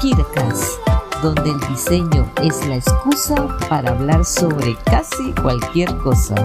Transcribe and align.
KIRKAS, 0.00 0.78
donde 1.22 1.50
el 1.50 1.60
diseño 1.68 2.32
es 2.40 2.64
la 2.68 2.76
excusa 2.76 3.58
para 3.68 3.90
hablar 3.90 4.24
sobre 4.24 4.76
casi 4.84 5.32
cualquier 5.42 5.88
cosa. 5.98 6.36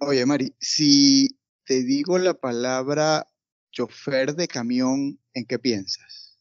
Oye, 0.00 0.26
Mari, 0.26 0.54
si 0.60 1.40
te 1.64 1.82
digo 1.82 2.18
la 2.18 2.34
palabra 2.34 3.26
chofer 3.70 4.34
de 4.34 4.46
camión, 4.46 5.18
¿en 5.32 5.46
qué 5.46 5.58
piensas? 5.58 6.38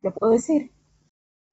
¿Lo 0.00 0.14
puedo 0.14 0.32
decir? 0.32 0.70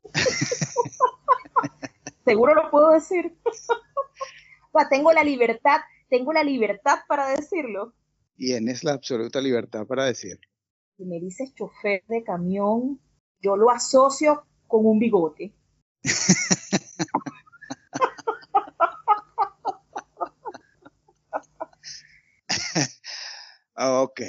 Seguro 2.25 2.53
lo 2.53 2.69
puedo 2.69 2.91
decir. 2.91 3.35
o 3.43 4.79
sea, 4.79 4.87
tengo 4.87 5.11
la 5.11 5.23
libertad, 5.23 5.79
tengo 6.13 6.31
la 6.31 6.43
libertad 6.43 6.99
para 7.07 7.29
decirlo. 7.29 7.95
Tienes 8.35 8.83
la 8.83 8.91
absoluta 8.91 9.41
libertad 9.41 9.87
para 9.87 10.05
decirlo. 10.05 10.47
Si 10.95 11.05
me 11.05 11.19
dices 11.19 11.55
chofer 11.55 12.03
de 12.07 12.23
camión, 12.23 13.01
yo 13.41 13.57
lo 13.57 13.71
asocio 13.71 14.45
con 14.67 14.85
un 14.85 14.99
bigote. 14.99 15.55
ok. 23.75 24.21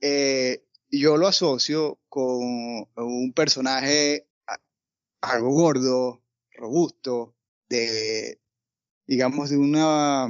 Eh, 0.00 0.64
yo 0.88 1.16
lo 1.16 1.26
asocio 1.26 1.98
con 2.08 2.86
un 2.94 3.32
personaje 3.34 4.28
algo 5.20 5.50
gordo, 5.50 6.22
robusto, 6.52 7.34
de, 7.68 8.40
digamos, 9.08 9.50
de 9.50 9.58
una, 9.58 10.28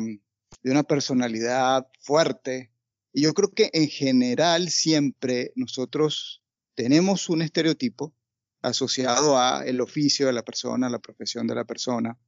de 0.62 0.70
una 0.70 0.82
personalidad 0.82 1.86
fuerte. 2.00 2.70
Y 3.12 3.22
yo 3.22 3.34
creo 3.34 3.50
que 3.52 3.70
en 3.72 3.88
general 3.88 4.68
siempre 4.68 5.52
nosotros 5.56 6.42
tenemos 6.74 7.28
un 7.28 7.42
estereotipo 7.42 8.14
asociado 8.62 9.38
a 9.38 9.64
el 9.64 9.80
oficio 9.80 10.26
de 10.26 10.32
la 10.32 10.42
persona, 10.42 10.88
la 10.88 10.98
profesión 10.98 11.46
de 11.46 11.54
la 11.54 11.64
persona. 11.64 12.19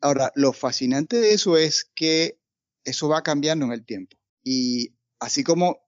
Ahora, 0.00 0.32
lo 0.34 0.52
fascinante 0.52 1.16
de 1.16 1.32
eso 1.32 1.56
es 1.56 1.90
que 1.94 2.38
eso 2.84 3.08
va 3.08 3.22
cambiando 3.22 3.66
en 3.66 3.72
el 3.72 3.84
tiempo. 3.84 4.16
Y 4.42 4.94
así 5.18 5.44
como 5.44 5.78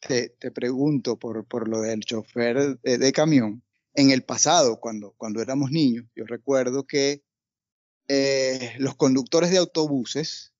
te, 0.00 0.30
te 0.30 0.50
pregunto 0.50 1.18
por, 1.18 1.46
por 1.46 1.68
lo 1.68 1.80
del 1.80 2.00
chofer 2.00 2.78
de, 2.80 3.12
camión, 3.12 3.62
en 3.94 4.10
el 4.10 4.24
pasado, 4.24 4.78
cuando, 4.78 5.14
cuando 5.16 5.40
éramos 5.40 5.70
niños, 5.70 6.06
yo 6.14 6.24
recuerdo 6.26 6.86
que 6.86 7.22
eh, 8.08 8.74
los 8.78 8.94
conductores 8.94 9.50
de 9.50 9.58
autobuses, 9.58 10.52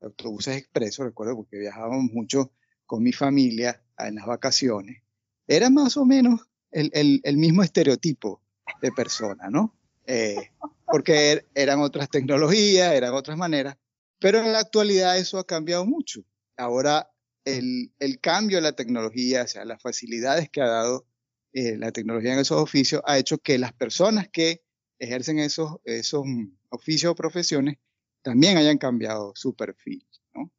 autobuses 0.00 0.56
expresos, 0.56 1.06
recuerdo 1.06 1.36
porque 1.36 1.58
viajábamos 1.58 2.10
mucho 2.12 2.52
con 2.86 3.02
mi 3.02 3.12
familia 3.12 3.82
en 3.98 4.16
las 4.16 4.26
vacaciones, 4.26 5.02
era 5.46 5.70
más 5.70 5.96
o 5.96 6.04
menos 6.04 6.40
el, 6.70 6.90
el, 6.94 7.20
el 7.24 7.36
mismo 7.36 7.62
estereotipo 7.62 8.42
de 8.80 8.92
persona, 8.92 9.48
¿no? 9.50 9.76
Eh, 10.06 10.50
porque 10.86 11.32
er, 11.32 11.48
eran 11.54 11.80
otras 11.80 12.08
tecnologías, 12.08 12.92
eran 12.94 13.14
otras 13.14 13.36
maneras, 13.36 13.76
pero 14.18 14.38
en 14.38 14.52
la 14.52 14.60
actualidad 14.60 15.18
eso 15.18 15.38
ha 15.38 15.46
cambiado 15.46 15.86
mucho. 15.86 16.24
Ahora 16.56 17.10
el, 17.44 17.92
el 17.98 18.20
cambio 18.20 18.58
de 18.58 18.62
la 18.62 18.72
tecnología, 18.72 19.42
o 19.42 19.46
sea, 19.46 19.64
las 19.64 19.80
facilidades 19.80 20.50
que 20.50 20.60
ha 20.60 20.68
dado 20.68 21.06
eh, 21.52 21.76
la 21.76 21.92
tecnología 21.92 22.32
en 22.32 22.38
esos 22.40 22.60
oficios, 22.60 23.02
ha 23.06 23.18
hecho 23.18 23.38
que 23.38 23.58
las 23.58 23.72
personas 23.72 24.28
que 24.28 24.62
ejercen 24.98 25.38
esos, 25.38 25.78
esos 25.84 26.24
oficios 26.68 27.12
o 27.12 27.14
profesiones 27.14 27.78
también 28.22 28.56
hayan 28.56 28.78
cambiado 28.78 29.32
su 29.34 29.54
perfil, 29.54 30.06
¿no? 30.34 30.50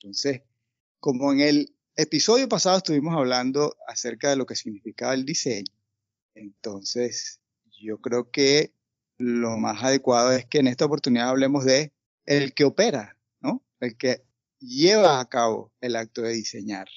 Entonces, 0.00 0.42
como 1.00 1.32
en 1.32 1.40
el 1.40 1.76
episodio 1.96 2.48
pasado 2.48 2.78
estuvimos 2.78 3.14
hablando 3.14 3.76
acerca 3.86 4.30
de 4.30 4.36
lo 4.36 4.46
que 4.46 4.56
significaba 4.56 5.14
el 5.14 5.24
diseño, 5.24 5.72
entonces 6.34 7.40
yo 7.80 7.98
creo 8.00 8.30
que 8.30 8.72
lo 9.18 9.56
más 9.58 9.82
adecuado 9.82 10.32
es 10.32 10.46
que 10.46 10.58
en 10.58 10.68
esta 10.68 10.86
oportunidad 10.86 11.28
hablemos 11.28 11.64
de 11.64 11.92
el 12.24 12.54
que 12.54 12.64
opera, 12.64 13.16
¿no? 13.40 13.62
El 13.80 13.96
que 13.96 14.22
lleva 14.58 15.20
a 15.20 15.28
cabo 15.28 15.72
el 15.80 15.96
acto 15.96 16.22
de 16.22 16.32
diseñar, 16.32 16.88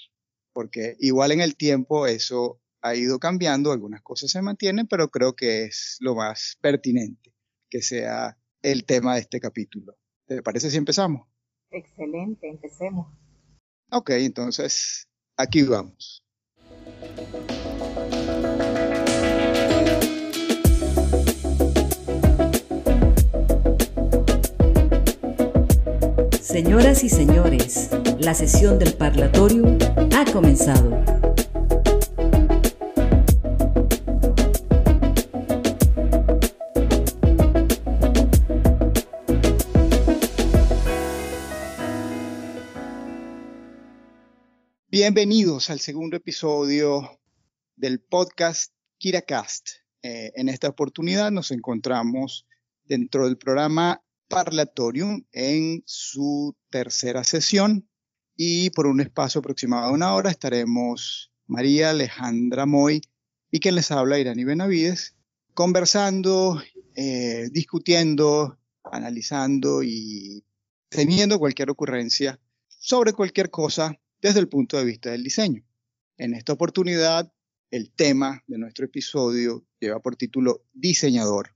porque 0.53 0.95
igual 0.99 1.31
en 1.31 1.41
el 1.41 1.55
tiempo 1.55 2.07
eso 2.07 2.61
ha 2.81 2.95
ido 2.95 3.19
cambiando, 3.19 3.71
algunas 3.71 4.01
cosas 4.01 4.31
se 4.31 4.41
mantienen, 4.41 4.87
pero 4.87 5.09
creo 5.09 5.35
que 5.35 5.63
es 5.65 5.97
lo 5.99 6.15
más 6.15 6.57
pertinente 6.61 7.33
que 7.69 7.81
sea 7.81 8.37
el 8.61 8.85
tema 8.85 9.15
de 9.15 9.21
este 9.21 9.39
capítulo. 9.39 9.97
¿Te 10.27 10.41
parece 10.41 10.71
si 10.71 10.77
empezamos? 10.77 11.27
Excelente, 11.69 12.49
empecemos. 12.49 13.07
Ok, 13.91 14.09
entonces 14.11 15.07
aquí 15.37 15.61
vamos. 15.63 16.23
Señoras 26.41 27.03
y 27.03 27.09
señores, 27.09 27.89
la 28.17 28.33
sesión 28.33 28.79
del 28.79 28.93
parlatorio 28.95 29.77
ha 30.15 30.31
comenzado. 30.31 31.24
Bienvenidos 44.97 45.69
al 45.69 45.81
segundo 45.81 46.15
episodio 46.15 47.19
del 47.75 47.99
podcast 47.99 48.71
KiraCast. 48.97 49.67
Eh, 50.01 50.31
en 50.35 50.47
esta 50.47 50.69
oportunidad 50.69 51.31
nos 51.31 51.51
encontramos 51.51 52.47
dentro 52.85 53.25
del 53.25 53.37
programa 53.37 54.01
Parlatorium 54.29 55.25
en 55.33 55.83
su 55.85 56.55
tercera 56.69 57.25
sesión 57.25 57.89
y 58.37 58.69
por 58.69 58.87
un 58.87 59.01
espacio 59.01 59.39
aproximado 59.39 59.89
de 59.89 59.95
una 59.95 60.15
hora 60.15 60.31
estaremos 60.31 61.29
María 61.45 61.89
Alejandra 61.89 62.65
Moy 62.65 63.01
y 63.51 63.59
quien 63.59 63.75
les 63.75 63.91
habla 63.91 64.17
Irani 64.17 64.45
Benavides 64.45 65.17
conversando, 65.53 66.63
eh, 66.95 67.49
discutiendo, 67.51 68.57
analizando 68.85 69.83
y 69.83 70.45
teniendo 70.87 71.37
cualquier 71.37 71.69
ocurrencia 71.69 72.39
sobre 72.69 73.11
cualquier 73.11 73.49
cosa 73.49 73.99
desde 74.25 74.39
el 74.39 74.49
punto 74.49 74.75
de 74.77 74.85
vista 74.85 75.11
del 75.11 75.23
diseño. 75.23 75.63
En 76.17 76.33
esta 76.33 76.53
oportunidad, 76.53 77.31
el 77.69 77.91
tema 77.91 78.43
de 78.47 78.57
nuestro 78.57 78.85
episodio 78.85 79.67
lleva 79.79 79.99
por 79.99 80.15
título 80.15 80.65
Diseñador, 80.73 81.53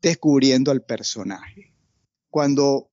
descubriendo 0.00 0.70
al 0.70 0.84
personaje 0.84 1.74
cuando, 2.30 2.92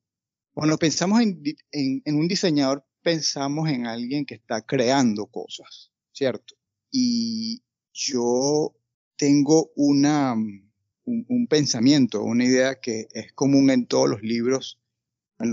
cuando 0.56 0.76
pensamos 0.80 1.22
en, 1.22 1.44
en, 1.72 2.16
un 2.16 2.28
diseñador, 2.28 2.84
pensamos 3.04 3.70
en 3.70 3.86
alguien 3.86 4.26
que 4.26 4.34
está 4.34 4.64
creando 4.64 5.28
cosas, 5.28 5.92
¿cierto? 6.12 6.56
Y 6.90 7.62
yo 7.94 8.76
tengo 9.18 9.72
una, 9.76 10.34
un, 10.34 10.72
un, 11.06 11.48
pensamiento, 11.48 12.24
una 12.24 12.46
idea 12.46 12.80
que 12.80 13.08
es 13.12 13.34
común 13.34 13.70
en 13.70 13.86
todos 13.86 14.10
los 14.10 14.24
libros, 14.24 14.80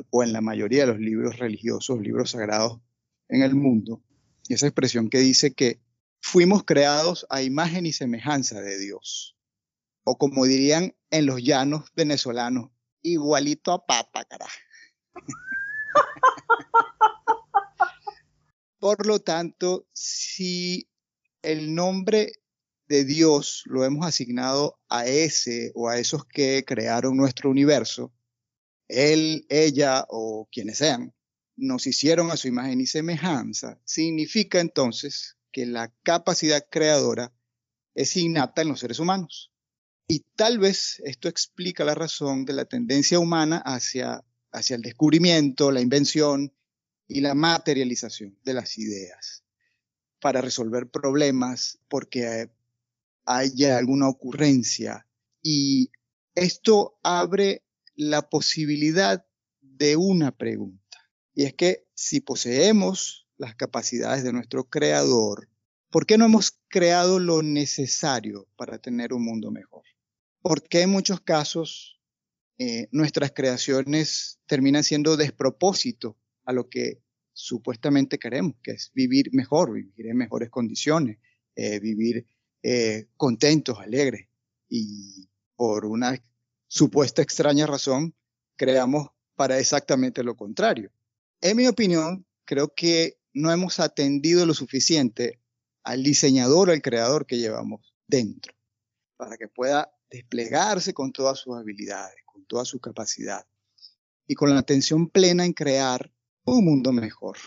o 0.08 0.22
en 0.22 0.32
la 0.32 0.40
mayoría 0.40 0.86
de 0.86 0.92
los 0.92 1.00
libros 1.00 1.38
religiosos, 1.38 2.00
libros 2.00 2.30
sagrados 2.30 2.80
en 3.28 3.42
el 3.42 3.54
mundo, 3.54 4.02
esa 4.48 4.66
expresión 4.66 5.10
que 5.10 5.18
dice 5.18 5.52
que 5.52 5.80
fuimos 6.20 6.64
creados 6.64 7.26
a 7.30 7.42
imagen 7.42 7.86
y 7.86 7.92
semejanza 7.92 8.60
de 8.60 8.78
Dios. 8.78 9.36
O 10.04 10.16
como 10.16 10.46
dirían 10.46 10.94
en 11.10 11.26
los 11.26 11.42
llanos 11.42 11.90
venezolanos, 11.94 12.70
igualito 13.02 13.72
a 13.72 13.84
papa, 13.84 14.24
carajo. 14.24 14.58
Por 18.78 19.06
lo 19.06 19.18
tanto, 19.18 19.86
si 19.92 20.88
el 21.42 21.74
nombre 21.74 22.32
de 22.86 23.04
Dios 23.04 23.64
lo 23.66 23.84
hemos 23.84 24.06
asignado 24.06 24.80
a 24.88 25.06
ese 25.06 25.72
o 25.74 25.88
a 25.88 25.98
esos 25.98 26.24
que 26.24 26.64
crearon 26.64 27.16
nuestro 27.16 27.50
universo, 27.50 28.12
él, 28.86 29.46
ella 29.50 30.06
o 30.08 30.48
quienes 30.50 30.78
sean, 30.78 31.12
nos 31.58 31.86
hicieron 31.86 32.30
a 32.30 32.36
su 32.36 32.48
imagen 32.48 32.80
y 32.80 32.86
semejanza, 32.86 33.78
significa 33.84 34.60
entonces 34.60 35.36
que 35.52 35.66
la 35.66 35.92
capacidad 36.02 36.64
creadora 36.70 37.32
es 37.94 38.16
innata 38.16 38.62
en 38.62 38.68
los 38.68 38.80
seres 38.80 39.00
humanos. 39.00 39.52
Y 40.06 40.20
tal 40.36 40.58
vez 40.58 41.02
esto 41.04 41.28
explica 41.28 41.84
la 41.84 41.94
razón 41.94 42.44
de 42.44 42.54
la 42.54 42.64
tendencia 42.64 43.18
humana 43.18 43.58
hacia, 43.58 44.24
hacia 44.52 44.76
el 44.76 44.82
descubrimiento, 44.82 45.70
la 45.70 45.80
invención 45.80 46.54
y 47.08 47.20
la 47.20 47.34
materialización 47.34 48.38
de 48.44 48.54
las 48.54 48.78
ideas 48.78 49.44
para 50.20 50.40
resolver 50.40 50.88
problemas 50.88 51.78
porque 51.88 52.50
haya 53.24 53.78
alguna 53.78 54.08
ocurrencia. 54.08 55.06
Y 55.42 55.90
esto 56.34 56.98
abre 57.02 57.64
la 57.96 58.28
posibilidad 58.28 59.26
de 59.60 59.96
una 59.96 60.30
pregunta. 60.30 60.87
Y 61.38 61.44
es 61.44 61.54
que 61.54 61.86
si 61.94 62.20
poseemos 62.20 63.28
las 63.36 63.54
capacidades 63.54 64.24
de 64.24 64.32
nuestro 64.32 64.64
creador, 64.64 65.48
¿por 65.88 66.04
qué 66.04 66.18
no 66.18 66.24
hemos 66.24 66.58
creado 66.66 67.20
lo 67.20 67.42
necesario 67.42 68.48
para 68.56 68.80
tener 68.80 69.12
un 69.12 69.24
mundo 69.24 69.52
mejor? 69.52 69.84
Porque 70.42 70.82
en 70.82 70.90
muchos 70.90 71.20
casos 71.20 72.00
eh, 72.58 72.88
nuestras 72.90 73.30
creaciones 73.30 74.40
terminan 74.46 74.82
siendo 74.82 75.16
despropósito 75.16 76.18
a 76.44 76.52
lo 76.52 76.68
que 76.68 77.04
supuestamente 77.32 78.18
queremos, 78.18 78.56
que 78.60 78.72
es 78.72 78.90
vivir 78.92 79.32
mejor, 79.32 79.72
vivir 79.72 80.08
en 80.08 80.16
mejores 80.16 80.50
condiciones, 80.50 81.18
eh, 81.54 81.78
vivir 81.78 82.26
eh, 82.64 83.10
contentos, 83.16 83.78
alegres. 83.78 84.26
Y 84.68 85.28
por 85.54 85.86
una 85.86 86.20
supuesta 86.66 87.22
extraña 87.22 87.64
razón, 87.64 88.16
creamos 88.56 89.10
para 89.36 89.60
exactamente 89.60 90.24
lo 90.24 90.34
contrario. 90.34 90.90
En 91.40 91.56
mi 91.56 91.68
opinión, 91.68 92.26
creo 92.44 92.74
que 92.74 93.20
no 93.32 93.52
hemos 93.52 93.78
atendido 93.78 94.44
lo 94.44 94.54
suficiente 94.54 95.40
al 95.84 96.02
diseñador, 96.02 96.70
al 96.70 96.82
creador 96.82 97.26
que 97.26 97.38
llevamos 97.38 97.94
dentro, 98.08 98.52
para 99.16 99.36
que 99.36 99.46
pueda 99.46 99.88
desplegarse 100.10 100.92
con 100.92 101.12
todas 101.12 101.38
sus 101.38 101.56
habilidades, 101.56 102.16
con 102.24 102.44
toda 102.46 102.64
su 102.64 102.80
capacidad 102.80 103.46
y 104.26 104.34
con 104.34 104.50
la 104.50 104.58
atención 104.58 105.08
plena 105.08 105.44
en 105.44 105.52
crear 105.52 106.12
un 106.44 106.64
mundo 106.64 106.92
mejor. 106.92 107.38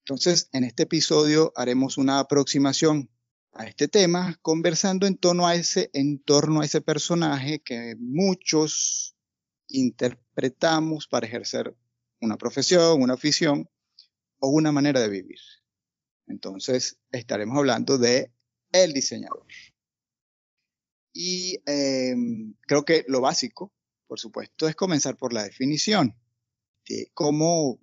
Entonces, 0.00 0.48
en 0.52 0.64
este 0.64 0.82
episodio 0.84 1.52
haremos 1.54 1.96
una 1.96 2.18
aproximación 2.18 3.08
a 3.52 3.66
este 3.66 3.86
tema, 3.86 4.36
conversando 4.42 5.06
en, 5.06 5.16
torno 5.16 5.46
a 5.46 5.54
ese, 5.54 5.90
en 5.92 6.18
torno 6.18 6.60
a 6.60 6.64
ese 6.64 6.80
personaje 6.80 7.60
que 7.60 7.94
muchos 7.98 9.16
interpretamos 9.68 11.06
para 11.06 11.26
ejercer 11.26 11.76
una 12.20 12.36
profesión, 12.36 13.02
una 13.02 13.14
afición 13.14 13.68
o 14.38 14.48
una 14.48 14.72
manera 14.72 15.00
de 15.00 15.08
vivir. 15.08 15.38
Entonces, 16.26 17.00
estaremos 17.10 17.56
hablando 17.56 17.98
de 17.98 18.32
el 18.72 18.92
diseñador. 18.92 19.46
Y 21.12 21.58
em, 21.66 22.54
creo 22.66 22.84
que 22.84 23.04
lo 23.08 23.20
básico, 23.20 23.72
por 24.06 24.20
supuesto, 24.20 24.68
es 24.68 24.76
comenzar 24.76 25.16
por 25.16 25.32
la 25.32 25.44
definición. 25.44 26.14
De 26.86 27.10
cómo, 27.12 27.80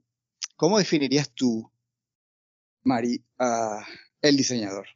¿Cómo 0.55 0.77
definirías 0.77 1.29
tú, 1.31 1.69
Mari, 2.83 3.21
el 4.21 4.37
diseñador? 4.37 4.87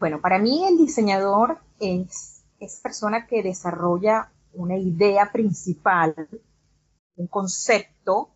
Bueno, 0.00 0.20
para 0.20 0.40
mí 0.40 0.66
el 0.66 0.76
diseñador 0.78 1.60
es, 1.78 2.44
es 2.58 2.80
persona 2.82 3.28
que 3.28 3.44
desarrolla 3.44 4.32
una 4.52 4.76
idea 4.76 5.30
principal, 5.30 6.28
un 7.14 7.26
concepto 7.28 8.33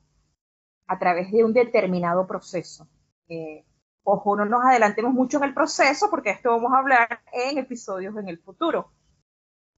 a 0.88 0.98
través 0.98 1.30
de 1.30 1.44
un 1.44 1.52
determinado 1.52 2.26
proceso. 2.26 2.88
Eh, 3.28 3.64
ojo, 4.02 4.36
no 4.36 4.46
nos 4.46 4.64
adelantemos 4.64 5.12
mucho 5.12 5.36
en 5.36 5.44
el 5.44 5.54
proceso 5.54 6.08
porque 6.10 6.30
esto 6.30 6.50
vamos 6.50 6.72
a 6.72 6.78
hablar 6.78 7.20
en 7.32 7.58
episodios 7.58 8.16
en 8.16 8.28
el 8.28 8.38
futuro. 8.38 8.90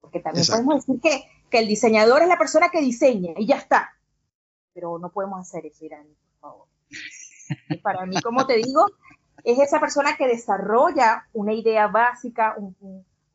Porque 0.01 0.21
también 0.21 0.47
podemos 0.47 0.87
decir 0.87 1.01
que, 1.01 1.25
que, 1.51 1.59
el 1.59 1.69
diseñador 1.69 2.23
es 2.23 2.29
la 2.29 2.39
persona 2.39 2.71
que 2.71 2.81
diseña 2.81 3.33
y 3.37 3.47
ya 3.47 3.57
está. 3.57 3.91
Pero 4.73 4.99
no 4.99 5.11
podemos 5.11 5.41
hacer 5.41 5.67
eso, 5.67 5.85
Irán, 5.85 6.07
por 6.07 6.41
favor. 6.41 6.69
para 7.83 8.07
mí, 8.07 8.17
como 8.23 8.47
te 8.47 8.57
digo, 8.57 8.87
es 9.45 9.59
esa 9.59 9.81
persona 9.81 10.17
que 10.17 10.29
desarrolla 10.29 11.27
una 11.33 11.53
idea 11.53 11.89
básica, 11.89 12.57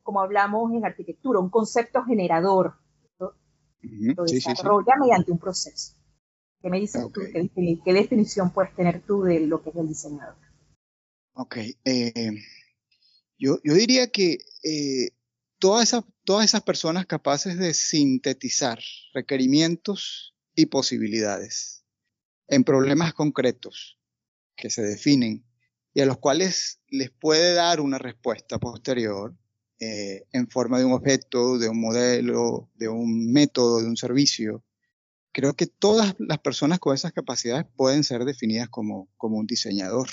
como 0.02 0.20
hablamos 0.20 0.72
en 0.72 0.84
arquitectura, 0.84 1.40
un 1.40 1.50
concepto 1.50 2.04
generador. 2.04 2.74
Lo, 3.18 4.24
desarrolla 4.24 4.96
mediante 4.98 5.30
un 5.30 5.38
proceso. 5.38 5.94
¿Qué 6.62 6.70
me 6.70 6.80
dices 6.80 7.02
tú? 7.12 7.20
¿Qué, 7.32 7.92
definición 7.92 8.52
puedes 8.52 8.74
tener 8.74 9.02
tú 9.02 9.22
de 9.22 9.40
lo 9.40 9.62
que 9.62 9.70
es 9.70 9.76
el 9.76 9.88
diseñador? 9.88 10.36
Ok. 11.34 11.58
Eh, 11.84 12.32
yo, 13.38 13.58
yo, 13.62 13.74
diría 13.74 14.08
que 14.08 14.38
eh, 14.64 15.10
todas, 15.58 15.88
esas, 15.88 16.04
todas 16.24 16.44
esas 16.44 16.62
personas 16.62 17.06
capaces 17.06 17.58
de 17.58 17.74
sintetizar 17.74 18.80
requerimientos 19.12 20.34
y 20.54 20.66
posibilidades 20.66 21.84
en 22.48 22.64
problemas 22.64 23.12
concretos 23.14 23.98
que 24.56 24.70
se 24.70 24.82
definen 24.82 25.44
y 25.92 26.00
a 26.00 26.06
los 26.06 26.18
cuales 26.18 26.80
les 26.88 27.10
puede 27.10 27.54
dar 27.54 27.80
una 27.80 27.98
respuesta 27.98 28.58
posterior 28.58 29.34
eh, 29.78 30.26
en 30.32 30.48
forma 30.48 30.78
de 30.78 30.84
un 30.84 30.92
objeto, 30.92 31.58
de 31.58 31.68
un 31.68 31.80
modelo, 31.80 32.70
de 32.74 32.88
un 32.88 33.32
método, 33.32 33.80
de 33.80 33.86
un 33.86 33.96
servicio. 33.96 34.64
Creo 35.36 35.52
que 35.52 35.66
todas 35.66 36.16
las 36.18 36.38
personas 36.38 36.78
con 36.78 36.94
esas 36.94 37.12
capacidades 37.12 37.66
pueden 37.76 38.04
ser 38.04 38.24
definidas 38.24 38.70
como, 38.70 39.10
como 39.18 39.36
un 39.36 39.46
diseñador. 39.46 40.08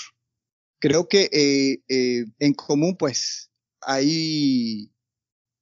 Creo 0.80 1.08
que 1.08 1.30
eh, 1.32 1.82
eh, 1.88 2.26
en 2.40 2.52
común, 2.52 2.98
pues, 2.98 3.50
hay, 3.80 4.92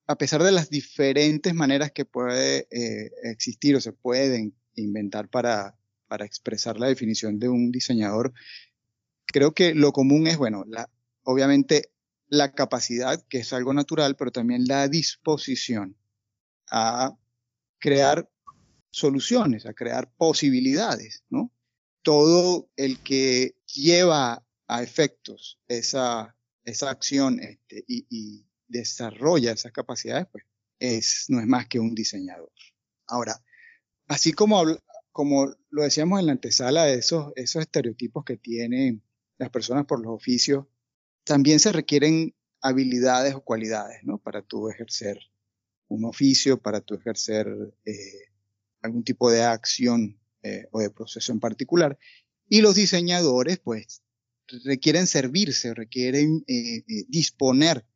a 0.08 0.18
pesar 0.18 0.42
de 0.42 0.50
las 0.50 0.68
diferentes 0.68 1.54
maneras 1.54 1.92
que 1.92 2.04
puede 2.04 2.66
existir 3.22 3.76
o 3.76 3.80
se 3.80 3.92
pueden 3.92 4.52
inventar 4.74 5.28
para, 5.28 5.78
para 6.08 6.24
expresar 6.26 6.80
la 6.80 6.88
definición 6.88 7.38
de 7.38 7.48
un 7.48 7.70
diseñador, 7.70 8.32
creo 9.26 9.54
que 9.54 9.76
lo 9.76 9.92
común 9.92 10.26
es, 10.26 10.38
bueno, 10.38 10.64
la, 10.66 10.90
obviamente 11.22 11.92
la 12.26 12.52
capacidad, 12.52 13.24
que 13.28 13.38
es 13.38 13.52
algo 13.52 13.72
natural, 13.74 14.16
pero 14.16 14.32
también 14.32 14.64
la 14.66 14.88
disposición 14.88 15.96
a 16.68 17.16
crear 17.78 18.28
soluciones, 18.92 19.66
a 19.66 19.72
crear 19.72 20.12
posibilidades, 20.16 21.24
¿no? 21.30 21.50
Todo 22.02 22.68
el 22.76 23.02
que 23.02 23.56
lleva 23.66 24.44
a 24.68 24.82
efectos 24.82 25.58
esa, 25.66 26.36
esa 26.64 26.90
acción 26.90 27.40
este, 27.40 27.84
y, 27.88 28.46
desarrolla 28.68 29.52
esas 29.52 29.70
capacidades, 29.70 30.26
pues 30.32 30.44
es, 30.78 31.26
no 31.28 31.40
es 31.40 31.46
más 31.46 31.68
que 31.68 31.78
un 31.78 31.94
diseñador. 31.94 32.50
Ahora, 33.06 33.44
así 34.08 34.32
como, 34.32 34.64
como 35.10 35.54
lo 35.68 35.82
decíamos 35.82 36.20
en 36.20 36.26
la 36.26 36.32
antesala 36.32 36.88
esos, 36.88 37.34
esos 37.36 37.60
estereotipos 37.60 38.24
que 38.24 38.38
tienen 38.38 39.02
las 39.36 39.50
personas 39.50 39.84
por 39.84 40.00
los 40.00 40.14
oficios, 40.14 40.64
también 41.22 41.60
se 41.60 41.70
requieren 41.70 42.34
habilidades 42.62 43.34
o 43.34 43.42
cualidades, 43.42 44.04
¿no? 44.04 44.16
Para 44.16 44.40
tú 44.40 44.70
ejercer 44.70 45.18
un 45.88 46.06
oficio, 46.06 46.62
para 46.62 46.80
tú 46.80 46.94
ejercer 46.94 47.46
eh, 47.84 48.31
algún 48.82 49.04
tipo 49.04 49.30
de 49.30 49.42
acción 49.42 50.20
eh, 50.42 50.66
o 50.72 50.80
de 50.80 50.90
proceso 50.90 51.32
en 51.32 51.40
particular. 51.40 51.98
Y 52.48 52.60
los 52.60 52.74
diseñadores, 52.74 53.58
pues, 53.58 54.02
requieren 54.64 55.06
servirse, 55.06 55.72
requieren 55.74 56.44
eh, 56.46 56.82
disponer 57.08 57.86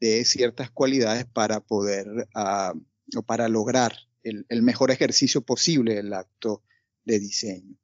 de 0.00 0.24
ciertas 0.24 0.70
cualidades 0.70 1.24
para 1.24 1.60
poder 1.60 2.06
uh, 2.34 2.78
o 3.16 3.22
para 3.22 3.48
lograr 3.48 3.96
el, 4.22 4.62
mejor 4.62 4.90
ejercicio 4.90 5.42
posible 5.42 5.94
del 5.94 6.12
acto 6.12 6.62
de 7.04 7.18
diseño. 7.18 7.76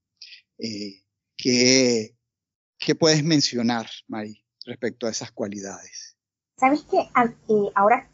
que 1.37 2.15
¿Qué 2.81 2.95
puedes 2.95 3.23
mencionar, 3.23 3.91
Mari, 4.09 4.43
respecto 4.65 5.07
a 5.07 5.11
esas 5.11 5.31
cualidades? 5.33 6.17
Sabes 6.57 6.81
que 6.85 6.97
eh, 6.97 7.71
ahora, 7.75 8.10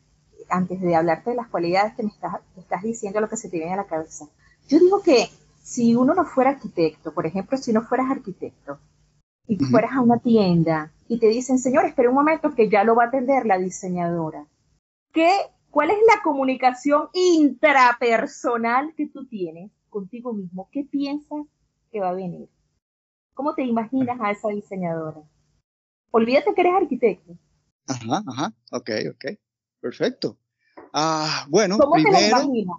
antes 0.48 0.80
de 0.80 0.94
hablarte 0.94 1.30
de 1.30 1.36
las 1.36 1.48
cualidades 1.48 1.94
que 1.94 2.02
me 2.02 2.10
estás, 2.10 2.82
diciendo, 2.82 3.20
lo 3.20 3.28
que 3.28 3.36
se 3.36 3.48
te 3.48 3.58
viene 3.58 3.74
a 3.74 3.78
la 3.78 3.86
cabeza, 3.86 4.26
yo 4.68 4.78
digo 4.78 5.02
que 5.02 5.28
si 5.62 5.94
uno 5.94 6.14
no 6.14 6.24
fuera 6.24 6.50
arquitecto, 6.50 7.12
por 7.12 7.26
ejemplo, 7.26 7.58
si 7.58 7.72
no 7.72 7.82
fueras 7.82 8.10
arquitecto 8.10 8.78
y 9.46 9.56
fueras 9.56 9.92
a 9.92 10.00
una 10.00 10.18
tienda 10.18 10.92
y 11.08 11.18
te 11.18 11.28
dicen, 11.28 11.58
señor, 11.58 11.84
espera 11.84 12.08
un 12.08 12.14
momento 12.14 12.54
que 12.54 12.68
ya 12.68 12.84
lo 12.84 12.94
va 12.94 13.04
a 13.04 13.08
atender 13.08 13.46
la 13.46 13.58
diseñadora, 13.58 14.46
¿qué, 15.12 15.30
¿cuál 15.70 15.90
es 15.90 15.98
la 16.06 16.22
comunicación 16.22 17.08
intrapersonal 17.12 18.94
que 18.96 19.08
tú 19.08 19.26
tienes 19.26 19.70
contigo 19.88 20.32
mismo? 20.32 20.68
¿Qué 20.72 20.84
piensas 20.84 21.46
que 21.90 22.00
va 22.00 22.10
a 22.10 22.14
venir? 22.14 22.48
¿Cómo 23.34 23.54
te 23.54 23.62
imaginas 23.62 24.18
a 24.20 24.30
esa 24.30 24.48
diseñadora? 24.48 25.22
Olvídate 26.10 26.54
que 26.54 26.60
eres 26.60 26.74
arquitecto. 26.74 27.36
Ajá, 27.86 28.22
ajá, 28.26 28.52
ok, 28.72 28.90
ok, 29.10 29.24
perfecto. 29.80 30.38
Ah, 30.92 31.46
bueno, 31.48 31.78
¿Cómo 31.78 31.92
primero, 31.92 32.16
te 32.18 32.28
imaginas? 32.28 32.76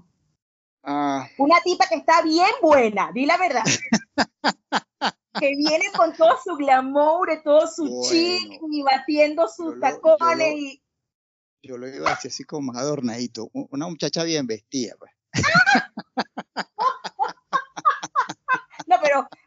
Ah, 0.84 1.28
Una 1.38 1.62
tipa 1.64 1.86
que 1.88 1.96
está 1.96 2.22
bien 2.22 2.50
buena, 2.62 3.12
di 3.14 3.26
la 3.26 3.38
verdad. 3.38 3.64
que 5.40 5.56
viene 5.56 5.86
con 5.96 6.14
todo 6.14 6.38
su 6.44 6.56
glamour, 6.56 7.42
todo 7.44 7.68
su 7.68 8.08
chic 8.10 8.60
y 8.72 8.84
batiendo 8.84 9.48
sus 9.48 9.80
tacones. 9.80 10.54
Yo 10.54 10.56
lo, 10.56 10.58
y... 10.58 10.84
yo 11.62 11.78
lo 11.78 11.88
iba 11.88 12.08
a 12.08 12.16
decir 12.16 12.32
así 12.32 12.44
como 12.44 12.74
adornadito, 12.74 13.50
una 13.54 13.88
muchacha 13.88 14.24
bien 14.24 14.48
vestida. 14.48 14.96
Pues. 14.98 15.12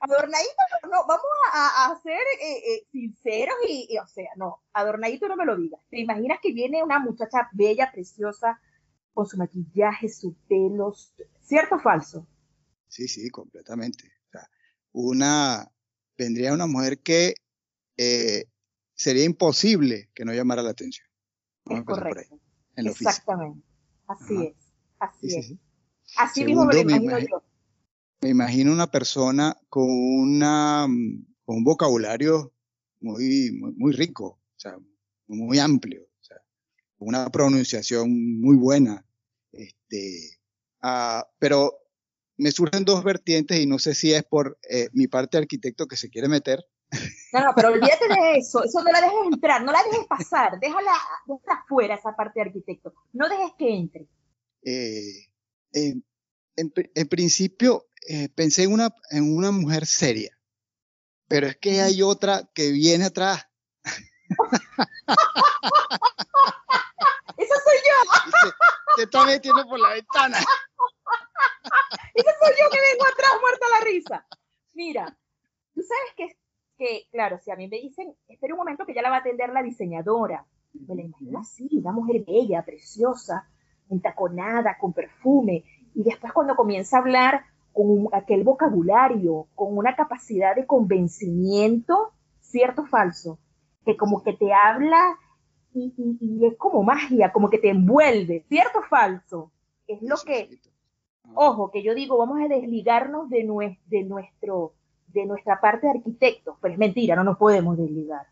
adornadito 0.01 0.51
no, 0.91 1.07
vamos 1.07 1.25
a, 1.53 2.01
ser 2.03 2.21
eh, 2.43 2.75
eh, 2.75 2.87
sinceros 2.91 3.55
y, 3.69 3.97
o 3.99 4.07
sea, 4.07 4.31
no, 4.37 4.63
adornadito 4.73 5.29
no 5.29 5.37
me 5.37 5.45
lo 5.45 5.57
digas. 5.57 5.81
¿Te 5.91 6.01
imaginas 6.01 6.39
que 6.43 6.53
viene 6.53 6.83
una 6.83 6.99
muchacha 6.99 7.49
bella, 7.53 7.91
preciosa, 7.93 8.61
con 9.13 9.27
su 9.27 9.37
maquillaje, 9.37 10.09
su 10.09 10.35
pelo, 10.49 10.95
cierto 11.41 11.77
o 11.77 11.81
falso? 11.81 12.27
Sí, 12.89 13.09
sí, 13.09 13.29
completamente. 13.31 14.05
O 14.29 14.31
sea, 14.31 14.49
una, 14.93 15.71
vendría 16.17 16.55
una 16.55 16.67
mujer 16.67 17.01
que 17.01 17.35
eh, 17.97 18.47
sería 18.95 19.25
imposible 19.25 20.11
que 20.15 20.25
no 20.25 20.33
llamara 20.33 20.63
la 20.63 20.71
atención. 20.71 21.07
es 21.67 21.85
correcto. 21.85 22.41
Exactamente. 22.77 23.63
Así 24.07 24.47
es. 24.47 24.57
Así 24.99 25.37
es. 25.37 25.55
Así 26.17 26.45
mismo 26.45 26.65
me 26.65 26.75
lo 26.75 26.81
imagino, 26.81 27.19
yo. 27.19 27.45
Me 28.23 28.31
imagino 28.31 28.73
una 28.73 28.91
persona 28.91 29.57
con, 29.69 29.89
una, 29.89 30.87
con 31.45 31.57
un 31.57 31.65
vocabulario 31.65 32.53
muy, 33.01 33.51
muy, 33.53 33.93
rico, 33.93 34.27
o 34.27 34.59
sea, 34.59 34.77
muy 35.27 35.59
amplio, 35.59 36.03
o 36.03 36.25
sea, 36.25 36.37
una 36.99 37.31
pronunciación 37.31 38.41
muy 38.41 38.57
buena. 38.57 39.07
Este, 39.53 40.39
uh, 40.83 41.23
pero 41.39 41.73
me 42.37 42.53
surgen 42.53 42.85
dos 42.85 43.03
vertientes 43.03 43.59
y 43.59 43.67
no 43.67 43.79
sé 43.79 43.95
si 43.95 44.13
es 44.13 44.23
por 44.25 44.59
eh, 44.69 44.89
mi 44.93 45.07
parte 45.07 45.37
de 45.37 45.43
arquitecto 45.43 45.87
que 45.87 45.97
se 45.97 46.11
quiere 46.11 46.29
meter 46.29 46.65
no, 47.33 47.41
no, 47.45 47.53
pero 47.55 47.69
olvídate 47.69 48.09
de 48.09 48.39
eso, 48.39 48.65
eso 48.65 48.83
no 48.83 48.91
la 48.91 49.01
dejes 49.01 49.33
entrar, 49.33 49.63
no 49.63 49.73
la 49.73 49.83
dejes 49.85 50.07
pasar, 50.09 50.59
déjala, 50.59 50.93
déjala 51.27 51.65
fuera 51.69 51.95
esa 51.95 52.17
parte 52.17 52.41
de 52.41 52.47
arquitecto, 52.47 52.93
no 53.13 53.29
dejes 53.29 53.53
que 53.57 53.75
entre. 53.75 54.09
Eh, 54.63 55.27
en, 55.73 56.05
en, 56.57 57.09
principio 57.09 57.87
eh, 58.09 58.29
pensé 58.29 58.65
en 58.65 58.73
una, 58.73 58.95
en 59.11 59.37
una 59.37 59.51
mujer 59.51 59.87
seria, 59.87 60.37
pero 61.29 61.47
es 61.47 61.57
que 61.57 61.81
hay 61.81 62.03
otra 62.03 62.49
que 62.55 62.71
viene 62.71 63.07
atrás. 63.07 63.47
Eso 67.37 67.55
soy 67.65 67.79
yo. 67.87 67.97
Se, 68.97 69.03
está 69.05 69.25
metiendo 69.25 69.67
por 69.67 69.79
la 69.79 69.91
ventana. 69.91 70.39
Eso 72.15 72.31
soy 72.43 72.55
yo 72.59 72.71
que 72.71 72.81
vengo 72.81 73.07
atrás 73.07 73.31
muerta 73.41 73.67
la 73.79 73.85
risa. 73.85 74.27
Mira, 74.73 75.17
tú 75.75 75.83
sabes 75.83 76.15
que 76.17 76.41
que, 76.81 77.07
claro, 77.13 77.39
si 77.39 77.51
a 77.51 77.57
mí 77.57 77.69
me 77.69 77.79
dicen, 77.79 78.17
espera 78.27 78.55
un 78.55 78.59
momento 78.59 78.87
que 78.87 78.95
ya 78.95 79.03
la 79.03 79.11
va 79.11 79.17
a 79.17 79.19
atender 79.19 79.51
la 79.51 79.63
diseñadora, 79.63 80.47
me 80.73 80.95
la 80.95 81.03
imagino 81.03 81.39
así, 81.39 81.69
una 81.73 81.93
mujer 81.93 82.25
bella, 82.27 82.65
preciosa, 82.65 83.47
entaconada, 83.91 84.79
con 84.81 84.95
perfume, 84.95 85.63
y 85.95 86.03
después 86.03 86.33
cuando 86.33 86.57
comienza 86.57 86.97
a 86.97 87.01
hablar 87.01 87.45
con 87.81 88.09
aquel 88.13 88.45
vocabulario, 88.45 89.49
con 89.55 89.77
una 89.77 89.97
capacidad 89.97 90.55
de 90.55 90.67
convencimiento, 90.67 92.13
cierto 92.41 92.83
o 92.83 92.87
falso, 92.87 93.39
que 93.85 93.97
como 93.97 94.23
que 94.23 94.35
te 94.35 94.53
habla 94.53 95.17
y, 95.73 95.93
es 96.45 96.57
como 96.59 96.83
magia, 96.83 97.33
como 97.33 97.49
que 97.49 97.59
te 97.59 97.71
envuelve, 97.71 98.45
cierto 98.49 98.81
o 98.81 98.83
falso, 98.83 99.53
es 99.87 100.03
lo 100.03 100.17
que, 100.27 100.61
ojo, 101.35 101.71
que 101.71 101.83
yo 101.83 101.95
digo, 101.95 102.19
vamos 102.19 102.41
a 102.41 102.49
desligarnos 102.49 103.31
de, 103.31 103.79
de 103.87 104.03
nuestro 104.05 104.75
de 105.09 105.27
nuestra 105.27 105.61
parte 105.61 105.89
de 105.89 105.95
arquitectos, 105.99 106.57
pero 106.61 106.75
es 106.75 106.79
mentira, 106.79 107.17
no 107.17 107.25
nos 107.25 107.37
podemos 107.37 107.77
desligar. 107.77 108.27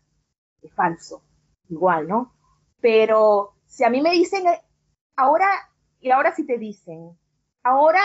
Es 0.61 0.73
falso. 0.73 1.21
Igual, 1.67 2.07
¿no? 2.07 2.33
Pero 2.79 3.55
si 3.65 3.83
a 3.83 3.89
mí 3.89 4.01
me 4.01 4.11
dicen, 4.11 4.47
eh, 4.47 4.61
ahora, 5.17 5.49
y 5.99 6.09
ahora 6.09 6.33
si 6.33 6.45
te 6.45 6.57
dicen, 6.57 7.17
ahora 7.63 7.99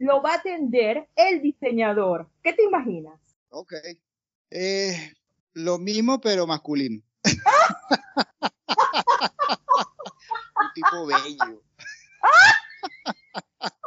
lo 0.00 0.20
va 0.22 0.32
a 0.32 0.36
atender 0.36 1.08
el 1.14 1.42
diseñador, 1.42 2.28
¿qué 2.42 2.54
te 2.54 2.64
imaginas? 2.64 3.20
Ok. 3.50 3.74
Eh, 4.50 5.14
lo 5.52 5.78
mismo, 5.78 6.20
pero 6.20 6.46
masculino. 6.46 7.02
Un 10.56 10.72
tipo 10.74 11.06
bello. 11.06 11.62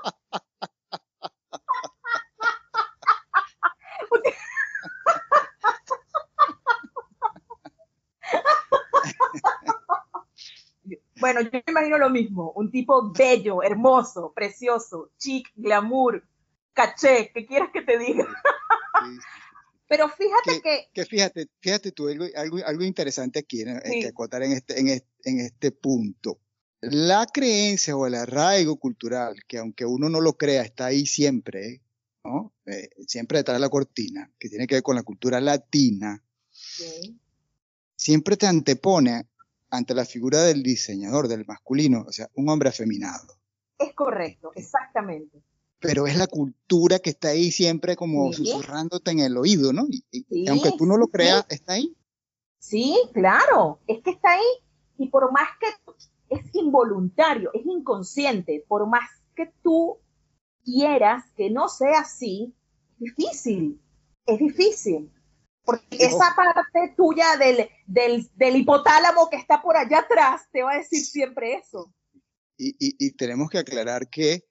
Bueno, 11.24 11.40
yo 11.40 11.52
me 11.54 11.64
imagino 11.70 11.98
lo 11.98 12.10
mismo, 12.10 12.52
un 12.54 12.70
tipo 12.70 13.14
bello, 13.14 13.64
hermoso, 13.64 14.34
precioso, 14.36 15.14
chic, 15.18 15.48
glamour, 15.56 16.22
caché, 16.74 17.32
¿qué 17.34 17.46
quieras 17.46 17.70
que 17.72 17.82
te 17.82 17.98
diga? 17.98 18.28
Pero 19.88 20.10
fíjate 20.10 20.62
que, 20.62 20.90
que, 20.94 21.06
fíjate, 21.06 21.48
fíjate 21.62 21.94
tú, 21.94 22.10
algo, 22.10 22.26
algo, 22.66 22.84
interesante 22.84 23.40
aquí 23.40 23.62
en, 23.62 23.80
que 23.80 24.08
acotar 24.08 24.44
en 24.44 24.52
este, 24.52 24.78
en, 24.78 24.90
este, 24.90 25.08
en 25.24 25.40
este 25.40 25.72
punto. 25.72 26.42
La 26.82 27.26
creencia 27.26 27.96
o 27.96 28.06
el 28.06 28.16
arraigo 28.16 28.76
cultural, 28.76 29.46
que 29.48 29.60
aunque 29.60 29.86
uno 29.86 30.10
no 30.10 30.20
lo 30.20 30.34
crea, 30.34 30.64
está 30.64 30.88
ahí 30.88 31.06
siempre, 31.06 31.82
¿no? 32.26 32.54
Eh, 32.66 32.90
siempre 33.08 33.38
detrás 33.38 33.56
de 33.56 33.62
la 33.62 33.70
cortina, 33.70 34.30
que 34.38 34.50
tiene 34.50 34.68
que 34.68 34.76
ver 34.76 34.84
con 34.84 34.98
la 34.98 35.04
cultura 35.04 35.40
latina, 35.40 36.22
siempre 37.96 38.36
te 38.36 38.46
antepone 38.46 39.30
ante 39.74 39.96
la 39.96 40.06
figura 40.06 40.44
del 40.44 40.62
diseñador, 40.62 41.28
del 41.28 41.46
masculino, 41.46 42.06
o 42.08 42.12
sea, 42.12 42.30
un 42.36 42.48
hombre 42.48 42.70
afeminado. 42.70 43.26
Es 43.80 43.94
correcto, 43.96 44.52
exactamente. 44.56 45.44
Pero 45.80 46.06
es 46.06 46.16
la 46.16 46.28
cultura 46.28 47.00
que 47.00 47.10
está 47.10 47.30
ahí 47.30 47.52
siempre 47.52 47.96
como 47.96 48.32
susurrándote 48.32 49.12
en 49.12 49.20
el 49.20 49.36
oído, 49.36 49.74
¿no? 49.74 49.88
Y, 50.12 50.48
aunque 50.48 50.72
tú 50.78 50.86
no 50.86 50.96
lo 50.96 51.08
creas, 51.08 51.46
está 51.50 51.74
ahí. 51.74 51.98
Sí, 52.60 52.96
claro, 53.14 53.80
es 53.88 54.02
que 54.04 54.12
está 54.12 54.34
ahí 54.34 54.46
y 54.98 55.10
por 55.10 55.32
más 55.32 55.50
que 55.60 55.68
es 56.30 56.56
involuntario, 56.56 57.50
es 57.54 57.66
inconsciente, 57.66 58.64
por 58.68 58.88
más 58.88 59.10
que 59.36 59.52
tú 59.64 59.98
quieras 60.64 61.24
que 61.36 61.50
no 61.50 61.68
sea 61.68 62.02
así, 62.02 62.54
es 62.92 63.16
difícil, 63.16 63.82
es 64.28 64.40
difícil. 64.40 65.12
Porque 65.64 65.86
esa 65.92 66.36
parte 66.36 66.94
tuya 66.98 67.38
del, 67.38 67.70
del, 68.36 68.56
hipotálamo 68.56 69.30
que 69.30 69.38
está 69.38 69.62
por 69.62 69.78
allá 69.78 70.00
atrás 70.00 70.42
te 70.52 70.62
va 70.62 70.74
a 70.74 70.78
decir 70.78 71.06
siempre 71.06 71.54
eso. 71.54 71.94
Y, 72.58 72.76
y, 72.80 73.12
tenemos 73.14 73.50
que 73.50 73.58
aclarar 73.58 74.10
que 74.10 74.44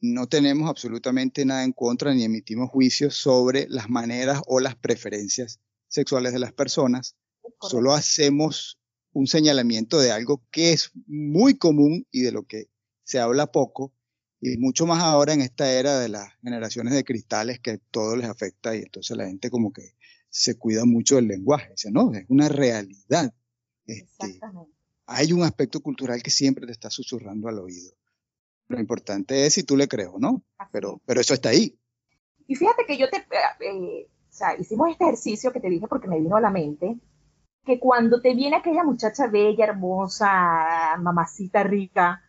no 0.00 0.28
tenemos 0.28 0.68
absolutamente 0.68 1.44
nada 1.44 1.64
en 1.64 1.72
contra 1.72 2.14
ni 2.14 2.24
emitimos 2.24 2.70
juicios 2.70 3.16
sobre 3.16 3.66
las 3.68 3.88
maneras 3.88 4.40
o 4.46 4.60
las 4.60 4.76
preferencias 4.76 5.60
sexuales 5.88 6.32
de 6.32 6.38
las 6.38 6.52
personas. 6.52 7.16
Solo 7.60 7.92
hacemos 7.92 8.78
un 9.12 9.26
señalamiento 9.26 9.98
de 9.98 10.12
algo 10.12 10.44
que 10.50 10.72
es 10.72 10.92
muy 11.06 11.56
común 11.56 12.06
y 12.10 12.20
de 12.22 12.32
lo 12.32 12.44
que 12.44 12.68
se 13.04 13.18
habla 13.18 13.46
poco, 13.46 13.92
y 14.40 14.56
mucho 14.58 14.86
más 14.86 15.02
ahora 15.02 15.32
en 15.32 15.40
esta 15.40 15.72
era 15.72 15.98
de 15.98 16.08
las 16.08 16.32
generaciones 16.42 16.94
de 16.94 17.04
cristales 17.04 17.58
que 17.58 17.78
todo 17.90 18.16
les 18.16 18.28
afecta 18.28 18.76
y 18.76 18.82
entonces 18.82 19.16
la 19.16 19.26
gente 19.26 19.50
como 19.50 19.72
que 19.72 19.94
se 20.38 20.56
cuida 20.56 20.84
mucho 20.84 21.16
del 21.16 21.26
lenguaje. 21.26 21.70
Dice, 21.70 21.90
no, 21.90 22.14
es 22.14 22.24
una 22.28 22.48
realidad. 22.48 23.34
Este, 23.84 24.40
hay 25.06 25.32
un 25.32 25.42
aspecto 25.42 25.80
cultural 25.80 26.22
que 26.22 26.30
siempre 26.30 26.64
te 26.64 26.72
está 26.72 26.90
susurrando 26.90 27.48
al 27.48 27.58
oído. 27.58 27.92
Lo 28.68 28.78
importante 28.78 29.46
es 29.46 29.54
si 29.54 29.64
tú 29.64 29.76
le 29.76 29.88
crees 29.88 30.10
o 30.12 30.20
no, 30.20 30.44
pero, 30.70 31.00
pero 31.04 31.20
eso 31.20 31.34
está 31.34 31.48
ahí. 31.48 31.76
Y 32.46 32.54
fíjate 32.54 32.84
que 32.86 32.96
yo 32.96 33.08
te, 33.10 33.16
eh, 33.16 34.06
o 34.06 34.32
sea, 34.32 34.56
hicimos 34.56 34.90
este 34.90 35.04
ejercicio 35.04 35.52
que 35.52 35.60
te 35.60 35.70
dije 35.70 35.88
porque 35.88 36.06
me 36.06 36.20
vino 36.20 36.36
a 36.36 36.40
la 36.40 36.50
mente, 36.50 36.96
que 37.64 37.80
cuando 37.80 38.20
te 38.20 38.34
viene 38.34 38.56
aquella 38.56 38.84
muchacha 38.84 39.26
bella, 39.26 39.64
hermosa, 39.64 40.96
mamacita 41.00 41.64
rica, 41.64 42.22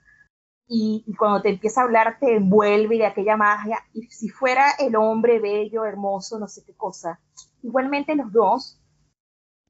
y, 0.71 1.03
cuando 1.17 1.41
te 1.41 1.49
empieza 1.49 1.81
a 1.81 1.85
hablar 1.85 2.17
te 2.19 2.35
envuelve 2.35 2.99
de 2.99 3.07
aquella 3.07 3.35
magia, 3.35 3.79
y 3.91 4.03
si 4.03 4.29
fuera 4.29 4.69
el 4.77 4.95
hombre 4.95 5.39
bello, 5.39 5.83
hermoso, 5.83 6.37
no 6.37 6.47
sé 6.47 6.63
qué 6.63 6.75
cosa, 6.75 7.19
igualmente 7.63 8.15
los 8.15 8.31
dos 8.31 8.79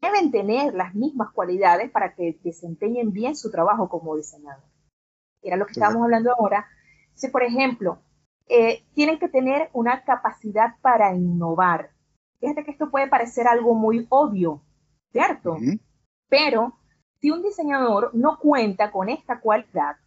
deben 0.01 0.29
tener 0.29 0.74
las 0.74 0.94
mismas 0.94 1.32
cualidades 1.32 1.89
para 1.89 2.13
que 2.13 2.38
desempeñen 2.44 3.13
bien 3.13 3.38
su 3.38 3.50
trabajo 3.50 3.88
como 3.88 4.18
diseñador. 4.18 4.63
Era 5.41 5.56
lo 5.56 5.65
que 5.65 5.72
estábamos 5.72 6.03
hablando 6.03 6.34
ahora. 6.34 6.68
Si, 7.13 7.29
por 7.29 7.44
ejemplo, 7.44 8.00
eh, 8.48 8.84
tienen 8.94 9.20
que 9.20 9.29
tener 9.29 9.70
una 9.74 10.03
capacidad 10.03 10.75
para 10.82 11.15
innovar. 11.15 11.91
Fíjate 12.41 12.65
que 12.65 12.72
esto 12.72 12.91
puede 12.91 13.08
parecer 13.08 13.48
algo 13.48 13.74
muy 13.74 14.06
obvio, 14.10 14.62
¿cierto? 15.12 15.58
Pero 16.27 16.77
si 17.22 17.32
un 17.32 17.41
diseñador 17.41 18.12
no 18.13 18.38
cuenta 18.38 18.91
con 18.91 19.08
esta 19.08 19.39
cualidad, 19.39 19.98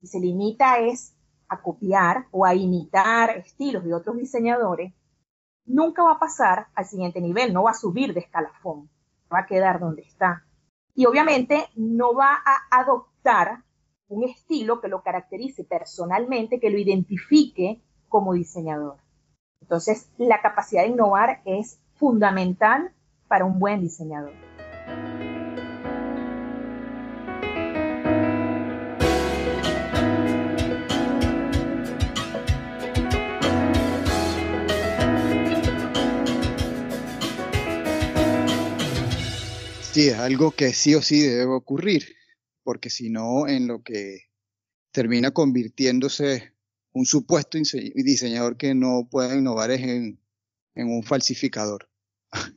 y 0.00 0.06
se 0.06 0.20
limita 0.20 0.78
es 0.78 1.14
a 1.48 1.62
copiar 1.62 2.26
o 2.30 2.44
a 2.44 2.54
imitar 2.54 3.30
estilos 3.38 3.84
de 3.84 3.94
otros 3.94 4.16
diseñadores, 4.16 4.92
nunca 5.64 6.02
va 6.02 6.12
a 6.12 6.18
pasar 6.18 6.68
al 6.74 6.86
siguiente 6.86 7.20
nivel, 7.20 7.52
no 7.52 7.64
va 7.64 7.70
a 7.70 7.74
subir 7.74 8.14
de 8.14 8.20
escalafón, 8.20 8.90
va 9.32 9.40
a 9.40 9.46
quedar 9.46 9.80
donde 9.80 10.02
está. 10.02 10.44
Y 10.94 11.06
obviamente 11.06 11.68
no 11.76 12.14
va 12.14 12.32
a 12.32 12.80
adoptar 12.80 13.62
un 14.08 14.24
estilo 14.24 14.80
que 14.80 14.88
lo 14.88 15.02
caracterice 15.02 15.64
personalmente, 15.64 16.60
que 16.60 16.70
lo 16.70 16.78
identifique 16.78 17.82
como 18.08 18.34
diseñador. 18.34 18.98
Entonces, 19.60 20.08
la 20.16 20.40
capacidad 20.40 20.82
de 20.82 20.90
innovar 20.90 21.42
es 21.44 21.80
fundamental 21.94 22.92
para 23.28 23.44
un 23.44 23.58
buen 23.58 23.80
diseñador. 23.80 24.45
Sí, 39.96 40.08
es 40.08 40.18
algo 40.18 40.50
que 40.50 40.74
sí 40.74 40.94
o 40.94 41.00
sí 41.00 41.22
debe 41.22 41.54
ocurrir, 41.54 42.04
porque 42.62 42.90
si 42.90 43.08
no, 43.08 43.48
en 43.48 43.66
lo 43.66 43.82
que 43.82 44.24
termina 44.92 45.30
convirtiéndose 45.30 46.52
un 46.92 47.06
supuesto 47.06 47.56
diseñador 47.56 48.58
que 48.58 48.74
no 48.74 49.08
puede 49.10 49.38
innovar 49.38 49.70
es 49.70 49.80
en, 49.80 50.20
un 50.74 51.02
falsificador. 51.02 51.88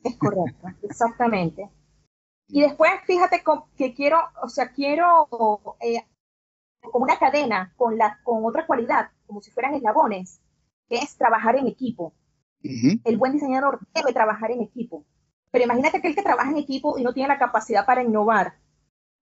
Es 0.04 0.18
correcto, 0.18 0.68
exactamente. 0.84 1.70
Y 2.50 2.62
después, 2.62 2.92
fíjate 3.06 3.42
que 3.78 3.94
quiero, 3.94 4.18
o 4.44 4.50
sea, 4.50 4.74
quiero 4.74 5.30
eh, 5.80 6.04
como 6.82 7.06
una 7.06 7.20
cadena 7.20 7.74
con, 7.78 7.98
la, 7.98 8.20
con 8.24 8.44
otra 8.44 8.68
cualidad, 8.68 9.12
como 9.28 9.40
si 9.40 9.50
fueran 9.52 9.76
eslabones, 9.76 10.42
que 10.90 10.98
es 10.98 11.16
trabajar 11.16 11.56
en 11.56 11.68
equipo. 11.68 12.14
El 12.62 13.18
buen 13.18 13.32
diseñador 13.32 13.80
debe 13.94 14.12
trabajar 14.12 14.52
en 14.52 14.62
equipo. 14.62 15.06
Pero 15.52 15.66
imagínate 15.66 16.02
que 16.02 16.10
el 16.10 16.16
que 16.16 16.22
trabaja 16.22 16.52
en 16.52 16.58
equipo 16.58 16.98
y 16.98 17.04
no 17.04 17.14
tiene 17.14 17.30
la 17.30 17.40
capacidad 17.40 17.86
para 17.86 18.04
innovar. 18.04 18.60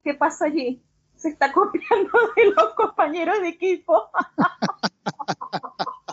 ¿Qué 0.04 0.14
pasa 0.14 0.46
allí? 0.46 0.84
Se 1.16 1.30
está 1.30 1.52
copiando 1.52 2.12
de 2.36 2.46
los 2.46 2.74
compañeros 2.76 3.42
de 3.42 3.50
equipo. 3.50 4.10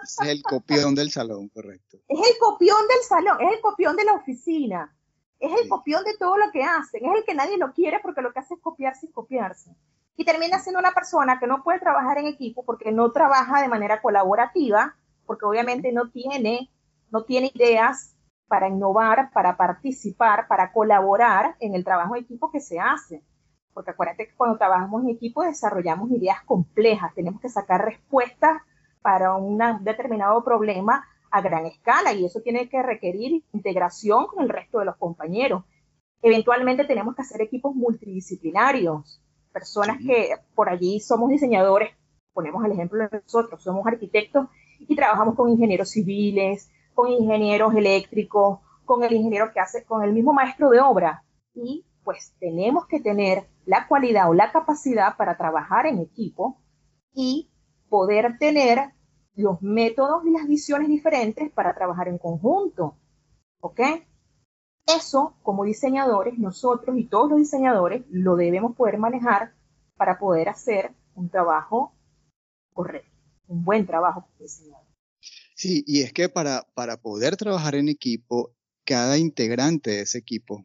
es 0.00 0.28
el 0.28 0.42
copión 0.42 0.94
del 0.94 1.10
salón, 1.10 1.48
correcto. 1.48 1.98
Es 2.08 2.18
el 2.18 2.38
copión 2.38 2.78
del 2.88 3.02
salón, 3.06 3.40
es 3.40 3.52
el 3.52 3.60
copión 3.60 3.96
de 3.96 4.04
la 4.04 4.14
oficina, 4.14 4.94
es 5.38 5.52
el 5.60 5.68
copión 5.68 6.04
de 6.04 6.16
todo 6.16 6.36
lo 6.36 6.50
que 6.52 6.64
hacen, 6.64 7.04
es 7.04 7.16
el 7.16 7.24
que 7.24 7.34
nadie 7.34 7.58
lo 7.58 7.72
quiere 7.72 8.00
porque 8.00 8.22
lo 8.22 8.32
que 8.32 8.40
hace 8.40 8.54
es 8.54 8.60
copiarse 8.60 9.06
y 9.06 9.12
copiarse. 9.12 9.74
Y 10.16 10.24
termina 10.24 10.58
siendo 10.58 10.80
una 10.80 10.92
persona 10.92 11.38
que 11.38 11.46
no 11.46 11.62
puede 11.62 11.78
trabajar 11.78 12.18
en 12.18 12.26
equipo 12.26 12.64
porque 12.64 12.90
no 12.90 13.12
trabaja 13.12 13.60
de 13.60 13.68
manera 13.68 14.02
colaborativa, 14.02 14.96
porque 15.26 15.44
obviamente 15.44 15.92
no 15.92 16.10
tiene, 16.10 16.70
no 17.10 17.24
tiene 17.24 17.50
ideas 17.54 18.16
para 18.48 18.68
innovar, 18.68 19.30
para 19.32 19.56
participar, 19.56 20.48
para 20.48 20.72
colaborar 20.72 21.56
en 21.60 21.74
el 21.74 21.84
trabajo 21.84 22.16
en 22.16 22.24
equipo 22.24 22.50
que 22.50 22.60
se 22.60 22.80
hace. 22.80 23.22
Porque 23.74 23.90
acuérdate 23.90 24.26
que 24.26 24.34
cuando 24.34 24.58
trabajamos 24.58 25.02
en 25.02 25.10
equipo 25.10 25.42
desarrollamos 25.42 26.10
ideas 26.10 26.42
complejas, 26.44 27.14
tenemos 27.14 27.40
que 27.40 27.48
sacar 27.48 27.84
respuestas 27.84 28.62
para 29.02 29.34
un 29.36 29.58
determinado 29.84 30.42
problema 30.42 31.06
a 31.30 31.40
gran 31.40 31.66
escala 31.66 32.12
y 32.12 32.24
eso 32.24 32.40
tiene 32.40 32.68
que 32.68 32.82
requerir 32.82 33.44
integración 33.52 34.26
con 34.26 34.42
el 34.42 34.48
resto 34.48 34.78
de 34.78 34.86
los 34.86 34.96
compañeros. 34.96 35.64
Eventualmente 36.22 36.84
tenemos 36.84 37.14
que 37.14 37.22
hacer 37.22 37.42
equipos 37.42 37.74
multidisciplinarios, 37.74 39.22
personas 39.52 39.98
que 39.98 40.30
por 40.54 40.68
allí 40.68 41.00
somos 41.00 41.28
diseñadores, 41.30 41.94
ponemos 42.32 42.64
el 42.64 42.72
ejemplo 42.72 43.08
de 43.08 43.20
nosotros, 43.22 43.62
somos 43.62 43.86
arquitectos 43.86 44.48
y 44.80 44.96
trabajamos 44.96 45.34
con 45.34 45.50
ingenieros 45.50 45.90
civiles, 45.90 46.70
con 46.98 47.12
ingenieros 47.12 47.76
eléctricos, 47.76 48.58
con 48.84 49.04
el 49.04 49.12
ingeniero 49.12 49.52
que 49.52 49.60
hace, 49.60 49.84
con 49.84 50.02
el 50.02 50.12
mismo 50.12 50.32
maestro 50.32 50.68
de 50.68 50.80
obra. 50.80 51.22
Y 51.54 51.86
pues 52.02 52.34
tenemos 52.40 52.88
que 52.88 52.98
tener 52.98 53.46
la 53.66 53.86
cualidad 53.86 54.28
o 54.28 54.34
la 54.34 54.50
capacidad 54.50 55.16
para 55.16 55.36
trabajar 55.36 55.86
en 55.86 56.00
equipo 56.00 56.60
y 57.14 57.52
poder 57.88 58.36
tener 58.38 58.94
los 59.36 59.62
métodos 59.62 60.26
y 60.26 60.30
las 60.30 60.48
visiones 60.48 60.88
diferentes 60.88 61.52
para 61.52 61.72
trabajar 61.72 62.08
en 62.08 62.18
conjunto. 62.18 62.96
¿Ok? 63.60 63.78
Eso, 64.84 65.36
como 65.44 65.62
diseñadores, 65.62 66.36
nosotros 66.36 66.98
y 66.98 67.04
todos 67.04 67.30
los 67.30 67.38
diseñadores 67.38 68.06
lo 68.10 68.34
debemos 68.34 68.74
poder 68.74 68.98
manejar 68.98 69.52
para 69.96 70.18
poder 70.18 70.48
hacer 70.48 70.90
un 71.14 71.28
trabajo 71.30 71.92
correcto, 72.74 73.16
un 73.46 73.62
buen 73.62 73.86
trabajo 73.86 74.26
diseñador. 74.40 74.87
Sí, 75.58 75.82
y 75.88 76.02
es 76.02 76.12
que 76.12 76.28
para, 76.28 76.62
para 76.74 77.00
poder 77.00 77.36
trabajar 77.36 77.74
en 77.74 77.88
equipo, 77.88 78.54
cada 78.84 79.18
integrante 79.18 79.90
de 79.90 80.00
ese 80.02 80.18
equipo 80.18 80.64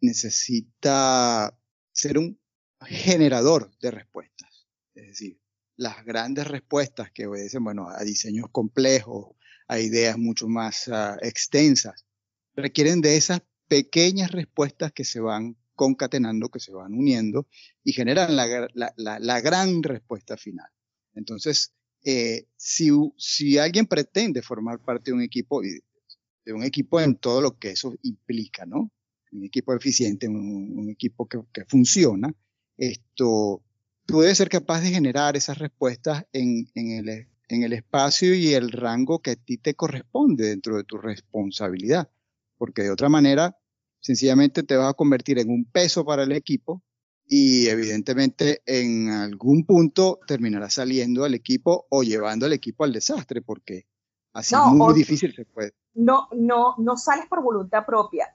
necesita 0.00 1.58
ser 1.90 2.18
un 2.18 2.40
generador 2.82 3.76
de 3.80 3.90
respuestas. 3.90 4.68
Es 4.94 5.08
decir, 5.08 5.40
las 5.74 6.04
grandes 6.04 6.46
respuestas 6.46 7.10
que 7.10 7.26
obedecen, 7.26 7.64
bueno, 7.64 7.88
a 7.88 8.04
diseños 8.04 8.46
complejos, 8.52 9.34
a 9.66 9.80
ideas 9.80 10.16
mucho 10.16 10.46
más 10.46 10.86
ah, 10.86 11.18
extensas, 11.20 12.06
requieren 12.54 13.00
de 13.00 13.16
esas 13.16 13.42
pequeñas 13.66 14.30
respuestas 14.30 14.92
que 14.92 15.04
se 15.04 15.18
van 15.18 15.56
concatenando, 15.74 16.48
que 16.48 16.60
se 16.60 16.70
van 16.70 16.94
uniendo 16.94 17.48
y 17.82 17.92
generan 17.92 18.36
la, 18.36 19.40
gran 19.40 19.82
respuesta 19.82 20.36
final. 20.36 20.70
Entonces, 21.14 21.72
eh, 22.04 22.46
si, 22.56 23.58
alguien 23.58 23.86
pretende 23.86 24.42
formar 24.42 24.80
parte 24.80 25.10
de 25.10 25.16
un 25.16 25.22
equipo, 25.22 25.62
de 25.62 26.52
un 26.52 26.62
equipo 26.62 27.00
en 27.00 27.16
todo 27.16 27.40
lo 27.40 27.58
que 27.58 27.70
eso 27.70 27.94
implica, 28.02 28.66
¿no? 28.66 28.90
Un 29.32 29.44
equipo 29.44 29.74
eficiente, 29.74 30.28
un, 30.28 30.88
equipo 30.90 31.28
que, 31.28 31.40
que, 31.52 31.64
funciona, 31.66 32.34
esto 32.76 33.62
tú 34.08 34.20
debes 34.20 34.38
ser 34.38 34.48
capaz 34.48 34.80
de 34.80 34.88
generar 34.88 35.36
esas 35.36 35.58
respuestas 35.58 36.24
en, 36.32 36.66
el, 36.74 37.28
en 37.48 37.62
el 37.62 37.74
espacio 37.74 38.34
y 38.34 38.54
el 38.54 38.72
rango 38.72 39.20
que 39.20 39.32
a 39.32 39.36
ti 39.36 39.58
te 39.58 39.74
corresponde 39.74 40.46
dentro 40.46 40.78
de 40.78 40.84
tu 40.84 40.96
responsabilidad, 40.96 42.10
porque 42.56 42.82
de 42.82 42.90
otra 42.90 43.10
manera, 43.10 43.58
sencillamente 44.00 44.62
te 44.62 44.76
vas 44.76 44.90
a 44.90 44.94
convertir 44.94 45.38
en 45.38 45.50
un 45.50 45.66
peso 45.66 46.06
para 46.06 46.22
el 46.22 46.32
equipo 46.32 46.82
y 47.28 47.68
evidentemente 47.68 48.62
en 48.64 49.10
algún 49.10 49.64
punto 49.66 50.18
terminará 50.26 50.70
saliendo 50.70 51.24
al 51.24 51.34
equipo 51.34 51.86
o 51.90 52.02
llevando 52.02 52.46
al 52.46 52.54
equipo 52.54 52.84
al 52.84 52.92
desastre, 52.92 53.42
porque 53.42 53.86
así 54.32 54.54
es 54.54 54.72
muy 54.72 54.94
difícil 54.94 55.34
se 55.34 55.44
puede. 55.44 55.74
No, 55.92 56.28
no, 56.32 56.74
no 56.78 56.96
sales 56.96 57.26
por 57.28 57.42
voluntad 57.42 57.84
propia. 57.86 58.34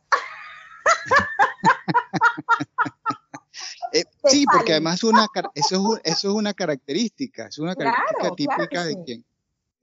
Eh, 3.96 4.06
sí, 4.26 4.44
porque 4.52 4.72
además 4.72 5.04
una, 5.04 5.28
eso, 5.54 5.98
es, 6.04 6.14
eso 6.14 6.30
es 6.30 6.34
una 6.34 6.56
característica, 6.56 7.46
es 7.46 7.60
una 7.60 7.76
característica 7.76 8.36
típica 8.36 8.86
de, 8.86 9.04
quien, 9.04 9.24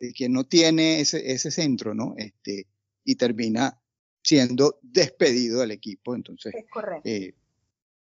de 0.00 0.12
quien 0.12 0.32
no 0.32 0.42
tiene 0.42 0.98
ese, 0.98 1.30
ese 1.30 1.52
centro, 1.52 1.94
¿no? 1.94 2.14
Este, 2.16 2.66
y 3.04 3.14
termina 3.14 3.80
siendo 4.20 4.80
despedido 4.82 5.60
del 5.60 5.70
equipo. 5.70 6.16
Entonces, 6.16 6.52
es 6.56 6.64
correcto. 6.68 7.08
Eh, 7.08 7.34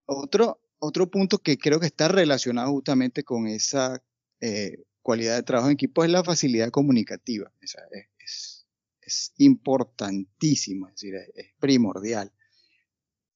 otro, 0.08 0.61
otro 0.82 1.10
punto 1.10 1.40
que 1.40 1.58
creo 1.58 1.80
que 1.80 1.86
está 1.86 2.08
relacionado 2.08 2.72
justamente 2.72 3.24
con 3.24 3.48
esa 3.48 4.04
eh, 4.40 4.84
cualidad 5.02 5.36
de 5.36 5.44
trabajo 5.44 5.70
en 5.70 5.74
equipo 5.74 6.04
es 6.04 6.12
la 6.12 6.24
facilidad 6.24 6.70
comunicativa. 6.72 7.52
es, 7.62 7.76
es, 8.20 8.66
es 9.02 9.34
importantísimo, 9.38 10.88
es 10.88 10.94
decir, 10.96 11.16
es, 11.36 11.48
primordial. 11.60 12.32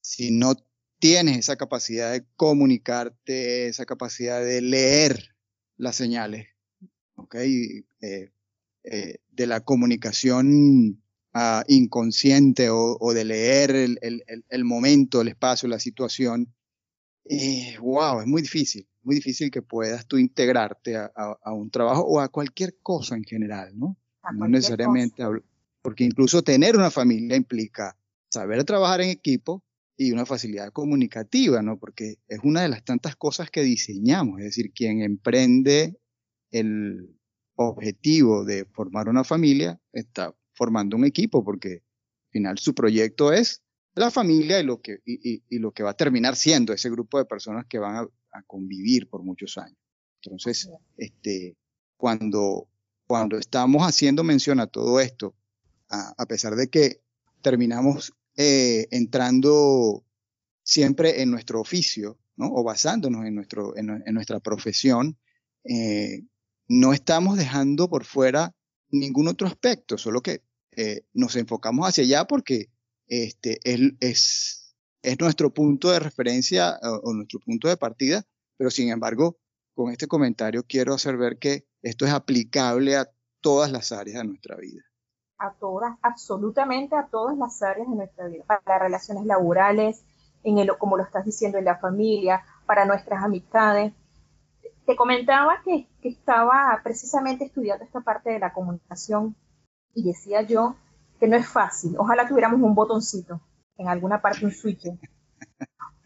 Si 0.02 0.32
no 0.32 0.56
tienes 1.00 1.38
esa 1.38 1.56
capacidad 1.56 2.12
de 2.12 2.26
comunicarte, 2.36 3.68
esa 3.68 3.86
capacidad 3.86 4.44
de 4.44 4.62
leer 4.62 5.36
las 5.78 5.96
señales, 5.96 6.48
¿ok? 7.16 7.36
Eh, 7.36 7.86
eh, 8.84 9.18
de 9.32 9.48
la 9.48 9.62
comunicación 9.62 11.02
ah, 11.34 11.64
inconsciente 11.68 12.70
o, 12.70 13.14
de 13.14 13.26
leer 13.26 13.72
el, 13.76 14.64
momento, 14.64 15.22
el 15.22 15.30
espacio, 15.30 15.68
la 15.68 15.80
situación. 15.80 16.54
Wow, 17.80 18.22
es 18.22 18.28
muy 18.28 18.42
difícil, 18.42 18.88
muy 19.04 19.16
difícil 19.16 19.50
que 19.52 19.62
puedas 19.62 20.08
tú 20.08 20.18
integrarte 20.18 20.96
a, 20.98 21.54
un 21.54 21.70
trabajo 21.70 22.04
o 22.04 22.20
a 22.20 22.30
cualquier 22.30 22.78
cosa 22.82 23.16
en 23.16 23.24
general, 23.24 23.78
¿no? 23.78 23.98
No 24.34 24.48
necesariamente, 24.48 25.24
porque 25.82 26.04
incluso 26.04 26.44
tener 26.44 26.76
una 26.76 26.90
familia 26.90 27.36
implica 27.36 27.98
saber 28.30 28.64
trabajar 28.64 29.02
en 29.02 29.10
equipo, 29.10 29.64
y 29.98 30.12
una 30.12 30.26
facilidad 30.26 30.72
comunicativa, 30.72 31.62
¿no? 31.62 31.80
Porque 31.80 32.18
es 32.28 32.40
una 32.44 32.62
de 32.62 32.70
las 32.70 32.84
tantas 32.84 33.16
cosas 33.16 33.50
que 33.50 33.64
diseñamos, 33.64 34.40
es 34.40 34.46
decir, 34.46 34.72
quien 34.74 35.02
emprende 35.02 35.98
el 36.52 37.18
objetivo 37.56 38.44
de 38.44 38.66
formar 38.66 39.08
una 39.08 39.24
familia 39.24 39.80
está 39.94 40.36
formando 40.54 40.98
un 40.98 41.06
equipo, 41.06 41.44
porque 41.44 41.84
al 42.26 42.32
final 42.32 42.58
su 42.58 42.74
proyecto 42.74 43.32
es 43.32 43.64
la 43.96 44.12
familia 44.12 44.60
y 44.60 44.64
lo 44.64 44.82
que, 44.82 45.00
y, 45.06 45.42
lo 45.60 45.72
que 45.72 45.84
va 45.84 45.92
a 45.92 45.98
terminar 45.98 46.36
siendo 46.36 46.74
ese 46.74 46.90
grupo 46.90 47.18
de 47.18 47.26
personas 47.26 47.66
que 47.68 47.80
van 47.80 47.96
a, 47.96 48.42
convivir 48.48 49.08
por 49.08 49.24
muchos 49.24 49.58
años. 49.58 49.78
Entonces, 50.22 50.70
este, 50.98 51.56
cuando, 51.96 52.68
cuando 53.08 53.38
estamos 53.38 53.84
haciendo 53.84 54.26
mención 54.26 54.60
a 54.60 54.68
todo 54.68 55.00
esto, 55.00 55.34
a 55.88 56.26
pesar 56.26 56.56
de 56.56 56.68
que 56.68 57.00
terminamos 57.42 58.14
eh, 58.36 58.88
entrando 58.92 60.04
siempre 60.62 61.22
en 61.22 61.32
nuestro 61.32 61.62
oficio, 61.62 62.18
¿no? 62.36 62.52
O 62.54 62.64
basándonos 62.64 63.26
en, 63.26 63.36
nuestro, 63.36 63.78
en, 63.78 64.04
nuestra 64.14 64.42
profesión, 64.42 65.18
eh, 65.64 66.24
no 66.68 66.92
estamos 66.92 67.38
dejando 67.38 67.90
por 67.90 68.04
fuera 68.04 68.54
ningún 68.90 69.30
otro 69.30 69.48
aspecto, 69.48 69.98
solo 69.98 70.22
que 70.22 70.42
eh, 70.72 71.04
nos 71.14 71.38
enfocamos 71.38 71.88
hacia 71.88 72.04
allá 72.04 72.26
porque 72.26 72.70
este, 73.08 73.60
es, 73.64 74.76
es 75.02 75.20
nuestro 75.20 75.54
punto 75.54 75.92
de 75.92 76.00
referencia 76.00 76.80
o, 77.04 77.14
nuestro 77.14 77.40
punto 77.40 77.68
de 77.68 77.78
partida, 77.78 78.24
pero 78.58 78.72
sin 78.72 78.90
embargo, 78.90 79.38
con 79.74 79.92
este 79.92 80.08
comentario 80.08 80.64
quiero 80.68 80.94
hacer 80.94 81.18
ver 81.18 81.38
que 81.38 81.68
esto 81.82 82.06
es 82.06 82.12
aplicable 82.12 82.96
a 82.96 83.10
todas 83.42 83.72
las 83.72 83.92
áreas 83.92 84.22
de 84.22 84.28
nuestra 84.30 84.56
vida. 84.58 84.82
a 85.38 85.54
todas, 85.54 85.98
absolutamente 86.02 86.96
a 86.96 87.08
todas 87.08 87.38
las 87.38 87.62
áreas 87.62 87.88
de 87.90 87.96
nuestra 87.96 88.28
vida, 88.28 88.44
para 88.46 88.62
las 88.66 88.82
relaciones 88.82 89.26
laborales, 89.26 90.04
en 90.44 90.60
el, 90.60 90.78
como 90.78 90.98
lo 90.98 91.04
estás 91.04 91.26
diciendo, 91.26 91.58
en 91.58 91.66
la 91.66 91.78
familia, 91.78 92.44
para 92.66 92.86
nuestras 92.86 93.24
amistades. 93.24 93.94
Te 94.86 94.96
comentaba 94.96 95.62
que, 95.66 95.88
que 96.02 96.10
estaba 96.10 96.80
precisamente 96.84 97.46
estudiando 97.46 97.84
esta 97.84 98.02
parte 98.02 98.30
de 98.30 98.40
la 98.40 98.54
comunicación 98.54 99.36
y 99.94 100.04
decía 100.04 100.42
yo 100.44 100.76
que 101.20 101.28
no 101.28 101.36
es 101.36 101.48
fácil. 101.48 101.96
Ojalá 101.98 102.28
tuviéramos 102.28 102.62
un 102.62 102.76
botoncito 102.76 103.42
en 103.78 103.88
alguna 103.88 104.22
parte, 104.22 104.46
un 104.46 104.52
switch. 104.52 104.88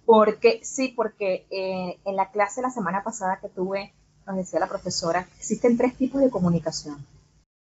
Porque, 0.06 0.62
sí, 0.64 0.94
porque 0.96 1.46
eh, 1.52 2.00
en 2.04 2.16
la 2.16 2.32
clase 2.32 2.62
la 2.62 2.72
semana 2.72 3.04
pasada 3.04 3.40
que 3.40 3.50
tuve, 3.50 3.94
nos 4.26 4.38
decía 4.38 4.60
la 4.60 4.68
profesora, 4.68 5.28
existen 5.38 5.78
tres 5.78 5.96
tipos 5.96 6.22
de 6.22 6.30
comunicación. 6.30 7.06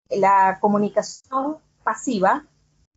La 0.10 0.60
comunicación 0.60 1.58
pasiva, 1.84 2.46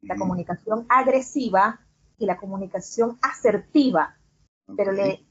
la 0.03 0.17
comunicación 0.17 0.87
agresiva 0.89 1.81
y 2.19 2.27
la 2.27 2.37
comunicación 2.37 3.19
asertiva. 3.23 4.17
Pero 4.77 4.93
le, 4.93 5.25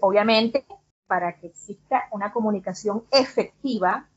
obviamente, 0.00 0.66
para 1.06 1.38
que 1.38 1.48
exista 1.48 2.04
una 2.12 2.32
comunicación 2.32 3.04
efectiva, 3.10 4.08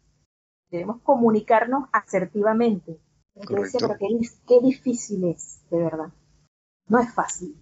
debemos 0.70 1.02
comunicarnos 1.02 1.90
asertivamente. 1.92 3.00
Entonces, 3.40 3.76
pero 3.80 3.98
qué, 4.48 4.60
difícil 4.64 5.24
es, 5.26 5.62
de 5.70 5.78
verdad. 5.78 6.14
No 6.88 7.00
es 7.00 7.14
fácil. 7.14 7.56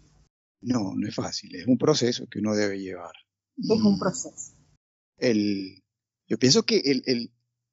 No, 0.62 0.94
no 0.96 1.08
es 1.08 1.16
fácil. 1.16 1.56
Es 1.56 1.68
un 1.68 1.78
proceso 1.78 2.28
que 2.28 2.40
uno 2.40 2.56
debe 2.56 2.80
llevar. 2.80 3.14
Es 3.58 3.82
un 3.82 4.00
proceso. 4.00 4.54
El, 5.18 5.84
yo 6.28 6.38
pienso 6.38 6.64
que 6.64 6.78
el, 6.80 7.04
el, 7.06 7.32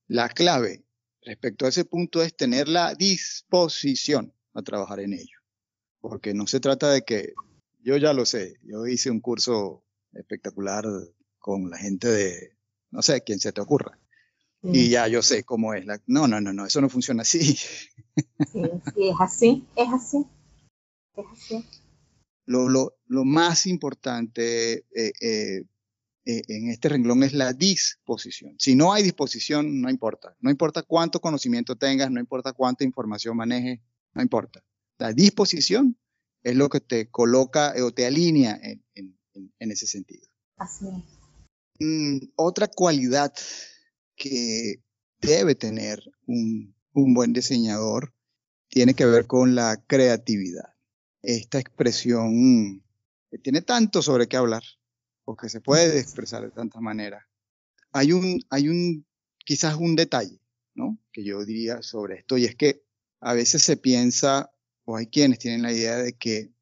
la 0.09 0.29
clave 0.29 0.85
respecto 1.25 1.67
a 1.67 1.69
ese 1.69 1.85
punto 1.85 2.23
es 2.23 2.37
tener 2.37 2.69
la 2.69 2.95
disposición 2.95 4.33
a 4.55 4.63
trabajar 4.63 5.01
en 5.01 5.15
ello. 5.15 5.39
Porque 6.01 6.35
no 6.35 6.47
se 6.47 6.61
trata 6.61 6.91
de 6.91 7.03
que, 7.03 7.35
yo 7.81 7.97
ya 7.97 8.13
lo 8.13 8.27
sé, 8.27 8.59
yo 8.63 8.87
hice 8.87 9.11
un 9.11 9.21
curso 9.21 9.85
espectacular 10.13 10.85
con 11.39 11.71
la 11.71 11.79
gente 11.79 12.09
de, 12.09 12.57
no 12.91 13.03
sé, 13.03 13.23
quién 13.23 13.41
se 13.41 13.53
te 13.53 13.61
ocurra. 13.61 13.99
Y 14.63 14.91
ya 14.91 15.09
yo 15.09 15.23
sé 15.23 15.43
cómo 15.43 15.75
es. 15.75 15.85
La, 15.87 16.01
no, 16.07 16.29
no, 16.29 16.41
no, 16.41 16.53
no, 16.53 16.67
eso 16.67 16.81
no 16.81 16.89
funciona 16.89 17.23
así. 17.23 17.43
Sí, 17.43 17.83
sí 18.53 19.09
es 19.09 19.17
así, 19.19 19.67
es 19.75 19.89
así. 19.93 20.27
Es 21.17 21.25
así. 21.33 21.65
Lo, 22.47 22.69
lo, 22.69 22.97
lo 23.07 23.25
más 23.25 23.67
importante 23.67 24.85
eh, 24.95 25.13
eh, 25.21 25.65
eh, 26.25 26.43
en 26.47 26.71
este 26.71 26.89
renglón 26.91 27.23
es 27.25 27.33
la 27.33 27.53
disposición. 27.53 28.55
Si 28.59 28.77
no 28.77 28.93
hay 28.93 29.03
disposición, 29.03 29.81
no 29.81 29.91
importa. 29.91 30.37
No 30.41 30.51
importa 30.51 30.83
cuánto 30.83 31.21
conocimiento 31.21 31.77
tengas, 31.77 32.11
no 32.11 32.21
importa 32.21 32.53
cuánta 32.53 32.85
información 32.85 33.37
manejes, 33.37 33.81
no 34.15 34.23
importa. 34.23 34.63
La 34.99 35.13
disposición 35.13 35.99
es 36.45 36.55
lo 36.55 36.69
que 36.69 36.81
te 36.81 37.11
coloca 37.11 37.75
o 37.83 37.93
te 37.93 38.07
alinea 38.07 38.59
en, 38.63 38.85
en, 38.95 39.19
en 39.59 39.71
ese 39.71 39.87
sentido. 39.87 40.29
Así 40.57 40.87
es. 40.87 41.23
Mm, 41.81 42.19
otra 42.37 42.69
cualidad 42.69 43.33
que 44.23 44.81
debe 45.21 45.57
tener 45.57 46.01
un, 46.27 46.77
un 46.93 47.13
buen 47.13 47.33
diseñador 47.33 48.15
tiene 48.69 48.95
que 48.95 49.05
ver 49.05 49.27
con 49.27 49.57
la 49.57 49.83
creatividad. 49.85 50.75
Esta 51.23 51.59
expresión 51.59 52.85
tiene 53.43 53.63
tanto 53.63 54.01
sobre 54.01 54.29
qué 54.29 54.37
hablar 54.37 54.63
porque 55.25 55.49
se 55.49 55.61
puede 55.61 55.99
expresar 55.99 56.43
de 56.45 56.53
tantas 56.53 56.81
maneras. 56.81 57.25
Hay 57.91 58.13
un, 58.13 58.41
hay 58.49 58.69
un, 58.69 59.05
quizás 59.45 59.75
un 59.75 59.97
detalle, 59.97 60.41
¿no? 60.75 60.99
Que 61.13 61.25
yo 61.25 61.45
diría 61.45 61.83
sobre 61.83 62.19
esto, 62.19 62.39
y 62.39 62.45
es 62.45 62.55
que 62.55 62.85
a 63.21 63.35
veces 63.35 63.63
se 63.63 63.77
piensa, 63.77 64.53
o 64.85 64.97
hay 64.97 65.07
quienes 65.07 65.41
tienen 65.41 65.63
la 65.63 65.73
idea 65.73 65.97
de 65.97 66.13
que 66.13 66.53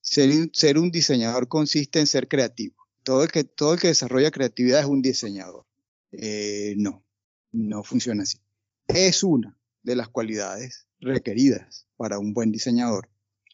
ser, 0.00 0.30
ser 0.54 0.78
un 0.78 0.90
diseñador 0.90 1.48
consiste 1.48 2.00
en 2.00 2.06
ser 2.06 2.28
creativo. 2.28 2.76
Todo 3.02 3.24
el 3.24 3.30
que, 3.30 3.44
todo 3.44 3.74
el 3.74 3.80
que 3.80 3.88
desarrolla 3.88 4.30
creatividad 4.30 4.80
es 4.80 4.86
un 4.86 5.02
diseñador. 5.02 5.66
Eh, 6.12 6.74
no, 6.76 7.04
no 7.52 7.82
funciona 7.82 8.22
así. 8.22 8.38
Es 8.88 9.22
una 9.22 9.56
de 9.82 9.96
las 9.96 10.08
cualidades 10.08 10.86
requeridas 11.00 11.86
para 11.96 12.18
un 12.18 12.34
buen 12.34 12.52
diseñador, 12.52 13.08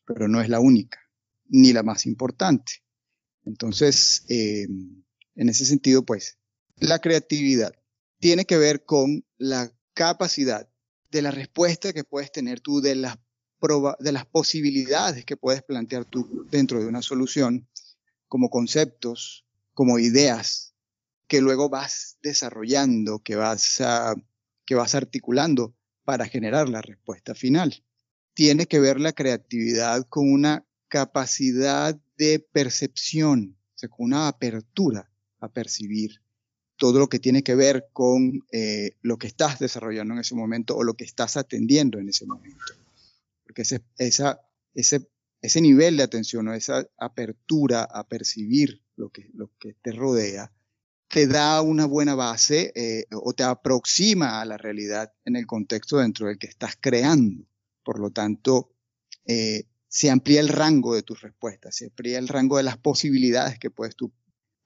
pero 0.06 0.28
no 0.28 0.40
es 0.40 0.48
la 0.48 0.60
única, 0.60 0.98
ni 1.48 1.72
la 1.72 1.82
más 1.82 2.06
importante. 2.06 2.84
Entonces, 3.44 4.24
eh, 4.28 4.66
en 5.34 5.48
ese 5.48 5.64
sentido, 5.64 6.04
pues, 6.04 6.38
la 6.76 6.98
creatividad 6.98 7.72
tiene 8.18 8.44
que 8.44 8.58
ver 8.58 8.84
con 8.84 9.24
la 9.38 9.72
capacidad 9.94 10.68
de 11.10 11.22
la 11.22 11.30
respuesta 11.30 11.92
que 11.92 12.04
puedes 12.04 12.32
tener 12.32 12.60
tú, 12.60 12.80
de 12.80 12.96
las, 12.96 13.18
de 14.00 14.12
las 14.12 14.26
posibilidades 14.26 15.24
que 15.24 15.36
puedes 15.36 15.62
plantear 15.62 16.04
tú 16.04 16.46
dentro 16.50 16.80
de 16.80 16.86
una 16.86 17.02
solución, 17.02 17.68
como 18.28 18.50
conceptos, 18.50 19.46
como 19.72 19.98
ideas, 19.98 20.65
que 21.26 21.40
luego 21.40 21.68
vas 21.68 22.18
desarrollando, 22.22 23.18
que 23.20 23.36
vas, 23.36 23.82
que 24.64 24.74
vas 24.74 24.94
articulando 24.94 25.74
para 26.04 26.26
generar 26.26 26.68
la 26.68 26.82
respuesta 26.82 27.34
final. 27.34 27.84
Tiene 28.34 28.66
que 28.66 28.80
ver 28.80 29.00
la 29.00 29.12
creatividad 29.12 30.06
con 30.08 30.30
una 30.30 30.66
capacidad 30.88 31.98
de 32.16 32.38
percepción, 32.38 33.56
o 33.74 33.78
sea, 33.78 33.88
con 33.88 34.06
una 34.06 34.28
apertura 34.28 35.10
a 35.40 35.48
percibir 35.52 36.22
todo 36.76 36.98
lo 36.98 37.08
que 37.08 37.18
tiene 37.18 37.42
que 37.42 37.54
ver 37.54 37.88
con 37.92 38.44
eh, 38.52 38.92
lo 39.00 39.18
que 39.18 39.26
estás 39.26 39.58
desarrollando 39.58 40.14
en 40.14 40.20
ese 40.20 40.34
momento 40.34 40.76
o 40.76 40.84
lo 40.84 40.94
que 40.94 41.04
estás 41.04 41.36
atendiendo 41.36 41.98
en 41.98 42.08
ese 42.08 42.26
momento. 42.26 42.74
Porque 43.42 43.62
ese, 43.62 43.82
esa, 43.98 44.42
ese, 44.74 45.08
ese 45.40 45.60
nivel 45.60 45.96
de 45.96 46.02
atención 46.02 46.48
o 46.48 46.54
esa 46.54 46.86
apertura 46.98 47.82
a 47.82 48.06
percibir 48.06 48.82
lo 48.94 49.08
que, 49.08 49.30
lo 49.32 49.50
que 49.58 49.74
te 49.74 49.92
rodea 49.92 50.52
te 51.16 51.26
da 51.26 51.62
una 51.62 51.86
buena 51.86 52.14
base 52.14 52.72
eh, 52.74 53.06
o 53.10 53.32
te 53.32 53.42
aproxima 53.42 54.42
a 54.42 54.44
la 54.44 54.58
realidad 54.58 55.14
en 55.24 55.36
el 55.36 55.46
contexto 55.46 55.96
dentro 55.96 56.26
del 56.26 56.36
que 56.36 56.46
estás 56.46 56.76
creando. 56.78 57.48
Por 57.82 57.98
lo 58.00 58.10
tanto, 58.10 58.74
eh, 59.24 59.64
se 59.88 60.10
amplía 60.10 60.40
el 60.40 60.50
rango 60.50 60.94
de 60.94 61.02
tus 61.02 61.22
respuestas, 61.22 61.74
se 61.74 61.86
amplía 61.86 62.18
el 62.18 62.28
rango 62.28 62.58
de 62.58 62.64
las 62.64 62.76
posibilidades 62.76 63.58
que 63.58 63.70
puedes 63.70 63.96
tú 63.96 64.12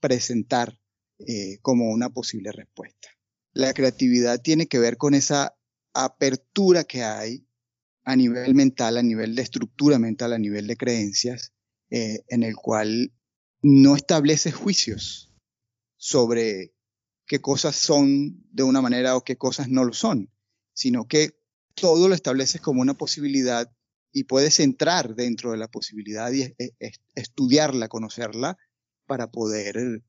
presentar 0.00 0.76
eh, 1.20 1.58
como 1.62 1.92
una 1.92 2.10
posible 2.10 2.50
respuesta. 2.50 3.10
La 3.52 3.72
creatividad 3.72 4.42
tiene 4.42 4.66
que 4.66 4.80
ver 4.80 4.96
con 4.96 5.14
esa 5.14 5.56
apertura 5.94 6.82
que 6.82 7.04
hay 7.04 7.46
a 8.02 8.16
nivel 8.16 8.56
mental, 8.56 8.96
a 8.96 9.04
nivel 9.04 9.36
de 9.36 9.42
estructura 9.42 10.00
mental, 10.00 10.32
a 10.32 10.38
nivel 10.38 10.66
de 10.66 10.76
creencias, 10.76 11.52
en 11.90 12.42
el 12.42 12.56
cual 12.56 13.12
no 13.62 13.94
estableces 13.94 14.52
juicios 14.52 15.29
sobre 16.00 16.72
qué 17.26 17.42
cosas 17.42 17.76
son 17.76 18.42
de 18.50 18.62
una 18.62 18.80
manera 18.80 19.16
o 19.16 19.22
qué 19.22 19.36
cosas 19.36 19.68
no 19.68 19.84
lo 19.84 19.92
son, 19.92 20.32
sino 20.72 21.06
que 21.06 21.38
todo 21.74 22.08
lo 22.08 22.14
estableces 22.14 22.62
como 22.62 22.80
una 22.80 22.94
posibilidad 22.94 23.70
y 24.10 24.24
puedes 24.24 24.60
entrar 24.60 25.14
dentro 25.14 25.52
de 25.52 25.58
la 25.58 25.68
posibilidad 25.68 26.32
y 26.32 26.54
estudiarla, 27.14 27.88
conocerla, 27.88 28.56
para 29.06 29.30
poder 29.30 30.02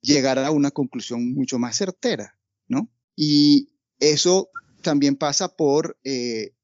llegar 0.00 0.38
a 0.38 0.50
una 0.52 0.70
conclusión 0.70 1.34
mucho 1.34 1.58
más 1.58 1.76
certera, 1.76 2.38
¿no? 2.68 2.88
Y 3.16 3.68
eso 3.98 4.48
también 4.80 5.16
pasa 5.16 5.56
por 5.56 5.98
eh, 6.04 6.54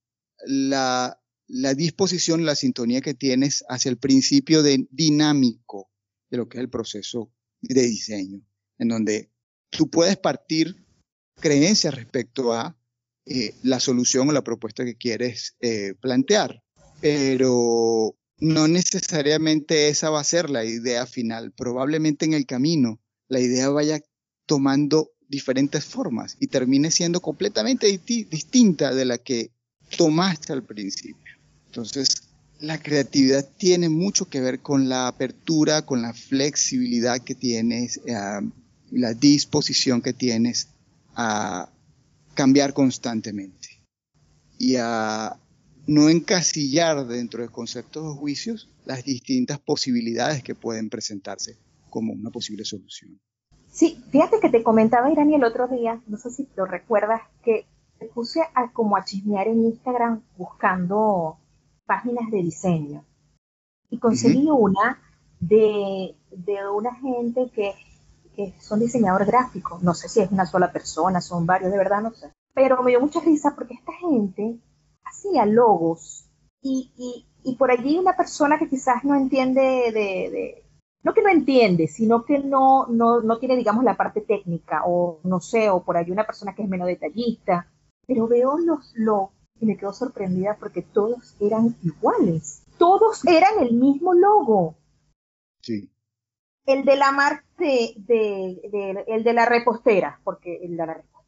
la, 0.47 1.21
la 1.49 1.75
disposición, 1.75 2.47
la 2.47 2.55
sintonía 2.55 3.01
que 3.01 3.15
tienes 3.15 3.65
hacia 3.69 3.91
el 3.91 3.99
principio 3.99 4.63
de 4.63 4.87
dinámico 4.91 5.91
de 6.31 6.37
lo 6.37 6.49
que 6.49 6.59
es 6.59 6.63
el 6.63 6.71
proceso 6.71 7.33
de 7.61 7.83
diseño, 7.83 8.48
en 8.79 8.89
donde 8.89 9.31
tú 9.71 9.89
puedes 9.91 10.17
partir 10.17 10.85
creencias 11.41 11.95
respecto 11.95 12.53
a 12.53 12.77
eh, 13.27 13.55
la 13.63 13.81
solución 13.81 14.29
o 14.29 14.33
la 14.33 14.43
propuesta 14.43 14.85
que 14.85 14.97
quieres 14.97 15.57
eh, 15.61 15.95
plantear 16.01 16.63
pero 17.01 18.15
no 18.39 18.69
necesariamente 18.69 19.89
esa 19.89 20.11
va 20.11 20.21
a 20.21 20.25
ser 20.25 20.51
la 20.51 20.65
idea 20.65 21.07
final. 21.07 21.53
Probablemente 21.53 22.25
en 22.25 22.35
el 22.35 22.47
camino 22.47 23.01
la 23.29 23.41
idea 23.41 23.69
vaya 23.69 24.01
tomando 24.47 25.13
diferentes 25.29 25.85
formas 25.85 26.37
y 26.41 26.47
termine 26.47 26.91
siendo 26.91 27.21
completamente 27.21 27.87
distinta 27.87 28.95
de 28.95 29.05
la 29.05 29.19
que 29.19 29.51
tomaste 29.97 30.53
al 30.53 30.63
principio. 30.63 31.35
Entonces, 31.67 32.23
la 32.61 32.83
creatividad 32.83 33.47
tiene 33.59 33.89
mucho 33.89 34.25
que 34.25 34.41
ver 34.41 34.61
con 34.61 34.89
la 34.89 35.07
apertura, 35.07 35.83
con 35.83 36.01
la 36.01 36.15
flexibilidad 36.15 37.21
que 37.21 37.35
tienes, 37.35 38.01
eh, 38.07 38.15
la 38.91 39.15
disposición 39.15 40.03
que 40.03 40.13
tienes 40.13 40.69
a 41.15 41.71
cambiar 42.35 42.73
constantemente 42.73 43.69
y 44.59 44.77
a 44.77 45.37
no 45.87 46.09
encasillar 46.09 47.07
dentro 47.07 47.43
de 47.43 47.49
conceptos 47.49 48.05
o 48.05 48.15
juicios 48.15 48.71
las 48.85 49.05
distintas 49.05 49.59
posibilidades 49.59 50.43
que 50.43 50.55
pueden 50.55 50.91
presentarse 50.91 51.57
como 51.91 52.13
una 52.13 52.31
posible 52.31 52.65
solución. 52.65 53.19
Sí, 53.71 54.03
fíjate 54.11 54.41
que 54.41 54.49
te 54.49 54.63
comentaba 54.63 55.11
Irani 55.11 55.35
el 55.35 55.45
otro 55.45 55.69
día, 55.69 56.01
no 56.07 56.17
sé 56.17 56.31
si 56.31 56.49
lo 56.57 56.65
recuerdas, 56.65 57.23
que 57.43 57.67
me 58.01 58.07
puse 58.07 58.41
a, 58.55 58.73
como 58.73 58.97
a 58.97 59.05
chismear 59.05 59.49
en 59.49 59.65
Instagram 59.65 60.23
buscando 60.37 61.39
páginas 61.87 62.31
de 62.31 62.43
diseño. 62.43 63.05
Y 63.91 63.99
conseguí 63.99 64.49
una 64.51 65.01
de, 65.41 66.15
de, 66.31 66.69
una 66.71 66.95
gente 66.97 67.51
que, 67.55 67.75
que 68.39 68.55
son 68.61 68.79
diseñadores 68.79 69.27
gráficos. 69.27 69.83
No 69.83 69.95
sé 69.95 70.09
si 70.09 70.21
es 70.21 70.31
una 70.31 70.47
sola 70.47 70.71
persona, 70.71 71.21
son 71.21 71.45
varios, 71.45 71.73
de 71.73 71.79
verdad 71.79 72.01
no 72.03 72.13
sé. 72.13 72.33
Pero 72.55 72.85
me 72.85 72.93
dio 72.93 73.01
mucha 73.01 73.19
risa 73.19 73.53
porque 73.57 73.75
esta 73.75 73.93
gente 73.95 74.61
hacía 75.05 75.45
logos 75.45 76.31
y, 76.63 76.93
y, 76.97 77.27
y 77.43 77.57
por 77.57 77.73
allí 77.73 77.99
una 77.99 78.17
persona 78.17 78.57
que 78.57 78.69
quizás 78.69 79.03
no 79.03 79.17
entiende 79.17 79.61
de, 79.61 80.65
no 81.03 81.15
que 81.15 81.23
no 81.23 81.31
entiende, 81.31 81.89
sino 81.89 82.25
que 82.25 82.39
no, 82.39 82.87
no, 82.87 83.21
no 83.23 83.39
tiene, 83.39 83.57
digamos, 83.57 83.83
la 83.83 83.97
parte 83.97 84.21
técnica, 84.21 84.83
o 84.87 85.19
no 85.25 85.41
sé, 85.41 85.69
o 85.71 85.83
por 85.83 85.97
allí 85.97 86.13
una 86.13 86.27
persona 86.27 86.55
que 86.55 86.63
es 86.63 86.69
menos 86.69 86.87
detallista, 86.87 87.67
pero 88.07 88.29
veo 88.29 88.57
los 88.59 88.93
logos 88.95 89.33
y 89.61 89.67
me 89.67 89.77
quedo 89.77 89.93
sorprendida 89.93 90.57
porque 90.61 90.83
todos 90.83 91.35
eran 91.41 91.75
iguales, 91.83 92.63
todos 92.79 93.25
eran 93.27 93.59
el 93.61 93.75
mismo 93.75 94.15
logo. 94.15 94.77
Sí. 95.61 95.91
El 96.67 96.85
de 96.85 96.95
la 96.95 97.11
marca 97.11 97.48
de, 97.59 97.95
de, 97.97 99.05
el 99.07 99.25
de 99.25 99.33
la 99.33 99.47
repostera, 99.47 100.21
porque 100.25 100.57
el 100.63 100.73
de 100.73 100.87
la 100.87 100.95
repostera. 100.95 101.19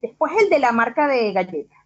Después 0.00 0.32
el 0.40 0.50
de 0.50 0.58
la 0.58 0.72
marca 0.72 1.06
de 1.08 1.32
galletas. 1.32 1.78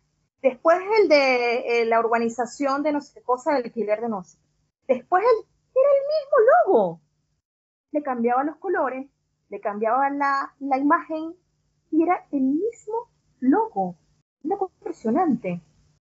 Después 0.42 0.78
el 1.00 1.08
de 1.08 1.82
eh, 1.82 1.84
la 1.84 2.00
urbanización 2.00 2.82
de 2.82 2.92
no 2.92 3.00
sé 3.00 3.14
qué 3.14 3.22
cosa, 3.22 3.52
del 3.52 3.64
alquiler 3.64 4.00
de 4.00 4.08
no 4.08 4.22
sé. 4.22 4.38
Después 4.88 5.22
el, 5.22 5.46
era 5.74 5.88
el 5.90 6.06
mismo 6.06 6.72
logo. 6.72 7.00
Le 7.92 8.02
cambiaban 8.02 8.46
los 8.46 8.56
colores, 8.56 9.06
le 9.48 9.60
cambiaban 9.60 10.18
la, 10.18 10.54
la 10.60 10.78
imagen 10.78 11.34
y 11.90 12.02
era 12.02 12.26
el 12.32 12.42
mismo 12.42 13.10
logo. 13.40 13.96
Una 14.42 14.56
cosa 14.56 14.74
impresionante. 14.78 15.60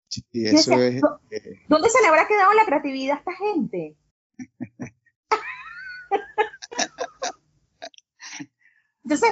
Sí, 0.09 0.23
eso 0.35 0.73
es, 0.75 1.03
eh, 1.31 1.63
¿Dónde 1.69 1.89
se 1.89 2.01
le 2.01 2.09
habrá 2.09 2.29
quedado 2.29 2.53
la 2.55 2.65
creatividad 2.65 3.17
a 3.17 3.19
esta 3.19 3.33
gente? 3.33 3.97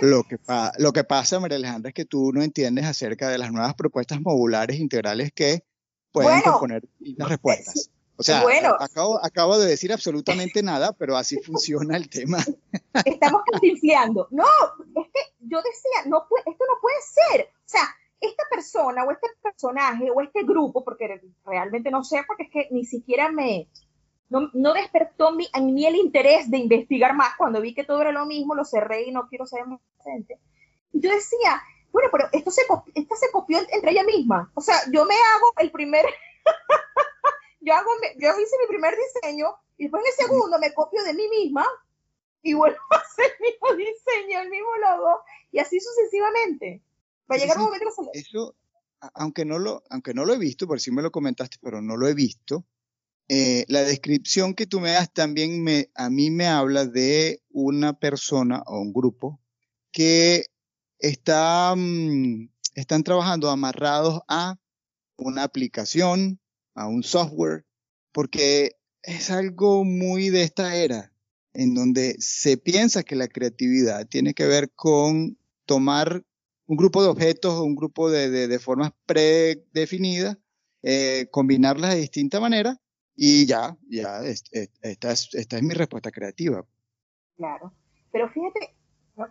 lo, 0.02 0.22
que 0.24 0.38
lo 0.78 0.92
que 0.92 1.04
pasa, 1.04 1.40
María 1.40 1.56
Alejandra, 1.56 1.88
es 1.88 1.94
que 1.94 2.04
tú 2.04 2.32
no 2.32 2.42
entiendes 2.42 2.86
acerca 2.86 3.28
de 3.28 3.38
las 3.38 3.52
nuevas 3.52 3.74
propuestas 3.74 4.20
modulares 4.20 4.78
integrales 4.78 5.32
que 5.32 5.64
pueden 6.12 6.42
proponer 6.42 6.82
las 7.00 7.28
respuestas. 7.28 7.90
O 8.16 8.22
sea, 8.22 8.44
acabo, 8.78 9.24
acabo, 9.24 9.58
de 9.58 9.66
decir 9.66 9.92
absolutamente 9.92 10.62
nada, 10.62 10.92
pero 10.92 11.16
así 11.16 11.40
funciona 11.40 11.96
el 11.96 12.08
tema. 12.08 12.38
Estamos 13.04 13.42
cantinfleando. 13.50 14.28
No, 14.30 14.44
es 14.44 15.08
que 15.12 15.20
yo 15.40 15.58
decía, 15.58 16.06
no 16.06 16.26
esto 16.46 16.64
no 16.66 16.80
puede 16.80 16.96
ser. 17.02 17.48
O 17.52 17.68
sea, 17.68 17.82
esta 18.20 18.44
persona 18.50 19.04
o 19.04 19.10
este 19.10 19.26
personaje 19.42 20.10
o 20.14 20.20
este 20.20 20.44
grupo, 20.44 20.84
porque 20.84 21.20
realmente 21.44 21.90
no 21.90 22.04
sé, 22.04 22.22
porque 22.26 22.44
es 22.44 22.50
que 22.50 22.68
ni 22.70 22.84
siquiera 22.84 23.30
me, 23.30 23.68
no, 24.28 24.72
despertó 24.72 25.32
mi, 25.32 25.48
en 25.54 25.74
mí 25.74 25.86
el 25.86 25.96
interés 25.96 26.50
de 26.50 26.58
investigar 26.58 27.14
más. 27.14 27.36
Cuando 27.36 27.60
vi 27.60 27.74
que 27.74 27.84
todo 27.84 28.00
era 28.00 28.12
lo 28.12 28.26
mismo, 28.26 28.54
lo 28.54 28.64
cerré 28.64 29.04
y 29.04 29.12
no 29.12 29.28
quiero 29.28 29.46
ser 29.46 29.66
más 29.66 29.80
presente. 29.96 30.40
Y 30.92 31.00
yo 31.00 31.10
decía, 31.10 31.62
bueno, 31.92 32.08
pero 32.10 32.28
esto 32.32 32.50
se, 32.50 32.62
esta 32.94 33.16
se 33.16 33.30
copió 33.30 33.58
entre 33.58 33.92
ella 33.92 34.04
misma. 34.04 34.50
O 34.54 34.60
sea, 34.60 34.76
yo 34.92 35.04
me 35.04 35.14
hago 35.14 35.52
el 35.58 35.70
primer, 35.70 36.04
yo, 37.60 37.74
hago, 37.74 37.90
yo 38.18 38.30
hice 38.30 38.56
mi 38.60 38.66
primer 38.68 38.94
diseño 38.96 39.46
y 39.76 39.84
después 39.84 40.02
en 40.02 40.08
el 40.08 40.26
segundo 40.26 40.58
me 40.58 40.74
copio 40.74 41.04
de 41.04 41.14
mí 41.14 41.28
misma 41.28 41.66
y 42.42 42.54
vuelvo 42.54 42.78
a 42.90 42.96
hacer 42.96 43.26
el 43.38 43.52
mismo 43.52 43.68
diseño, 43.76 44.40
el 44.40 44.50
mismo 44.50 44.76
logo 44.76 45.20
y 45.52 45.58
así 45.58 45.78
sucesivamente. 45.80 46.82
Va 47.30 47.36
a 47.36 47.38
llegar 47.38 47.58
un 47.58 47.64
momento 47.64 47.86
que 48.12 48.18
Eso, 48.18 48.54
aunque 49.14 49.44
no, 49.44 49.58
lo, 49.58 49.82
aunque 49.88 50.14
no 50.14 50.24
lo 50.24 50.34
he 50.34 50.38
visto, 50.38 50.66
por 50.66 50.80
si 50.80 50.90
me 50.90 51.02
lo 51.02 51.10
comentaste, 51.10 51.58
pero 51.62 51.80
no 51.80 51.96
lo 51.96 52.06
he 52.06 52.14
visto, 52.14 52.64
eh, 53.28 53.64
la 53.68 53.82
descripción 53.82 54.54
que 54.54 54.66
tú 54.66 54.80
me 54.80 54.90
das 54.90 55.12
también 55.12 55.62
me, 55.62 55.90
a 55.94 56.10
mí 56.10 56.30
me 56.30 56.46
habla 56.46 56.84
de 56.84 57.42
una 57.50 57.98
persona 57.98 58.62
o 58.66 58.80
un 58.80 58.92
grupo 58.92 59.40
que 59.92 60.46
está, 60.98 61.74
mm, 61.74 62.50
están 62.74 63.02
trabajando 63.02 63.48
amarrados 63.48 64.20
a 64.28 64.56
una 65.16 65.44
aplicación, 65.44 66.38
a 66.74 66.86
un 66.86 67.02
software, 67.02 67.64
porque 68.12 68.76
es 69.02 69.30
algo 69.30 69.84
muy 69.84 70.28
de 70.28 70.42
esta 70.42 70.76
era, 70.76 71.12
en 71.54 71.74
donde 71.74 72.16
se 72.18 72.58
piensa 72.58 73.04
que 73.04 73.16
la 73.16 73.28
creatividad 73.28 74.06
tiene 74.06 74.34
que 74.34 74.46
ver 74.46 74.72
con 74.74 75.38
tomar 75.66 76.24
un 76.66 76.76
grupo 76.76 77.02
de 77.02 77.08
objetos 77.08 77.54
o 77.54 77.64
un 77.64 77.76
grupo 77.76 78.10
de, 78.10 78.28
de, 78.48 78.58
formas 78.58 78.92
predefinidas, 79.06 80.36
eh, 80.82 81.28
combinarlas 81.30 81.94
de 81.94 82.00
distinta 82.00 82.40
manera 82.40 82.80
y 83.16 83.46
ya, 83.46 83.76
ya, 83.88 84.20
esta 84.22 85.12
es, 85.12 85.34
esta 85.34 85.56
es 85.56 85.62
mi 85.62 85.74
respuesta 85.74 86.10
creativa. 86.10 86.64
Claro, 87.36 87.72
pero 88.10 88.28
fíjate 88.28 88.74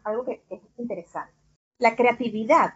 algo 0.04 0.26
que 0.26 0.44
es 0.50 0.62
interesante. 0.78 1.34
La 1.80 1.96
creatividad 1.96 2.76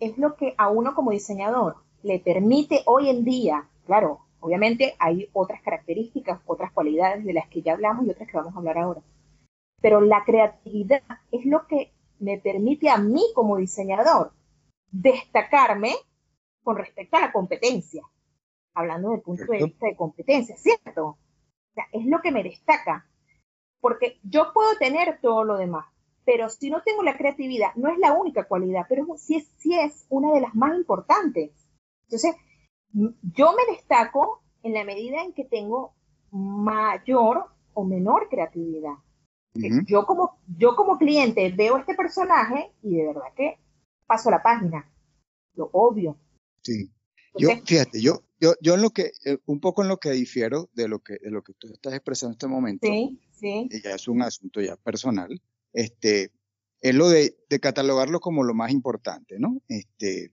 es 0.00 0.18
lo 0.18 0.36
que 0.36 0.54
a 0.58 0.68
uno 0.68 0.94
como 0.94 1.12
diseñador 1.12 1.76
le 2.02 2.18
permite 2.18 2.82
hoy 2.86 3.08
en 3.08 3.24
día, 3.24 3.68
claro, 3.86 4.20
obviamente 4.40 4.94
hay 4.98 5.30
otras 5.32 5.62
características, 5.62 6.40
otras 6.46 6.72
cualidades 6.72 7.24
de 7.24 7.32
las 7.32 7.48
que 7.48 7.62
ya 7.62 7.72
hablamos 7.72 8.06
y 8.06 8.10
otras 8.10 8.28
que 8.28 8.36
vamos 8.36 8.54
a 8.54 8.58
hablar 8.58 8.78
ahora, 8.78 9.02
pero 9.80 10.00
la 10.00 10.24
creatividad 10.24 11.02
es 11.30 11.46
lo 11.46 11.66
que 11.66 11.92
me 12.18 12.38
permite 12.38 12.90
a 12.90 12.98
mí 12.98 13.22
como 13.34 13.56
diseñador 13.56 14.32
destacarme 14.90 15.94
con 16.62 16.76
respecto 16.76 17.16
a 17.16 17.20
la 17.20 17.32
competencia 17.32 18.02
hablando 18.74 19.10
del 19.10 19.20
punto 19.20 19.44
de 19.44 19.64
vista 19.64 19.86
de 19.86 19.96
competencia, 19.96 20.56
¿cierto? 20.56 21.06
O 21.06 21.18
sea, 21.74 21.86
es 21.92 22.06
lo 22.06 22.20
que 22.20 22.32
me 22.32 22.42
destaca, 22.42 23.08
porque 23.80 24.18
yo 24.22 24.52
puedo 24.52 24.76
tener 24.78 25.20
todo 25.20 25.44
lo 25.44 25.56
demás, 25.56 25.86
pero 26.24 26.48
si 26.48 26.70
no 26.70 26.82
tengo 26.82 27.02
la 27.02 27.16
creatividad, 27.16 27.74
no 27.76 27.90
es 27.90 27.98
la 27.98 28.12
única 28.12 28.44
cualidad, 28.44 28.86
pero 28.88 29.06
sí 29.16 29.36
es, 29.36 29.48
sí 29.58 29.78
es 29.78 30.06
una 30.08 30.32
de 30.32 30.40
las 30.40 30.54
más 30.54 30.74
importantes. 30.76 31.50
Entonces, 32.04 32.34
yo 32.92 33.52
me 33.52 33.74
destaco 33.74 34.42
en 34.62 34.74
la 34.74 34.84
medida 34.84 35.22
en 35.22 35.32
que 35.32 35.44
tengo 35.44 35.94
mayor 36.30 37.46
o 37.74 37.84
menor 37.84 38.28
creatividad. 38.28 38.94
yo, 39.86 40.06
como, 40.06 40.38
yo 40.56 40.74
como 40.74 40.98
cliente 40.98 41.52
veo 41.56 41.76
este 41.76 41.94
personaje 41.94 42.72
y 42.82 42.96
de 42.96 43.06
verdad 43.06 43.34
que 43.36 43.58
paso 44.06 44.30
la 44.30 44.42
página, 44.42 44.90
lo 45.54 45.68
obvio. 45.72 46.16
Sí. 46.62 46.90
Yo, 47.36 47.50
fíjate, 47.64 48.00
yo, 48.00 48.22
yo, 48.40 48.54
yo 48.60 48.74
en 48.74 48.82
lo 48.82 48.90
que, 48.90 49.12
eh, 49.24 49.38
un 49.46 49.60
poco 49.60 49.82
en 49.82 49.88
lo 49.88 49.98
que 49.98 50.10
difiero 50.10 50.70
de 50.74 50.88
lo 50.88 51.00
que, 51.00 51.14
de 51.14 51.30
lo 51.30 51.42
que 51.42 51.52
tú 51.54 51.68
estás 51.72 51.94
expresando 51.94 52.32
en 52.32 52.34
este 52.34 52.46
momento, 52.46 52.86
sí, 52.86 53.20
sí. 53.32 53.68
ya 53.82 53.94
es 53.94 54.06
un 54.06 54.22
asunto 54.22 54.60
ya 54.60 54.76
personal, 54.76 55.40
este, 55.72 56.30
es 56.80 56.94
lo 56.94 57.08
de, 57.08 57.36
de 57.48 57.60
catalogarlo 57.60 58.20
como 58.20 58.44
lo 58.44 58.54
más 58.54 58.70
importante, 58.70 59.36
¿no? 59.38 59.60
Este, 59.68 60.32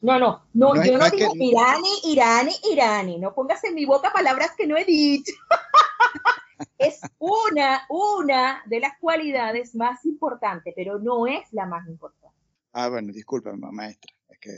no, 0.00 0.18
no, 0.18 0.44
no, 0.54 0.84
yo 0.84 0.96
no 0.96 1.10
digo 1.10 1.32
Irani, 1.34 1.90
Irani, 2.04 2.52
Irani, 2.70 3.18
no 3.18 3.34
pongas 3.34 3.64
en 3.64 3.74
mi 3.74 3.84
boca 3.84 4.12
palabras 4.12 4.52
que 4.56 4.66
no 4.66 4.76
he 4.76 4.84
dicho. 4.84 5.32
es 6.78 7.00
una, 7.18 7.82
una 7.88 8.62
de 8.66 8.80
las 8.80 8.92
cualidades 9.00 9.74
más 9.74 10.04
importantes, 10.04 10.72
pero 10.76 11.00
no 11.00 11.26
es 11.26 11.52
la 11.52 11.66
más 11.66 11.88
importante. 11.88 12.36
Ah, 12.72 12.88
bueno, 12.88 13.12
disculpa, 13.12 13.52
maestra, 13.56 14.14
es 14.28 14.38
que 14.38 14.50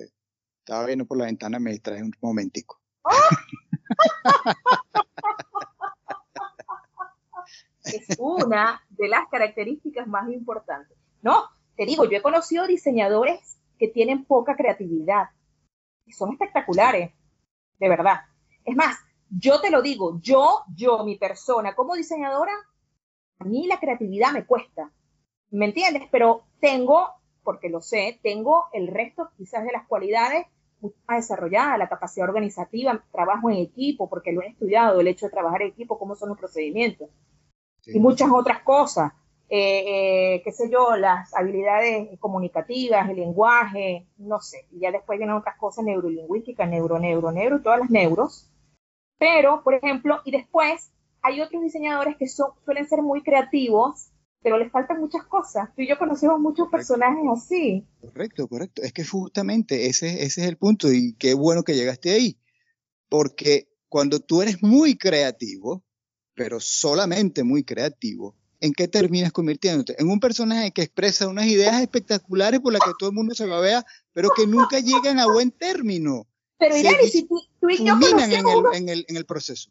estaba 0.70 0.86
viendo 0.86 1.04
por 1.04 1.18
la 1.18 1.24
ventana, 1.24 1.58
me 1.58 1.72
distrae 1.72 2.00
un 2.00 2.12
momentico. 2.20 2.80
es 7.82 8.16
una 8.20 8.80
de 8.90 9.08
las 9.08 9.28
características 9.28 10.06
más 10.06 10.30
importantes. 10.30 10.96
No, 11.22 11.42
te 11.76 11.86
digo, 11.86 12.04
yo 12.04 12.18
he 12.18 12.22
conocido 12.22 12.68
diseñadores 12.68 13.58
que 13.80 13.88
tienen 13.88 14.24
poca 14.24 14.54
creatividad 14.54 15.30
y 16.06 16.12
son 16.12 16.34
espectaculares, 16.34 17.10
de 17.80 17.88
verdad. 17.88 18.20
Es 18.64 18.76
más, 18.76 18.96
yo 19.28 19.60
te 19.60 19.70
lo 19.70 19.82
digo, 19.82 20.20
yo, 20.20 20.62
yo, 20.76 21.02
mi 21.02 21.16
persona 21.16 21.74
como 21.74 21.96
diseñadora, 21.96 22.52
a 23.40 23.44
mí 23.44 23.66
la 23.66 23.80
creatividad 23.80 24.30
me 24.30 24.46
cuesta, 24.46 24.92
¿me 25.50 25.64
entiendes? 25.64 26.04
Pero 26.12 26.44
tengo, 26.60 27.08
porque 27.42 27.68
lo 27.68 27.80
sé, 27.80 28.20
tengo 28.22 28.66
el 28.72 28.86
resto 28.86 29.32
quizás 29.36 29.64
de 29.64 29.72
las 29.72 29.88
cualidades 29.88 30.46
más 31.06 31.18
desarrollada, 31.18 31.78
la 31.78 31.88
capacidad 31.88 32.28
organizativa, 32.28 33.02
trabajo 33.12 33.50
en 33.50 33.56
equipo, 33.58 34.08
porque 34.08 34.32
lo 34.32 34.42
he 34.42 34.48
estudiado, 34.48 35.00
el 35.00 35.08
hecho 35.08 35.26
de 35.26 35.32
trabajar 35.32 35.62
en 35.62 35.68
equipo, 35.68 35.98
cómo 35.98 36.14
son 36.14 36.30
los 36.30 36.38
procedimientos, 36.38 37.08
y 37.86 37.98
muchas 37.98 38.30
otras 38.32 38.62
cosas, 38.62 39.12
eh, 39.48 40.34
eh, 40.36 40.42
qué 40.44 40.52
sé 40.52 40.70
yo, 40.70 40.96
las 40.96 41.34
habilidades 41.34 42.18
comunicativas, 42.20 43.08
el 43.08 43.16
lenguaje, 43.16 44.06
no 44.18 44.40
sé, 44.40 44.66
y 44.70 44.80
ya 44.80 44.92
después 44.92 45.18
vienen 45.18 45.36
otras 45.36 45.56
cosas 45.56 45.84
neurolingüísticas, 45.84 46.68
neuro, 46.68 46.98
neuro, 46.98 47.32
neuro, 47.32 47.60
todas 47.60 47.80
las 47.80 47.90
neuros, 47.90 48.50
pero, 49.18 49.62
por 49.62 49.74
ejemplo, 49.74 50.20
y 50.24 50.30
después 50.30 50.92
hay 51.22 51.40
otros 51.40 51.62
diseñadores 51.62 52.16
que 52.16 52.28
son, 52.28 52.52
suelen 52.64 52.88
ser 52.88 53.02
muy 53.02 53.22
creativos 53.22 54.10
pero 54.42 54.58
le 54.58 54.70
faltan 54.70 55.00
muchas 55.00 55.24
cosas. 55.26 55.68
Tú 55.74 55.82
y 55.82 55.88
yo 55.88 55.98
conocemos 55.98 56.40
muchos 56.40 56.68
personajes 56.68 57.24
así. 57.32 57.86
Correcto, 58.00 58.48
correcto. 58.48 58.82
Es 58.82 58.92
que 58.92 59.04
justamente 59.04 59.86
ese, 59.86 60.24
ese 60.24 60.42
es 60.42 60.48
el 60.48 60.56
punto 60.56 60.90
y 60.92 61.14
qué 61.14 61.34
bueno 61.34 61.62
que 61.62 61.74
llegaste 61.74 62.10
ahí. 62.10 62.38
Porque 63.08 63.68
cuando 63.88 64.20
tú 64.20 64.40
eres 64.40 64.62
muy 64.62 64.96
creativo, 64.96 65.84
pero 66.34 66.58
solamente 66.60 67.44
muy 67.44 67.64
creativo, 67.64 68.34
¿en 68.60 68.72
qué 68.72 68.88
terminas 68.88 69.32
convirtiéndote? 69.32 70.00
En 70.00 70.08
un 70.08 70.20
personaje 70.20 70.70
que 70.70 70.82
expresa 70.82 71.28
unas 71.28 71.46
ideas 71.46 71.80
espectaculares 71.82 72.60
por 72.60 72.72
las 72.72 72.82
que 72.82 72.92
todo 72.98 73.10
el 73.10 73.16
mundo 73.16 73.34
se 73.34 73.46
babea, 73.46 73.84
pero 74.12 74.30
que 74.34 74.46
nunca 74.46 74.78
llegan 74.80 75.18
a 75.18 75.26
buen 75.26 75.50
término. 75.50 76.26
Pero 76.58 76.76
Irani, 76.76 77.08
si 77.08 77.26
tú, 77.26 77.40
y 77.68 77.84
yo 77.84 77.98
conocemos 77.98 78.74
en 78.74 78.88
el, 78.88 79.04
en 79.08 79.16
el 79.16 79.26
proceso. 79.26 79.70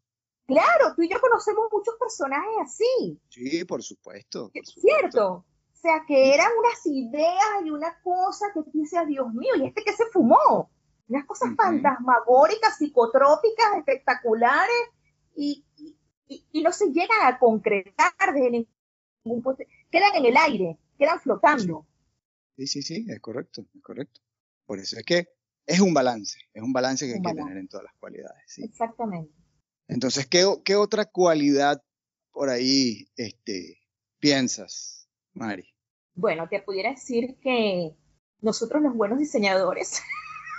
Claro, 0.50 0.96
tú 0.96 1.04
y 1.04 1.10
yo 1.10 1.22
conocemos 1.22 1.68
muchos 1.72 1.94
personajes 2.00 2.56
así. 2.64 3.22
Sí, 3.30 3.64
por 3.66 3.84
supuesto. 3.84 4.50
Es 4.56 4.70
Cierto. 4.70 5.46
O 5.72 5.76
sea, 5.76 6.04
que 6.08 6.34
eran 6.34 6.48
unas 6.58 6.86
ideas 6.88 7.64
y 7.64 7.70
una 7.70 8.02
cosa 8.02 8.48
que 8.52 8.64
tú 8.64 8.72
dices, 8.74 9.00
Dios 9.06 9.32
mío, 9.32 9.54
¿y 9.58 9.68
este 9.68 9.84
que 9.84 9.94
se 9.94 10.06
fumó? 10.12 10.72
Unas 11.08 11.26
cosas 11.28 11.52
fantasmagóricas, 11.56 12.80
psicotrópicas, 12.80 13.78
espectaculares, 13.78 14.90
y, 15.36 15.64
y, 16.28 16.64
no 16.64 16.72
se 16.72 16.88
llegan 16.88 17.22
a 17.22 17.38
concretar 17.38 18.34
desde 18.34 18.50
ningún 18.50 19.44
punto. 19.44 19.64
Quedan 19.92 20.16
en 20.16 20.26
el 20.26 20.36
aire, 20.36 20.80
quedan 20.98 21.20
flotando. 21.20 21.86
Sí, 22.58 22.66
sí, 22.66 22.82
sí, 22.82 23.06
es 23.08 23.20
correcto, 23.20 23.62
es 23.62 23.82
correcto. 23.84 24.20
Por 24.66 24.80
eso 24.80 24.98
es 24.98 25.06
que 25.06 25.30
es 25.68 25.80
un 25.80 25.94
balance, 25.94 26.40
es 26.54 26.64
un 26.64 26.74
balance 26.74 27.06
que 27.06 27.14
hay 27.14 27.22
que 27.22 27.34
tener 27.36 27.56
en 27.56 27.68
todas 27.68 27.84
las 27.84 27.94
cualidades. 28.00 28.58
Exactamente. 28.58 29.32
Entonces, 29.90 30.28
¿qué, 30.28 30.46
¿qué, 30.64 30.76
otra 30.76 31.06
cualidad 31.06 31.84
por 32.32 32.50
ahí 32.50 33.08
este, 33.18 33.82
piensas, 34.20 35.10
Mari? 35.34 35.74
Bueno, 36.14 36.48
te 36.48 36.62
pudiera 36.62 36.92
decir 36.92 37.38
que 37.42 37.96
nosotros 38.40 38.84
los 38.84 38.94
buenos 38.94 39.18
diseñadores, 39.18 40.04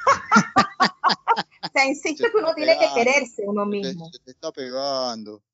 o 1.63 1.69
sea, 1.73 1.87
insisto 1.87 2.27
que 2.31 2.39
uno 2.39 2.53
tiene 2.55 2.77
que 2.77 2.89
quererse 2.93 3.45
uno 3.47 3.65
mismo. 3.67 4.11
Se 4.11 4.19
te 4.19 4.33
está 4.33 4.51
pegando. 4.51 5.45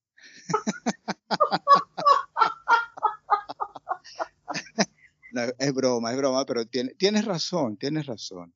es 5.58 5.74
broma, 5.74 6.12
es 6.12 6.16
broma, 6.16 6.46
pero 6.46 6.64
tienes 6.66 7.26
razón, 7.26 7.76
tienes 7.76 8.06
razón. 8.06 8.54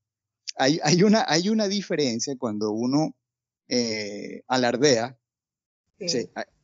Hay, 0.57 0.81
hay, 0.83 1.03
una, 1.03 1.27
hay 1.29 1.51
una 1.51 1.69
diferencia 1.69 2.37
cuando 2.39 2.71
uno 2.71 3.15
eh, 3.71 4.43
alardea. 4.49 5.17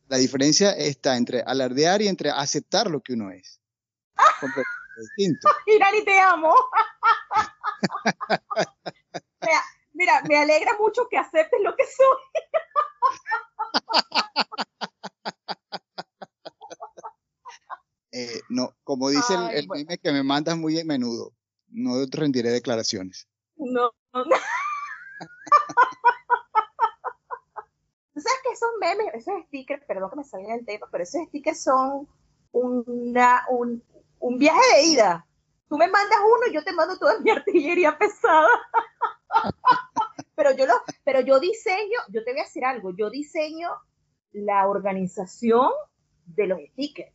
la 0.09 0.17
diferencia 0.17 0.71
está 0.71 1.15
entre 1.15 1.41
alardear 1.41 2.01
y 2.01 2.07
entre 2.09 2.29
aceptar 2.29 2.91
lo 2.91 3.01
que 3.01 3.13
uno 3.13 3.31
es. 3.31 3.61
distinto. 4.97 5.47
Irani, 5.67 6.03
te 6.03 6.19
amo. 6.19 6.53
mira, 9.41 9.63
mira, 9.93 10.21
me 10.27 10.37
alegra 10.37 10.77
mucho 10.77 11.07
que 11.09 11.17
aceptes 11.17 11.61
lo 11.63 11.75
que 11.75 11.85
soy. 11.85 12.17
Eh, 18.11 18.41
no, 18.49 18.75
como 18.83 19.09
dice 19.09 19.35
el, 19.53 19.67
meme 19.69 19.99
que 19.99 20.11
me 20.11 20.23
mandas 20.23 20.57
muy 20.57 20.79
a 20.79 20.83
menudo, 20.83 21.33
no 21.67 22.03
rendiré 22.09 22.49
declaraciones. 22.49 23.27
No, 23.55 23.91
no. 24.11 24.23
sabes 28.21 28.39
que 28.43 28.51
esos 28.51 28.69
memes, 28.79 29.07
esos 29.13 29.33
stickers, 29.47 29.83
perdón 29.85 30.09
que 30.09 30.15
me 30.17 30.23
salga 30.23 30.53
del 30.53 30.65
tema, 30.65 30.87
pero 30.91 31.03
esos 31.03 31.21
stickers 31.27 31.63
son 31.63 32.07
una, 32.51 33.45
un, 33.49 33.83
un 34.19 34.37
viaje 34.37 34.61
de 34.75 34.83
ida. 34.83 35.25
Tú 35.69 35.77
me 35.77 35.87
mandas 35.87 36.19
uno 36.23 36.47
y 36.49 36.53
yo 36.53 36.63
te 36.63 36.73
mando 36.73 36.97
toda 36.97 37.19
mi 37.19 37.29
artillería 37.31 37.97
pesada. 37.97 38.47
pero 40.35 40.51
yo 40.51 40.65
lo, 40.65 40.73
pero 41.03 41.21
yo 41.21 41.39
diseño, 41.39 41.99
yo 42.09 42.23
te 42.23 42.31
voy 42.31 42.41
a 42.41 42.43
decir 42.43 42.63
algo, 42.63 42.95
yo 42.95 43.09
diseño 43.09 43.69
la 44.31 44.67
organización 44.67 45.71
de 46.25 46.47
los 46.47 46.59
stickers. 46.71 47.11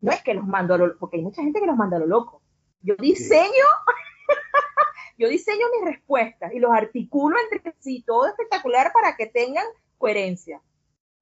No 0.00 0.10
es 0.10 0.22
que 0.22 0.34
los 0.34 0.46
mando 0.46 0.74
a 0.74 0.78
lo, 0.78 0.98
porque 0.98 1.18
hay 1.18 1.22
mucha 1.22 1.42
gente 1.42 1.60
que 1.60 1.66
los 1.66 1.76
manda 1.76 1.96
a 1.96 2.00
lo 2.00 2.06
loco. 2.06 2.42
Yo 2.80 2.96
diseño, 2.96 3.64
yo 5.18 5.28
diseño 5.28 5.66
mis 5.76 5.94
respuestas 5.94 6.52
y 6.52 6.58
los 6.58 6.72
articulo 6.72 7.36
entre 7.50 7.74
sí, 7.78 8.02
todo 8.04 8.26
espectacular 8.26 8.92
para 8.92 9.16
que 9.16 9.26
tengan 9.26 9.66
coherencia. 10.02 10.60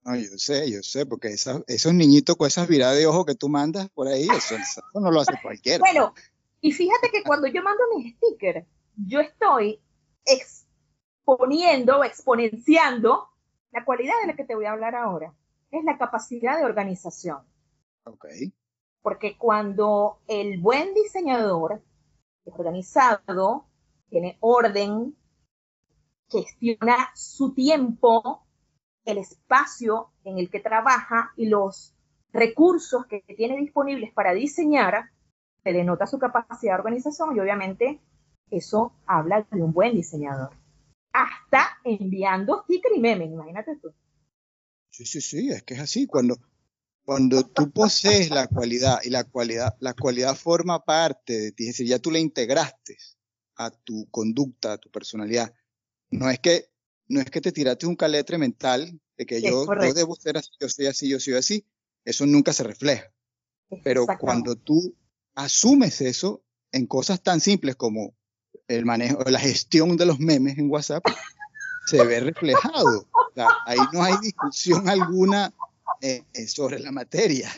No, 0.04 0.16
yo 0.16 0.38
sé, 0.38 0.70
yo 0.70 0.82
sé, 0.82 1.04
porque 1.04 1.28
esos 1.28 1.94
niñitos 1.94 2.34
con 2.36 2.46
esas 2.46 2.66
viradas 2.66 2.96
de 2.96 3.06
ojo 3.06 3.26
que 3.26 3.34
tú 3.34 3.50
mandas 3.50 3.90
por 3.90 4.08
ahí, 4.08 4.26
eso, 4.26 4.54
no 4.94 5.10
lo 5.10 5.20
hace 5.20 5.34
cualquiera. 5.42 5.80
Bueno, 5.80 6.14
y 6.62 6.72
fíjate 6.72 7.10
que 7.10 7.22
cuando 7.22 7.46
yo 7.46 7.62
mando 7.62 7.82
mis 7.94 8.16
stickers, 8.16 8.66
yo 8.96 9.20
estoy 9.20 9.78
exponiendo, 10.24 12.02
exponenciando 12.02 13.28
la 13.70 13.84
cualidad 13.84 14.14
de 14.22 14.28
la 14.28 14.36
que 14.36 14.44
te 14.44 14.54
voy 14.54 14.64
a 14.64 14.72
hablar 14.72 14.94
ahora. 14.94 15.34
Es 15.70 15.84
la 15.84 15.98
capacidad 15.98 16.56
de 16.58 16.64
organización. 16.64 17.40
Ok. 18.04 18.24
Porque 19.02 19.36
cuando 19.36 20.20
el 20.26 20.58
buen 20.58 20.94
diseñador 20.94 21.82
es 22.46 22.54
organizado, 22.56 23.66
tiene 24.08 24.38
orden, 24.40 25.14
gestiona 26.30 27.10
su 27.14 27.52
tiempo, 27.52 28.46
el 29.04 29.18
espacio 29.18 30.10
en 30.24 30.38
el 30.38 30.50
que 30.50 30.60
trabaja 30.60 31.32
y 31.36 31.46
los 31.46 31.94
recursos 32.32 33.06
que 33.06 33.22
tiene 33.36 33.56
disponibles 33.56 34.12
para 34.12 34.32
diseñar, 34.32 35.10
se 35.62 35.72
denota 35.72 36.06
su 36.06 36.18
capacidad 36.18 36.74
de 36.74 36.78
organización 36.78 37.36
y 37.36 37.40
obviamente 37.40 38.00
eso 38.50 38.92
habla 39.06 39.46
de 39.50 39.62
un 39.62 39.72
buen 39.72 39.94
diseñador. 39.94 40.50
Hasta 41.12 41.78
enviando 41.84 42.62
stickers 42.62 42.96
y 42.96 43.00
memes, 43.00 43.30
imagínate 43.30 43.76
tú. 43.76 43.92
Sí, 44.90 45.04
sí, 45.06 45.20
sí, 45.20 45.50
es 45.50 45.62
que 45.62 45.74
es 45.74 45.80
así. 45.80 46.06
Cuando, 46.06 46.36
cuando 47.04 47.44
tú 47.44 47.70
posees 47.70 48.30
la 48.30 48.46
cualidad 48.46 49.00
y 49.02 49.10
la 49.10 49.24
cualidad, 49.24 49.76
la 49.80 49.94
cualidad 49.94 50.34
forma 50.34 50.84
parte 50.84 51.38
de 51.38 51.52
ti, 51.52 51.64
es 51.64 51.70
decir, 51.70 51.86
ya 51.86 51.98
tú 51.98 52.10
la 52.10 52.18
integraste 52.18 52.96
a 53.56 53.70
tu 53.70 54.08
conducta, 54.10 54.74
a 54.74 54.78
tu 54.78 54.90
personalidad. 54.90 55.54
No 56.10 56.30
es 56.30 56.38
que, 56.38 56.69
no 57.10 57.20
es 57.20 57.28
que 57.28 57.40
te 57.40 57.50
tiraste 57.50 57.86
un 57.86 57.96
caletre 57.96 58.38
mental 58.38 58.98
de 59.18 59.26
que 59.26 59.42
yo, 59.42 59.66
yo, 59.66 59.92
debo 59.92 60.14
ser 60.14 60.38
así, 60.38 60.50
yo 60.60 60.68
soy 60.68 60.86
así, 60.86 61.08
yo 61.08 61.18
soy 61.18 61.34
así. 61.34 61.66
Eso 62.04 62.24
nunca 62.24 62.52
se 62.52 62.62
refleja. 62.62 63.12
Pero 63.82 64.06
cuando 64.20 64.54
tú 64.54 64.94
asumes 65.34 66.00
eso 66.00 66.42
en 66.72 66.86
cosas 66.86 67.20
tan 67.20 67.40
simples 67.40 67.74
como 67.74 68.14
el 68.68 68.86
manejo, 68.86 69.24
la 69.24 69.40
gestión 69.40 69.96
de 69.96 70.06
los 70.06 70.20
memes 70.20 70.56
en 70.56 70.70
WhatsApp, 70.70 71.04
se 71.86 72.04
ve 72.04 72.20
reflejado. 72.20 73.08
ahí 73.66 73.80
no 73.92 74.04
hay 74.04 74.16
discusión 74.22 74.88
alguna 74.88 75.52
eh, 76.00 76.22
eh, 76.32 76.46
sobre 76.46 76.78
la 76.78 76.92
materia. 76.92 77.50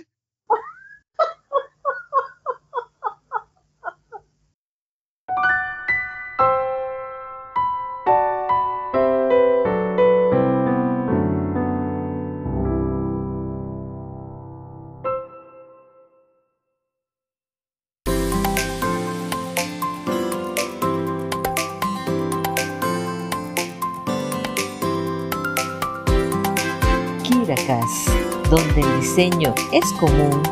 Diseño 29.14 29.55
es 29.75 29.92
común, 30.00 30.42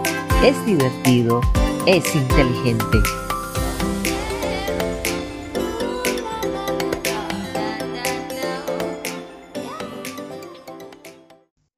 es 0.45 0.67
divertido, 0.67 1.41
es 1.87 2.15
inteligente. 2.15 2.99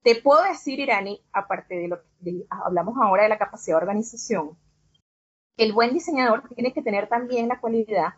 Te 0.03 0.21
puedo 0.21 0.43
decir, 0.43 0.81
Irani, 0.81 1.25
aparte 1.33 1.77
de 1.77 1.87
lo 1.87 1.99
que 2.25 2.47
hablamos 2.51 2.97
ahora 3.01 3.23
de 3.23 3.29
la 3.29 3.39
capacidad 3.39 3.77
de 3.77 3.83
organización, 3.83 4.59
el 5.59 5.73
buen 5.73 5.93
diseñador 5.95 6.49
tiene 6.53 6.73
que 6.73 6.83
tener 6.83 7.09
también 7.09 7.47
la 7.47 7.61
cualidad 7.61 8.15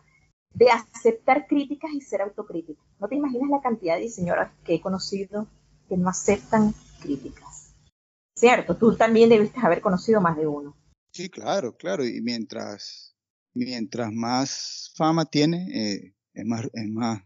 de 0.55 0.71
aceptar 0.71 1.45
críticas 1.45 1.91
y 1.93 2.01
ser 2.01 2.23
autocrítico. 2.23 2.83
No 2.99 3.07
te 3.07 3.13
imaginas 3.13 3.51
la 3.51 3.61
cantidad 3.61 3.93
de 3.93 4.01
diseñadores 4.01 4.49
que 4.63 4.73
he 4.73 4.81
conocido 4.81 5.45
que 5.87 5.97
no 5.97 6.09
aceptan 6.09 6.73
críticas. 6.99 7.54
Cierto, 8.35 8.75
tú 8.75 8.95
también 8.95 9.29
debiste 9.29 9.59
haber 9.61 9.81
conocido 9.81 10.19
más 10.19 10.35
de 10.37 10.45
uno. 10.45 10.75
Sí, 11.11 11.29
claro, 11.29 11.75
claro. 11.77 12.05
Y 12.05 12.21
mientras, 12.21 13.15
mientras 13.53 14.11
más 14.11 14.91
fama 14.95 15.25
tiene, 15.25 15.67
eh, 15.73 16.15
es 16.33 16.45
más, 16.45 16.65
es 16.73 16.89
más, 16.89 17.21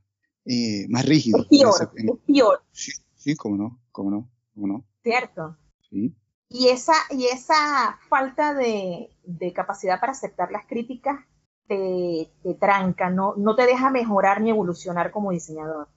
eh, 0.46 0.86
más 0.90 1.06
rígido. 1.06 1.40
Es 1.40 1.48
peor, 1.48 1.92
es 1.96 2.18
peor. 2.28 2.64
Sí, 2.72 2.92
sí, 3.16 3.36
cómo 3.36 3.58
no, 3.58 3.82
cómo 3.92 4.12
no, 4.12 4.32
cómo 4.54 4.68
no. 4.68 4.86
Cierto. 5.02 5.58
Sí. 5.90 6.16
Y 6.50 6.70
esa, 6.70 6.94
y 7.12 7.26
esa 7.26 8.00
falta 8.10 8.56
de, 8.56 9.10
capacidad 9.56 10.00
para 10.00 10.14
aceptar 10.14 10.52
las 10.52 10.66
críticas 10.66 11.20
te, 11.68 12.32
tranca, 12.60 13.12
no, 13.12 13.36
no 13.36 13.56
te 13.56 13.68
deja 13.68 13.92
mejorar 13.92 14.42
ni 14.42 14.50
evolucionar 14.50 15.12
como 15.12 15.32
diseñador. 15.32 15.88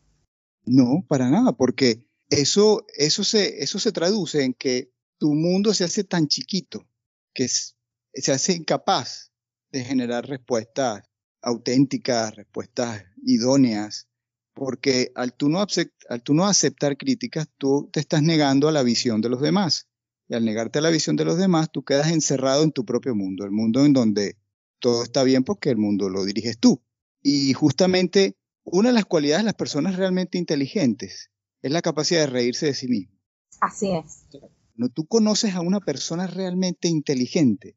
No, 0.65 1.05
para 1.09 1.31
nada, 1.31 1.53
porque 1.53 2.07
eso, 2.29 2.85
eso, 2.97 3.25
se, 3.25 3.63
eso 3.63 3.79
se 3.79 3.93
traduce 3.93 4.45
en 4.45 4.53
que 4.53 4.92
tu 5.23 5.35
mundo 5.35 5.73
se 5.73 5.85
hace 5.85 6.03
tan 6.03 6.27
chiquito 6.27 6.85
que 7.33 7.47
se 7.47 8.33
hace 8.33 8.55
incapaz 8.55 9.31
de 9.71 9.85
generar 9.85 10.27
respuestas 10.27 11.05
auténticas, 11.41 12.35
respuestas 12.35 13.05
idóneas, 13.25 14.09
porque 14.53 15.13
al 15.15 15.33
tú, 15.33 15.49
no 15.49 15.65
al 16.09 16.23
tú 16.25 16.35
no 16.35 16.45
aceptar 16.45 16.97
críticas, 16.97 17.49
tú 17.57 17.89
te 17.93 18.01
estás 18.01 18.21
negando 18.21 18.67
a 18.67 18.73
la 18.73 18.83
visión 18.83 19.21
de 19.21 19.29
los 19.29 19.41
demás. 19.41 19.87
Y 20.27 20.35
al 20.35 20.45
negarte 20.45 20.81
a 20.81 20.83
la 20.83 20.91
visión 20.91 21.15
de 21.15 21.25
los 21.25 21.39
demás, 21.39 21.71
tú 21.71 21.85
quedas 21.85 22.11
encerrado 22.11 22.65
en 22.65 22.73
tu 22.73 22.85
propio 22.85 23.15
mundo, 23.15 23.45
el 23.45 23.53
mundo 23.53 23.85
en 23.85 23.93
donde 23.93 24.39
todo 24.81 25.05
está 25.05 25.23
bien 25.23 25.45
porque 25.45 25.71
el 25.71 25.77
mundo 25.77 26.09
lo 26.09 26.25
diriges 26.25 26.59
tú. 26.59 26.83
Y 27.23 27.53
justamente 27.53 28.37
una 28.65 28.89
de 28.89 28.95
las 28.95 29.05
cualidades 29.05 29.45
de 29.45 29.51
las 29.51 29.55
personas 29.55 29.95
realmente 29.95 30.37
inteligentes 30.37 31.31
es 31.63 31.71
la 31.71 31.81
capacidad 31.81 32.23
de 32.23 32.27
reírse 32.27 32.67
de 32.67 32.75
sí 32.75 32.89
mismo. 32.89 33.17
Así 33.61 33.93
es. 33.93 34.27
No, 34.75 34.89
tú 34.89 35.07
conoces 35.07 35.55
a 35.55 35.61
una 35.61 35.81
persona 35.81 36.27
realmente 36.27 36.89
inteligente. 36.89 37.77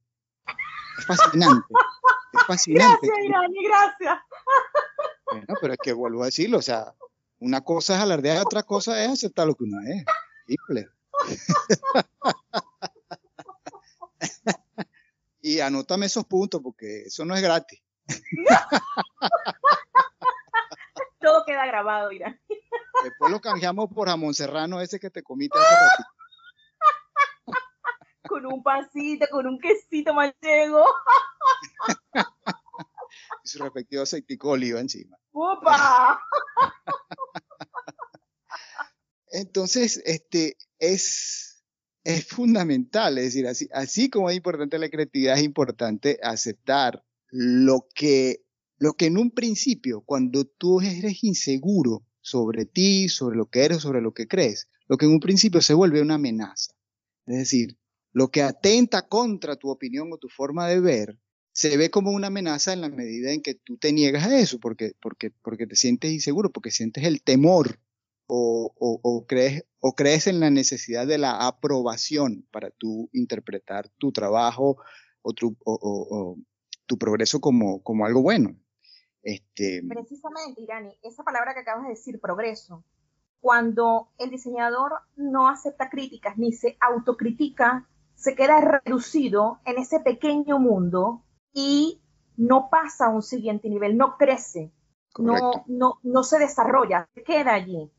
Es 0.97 1.05
fascinante. 1.05 1.73
Es 2.33 2.43
fascinante. 2.47 3.07
Gracias, 3.07 3.25
Irani, 3.25 3.63
gracias. 3.63 4.19
Bueno, 5.25 5.53
pero 5.59 5.73
es 5.73 5.79
que 5.81 5.93
vuelvo 5.93 6.23
a 6.23 6.27
decirlo, 6.27 6.59
o 6.59 6.61
sea, 6.61 6.93
una 7.39 7.61
cosa 7.61 7.95
es 7.95 8.01
alardear, 8.01 8.41
otra 8.41 8.63
cosa 8.63 9.03
es 9.03 9.09
aceptar 9.09 9.47
lo 9.47 9.55
que 9.55 9.63
uno 9.65 9.81
es. 9.81 10.05
Simple. 10.47 10.87
y 15.41 15.59
anótame 15.59 16.05
esos 16.05 16.25
puntos 16.25 16.61
porque 16.61 17.03
eso 17.03 17.25
no 17.25 17.35
es 17.35 17.41
gratis. 17.41 17.81
Todo 21.19 21.43
queda 21.45 21.65
grabado, 21.65 22.11
Irán. 22.11 22.39
Después 23.03 23.31
lo 23.31 23.41
cambiamos 23.41 23.89
por 23.93 24.07
jamón 24.07 24.33
serrano 24.33 24.79
ese 24.79 24.99
que 24.99 25.09
te 25.09 25.23
comiste 25.23 25.57
hace 25.57 25.75
ratito. 25.75 26.09
Con 28.27 28.45
un 28.45 28.63
pancito, 28.63 29.25
con 29.31 29.47
un 29.47 29.59
quesito 29.59 30.13
manchego. 30.13 30.85
y 33.43 33.47
su 33.47 33.59
respectivo 33.59 34.03
aceitico 34.03 34.49
oliva 34.49 34.79
encima. 34.79 35.17
¡Opa! 35.31 36.19
Entonces, 39.31 40.01
este, 40.05 40.57
es, 40.79 41.63
es 42.03 42.25
fundamental, 42.25 43.17
es 43.17 43.25
decir, 43.25 43.47
así, 43.47 43.67
así 43.73 44.09
como 44.09 44.29
es 44.29 44.37
importante 44.37 44.79
la 44.79 44.89
creatividad, 44.89 45.37
es 45.37 45.43
importante 45.43 46.19
aceptar 46.23 47.03
lo 47.29 47.87
que, 47.93 48.45
lo 48.77 48.93
que 48.93 49.07
en 49.07 49.17
un 49.17 49.31
principio, 49.31 50.01
cuando 50.05 50.45
tú 50.45 50.79
eres 50.79 51.23
inseguro 51.23 52.05
sobre 52.21 52.65
ti, 52.65 53.09
sobre 53.09 53.35
lo 53.35 53.47
que 53.47 53.65
eres, 53.65 53.81
sobre 53.81 54.01
lo 54.01 54.13
que 54.13 54.27
crees, 54.27 54.69
lo 54.87 54.97
que 54.97 55.05
en 55.05 55.11
un 55.11 55.19
principio 55.19 55.61
se 55.61 55.73
vuelve 55.73 56.01
una 56.01 56.15
amenaza. 56.15 56.73
Es 57.25 57.37
decir, 57.37 57.77
lo 58.15 58.29
que 58.29 58.41
atenta 58.43 59.09
contra 59.09 59.57
tu 59.57 59.69
opinión 59.69 60.09
o 60.13 60.17
tu 60.17 60.29
forma 60.29 60.69
de 60.69 60.79
ver, 60.79 61.19
se 61.51 61.75
ve 61.75 61.91
como 61.91 62.11
una 62.11 62.27
amenaza 62.27 62.71
en 62.71 62.79
la 62.79 62.87
medida 62.87 63.33
en 63.33 63.41
que 63.41 63.55
tú 63.55 63.77
te 63.77 63.91
niegas 63.91 64.25
a 64.25 64.39
eso, 64.39 64.57
porque, 64.57 64.93
porque, 65.01 65.31
porque 65.43 65.67
te 65.67 65.75
sientes 65.75 66.13
inseguro, 66.13 66.49
porque 66.49 66.71
sientes 66.71 67.03
el 67.03 67.21
temor 67.21 67.77
o, 68.27 69.25
crees, 69.27 69.65
o 69.81 69.95
crees 69.95 70.27
en 70.27 70.39
la 70.39 70.49
necesidad 70.49 71.05
de 71.05 71.17
la 71.17 71.45
aprobación 71.45 72.47
para 72.51 72.69
tú 72.71 73.09
interpretar 73.11 73.89
tu 73.97 74.13
trabajo 74.13 74.77
o 75.21 75.33
tu, 75.33 75.57
tu 76.85 76.97
progreso 76.97 77.41
como, 77.41 77.83
como 77.83 78.05
algo 78.05 78.21
bueno. 78.21 78.55
Este... 79.23 79.83
Precisamente, 79.89 80.61
Irani, 80.61 80.97
esa 81.03 81.23
palabra 81.25 81.53
que 81.53 81.59
acabas 81.59 81.83
de 81.83 81.89
decir, 81.89 82.21
progreso, 82.21 82.85
cuando 83.41 84.07
el 84.19 84.29
diseñador 84.29 84.93
no 85.17 85.49
acepta 85.49 85.89
críticas 85.89 86.37
ni 86.37 86.53
se 86.53 86.77
autocritica, 86.79 87.89
se 88.15 88.35
queda 88.35 88.59
reducido 88.61 89.59
en 89.65 89.77
ese 89.77 89.99
pequeño 89.99 90.59
mundo 90.59 91.23
y 91.53 92.01
no 92.37 92.69
pasa 92.69 93.07
a 93.07 93.09
un 93.09 93.21
siguiente 93.21 93.69
nivel, 93.69 93.97
no 93.97 94.17
crece, 94.17 94.71
no, 95.17 95.63
no, 95.67 95.99
no 96.03 96.23
se 96.23 96.39
desarrolla, 96.39 97.07
se 97.13 97.23
queda 97.23 97.53
allí. 97.53 97.91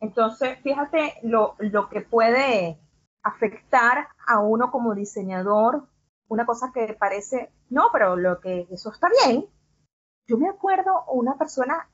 Entonces, 0.00 0.58
fíjate 0.62 1.14
lo, 1.22 1.56
lo 1.58 1.88
que 1.88 2.02
puede 2.02 2.78
afectar 3.22 4.08
a 4.26 4.40
uno 4.40 4.70
como 4.70 4.94
diseñador, 4.94 5.88
una 6.28 6.46
cosa 6.46 6.70
que 6.72 6.94
parece, 6.94 7.52
no, 7.70 7.88
pero 7.92 8.16
lo 8.16 8.40
que 8.40 8.66
eso 8.70 8.90
está 8.90 9.08
bien. 9.24 9.46
Yo 10.26 10.36
me 10.36 10.48
acuerdo 10.48 11.04
una 11.12 11.36
persona, 11.36 11.88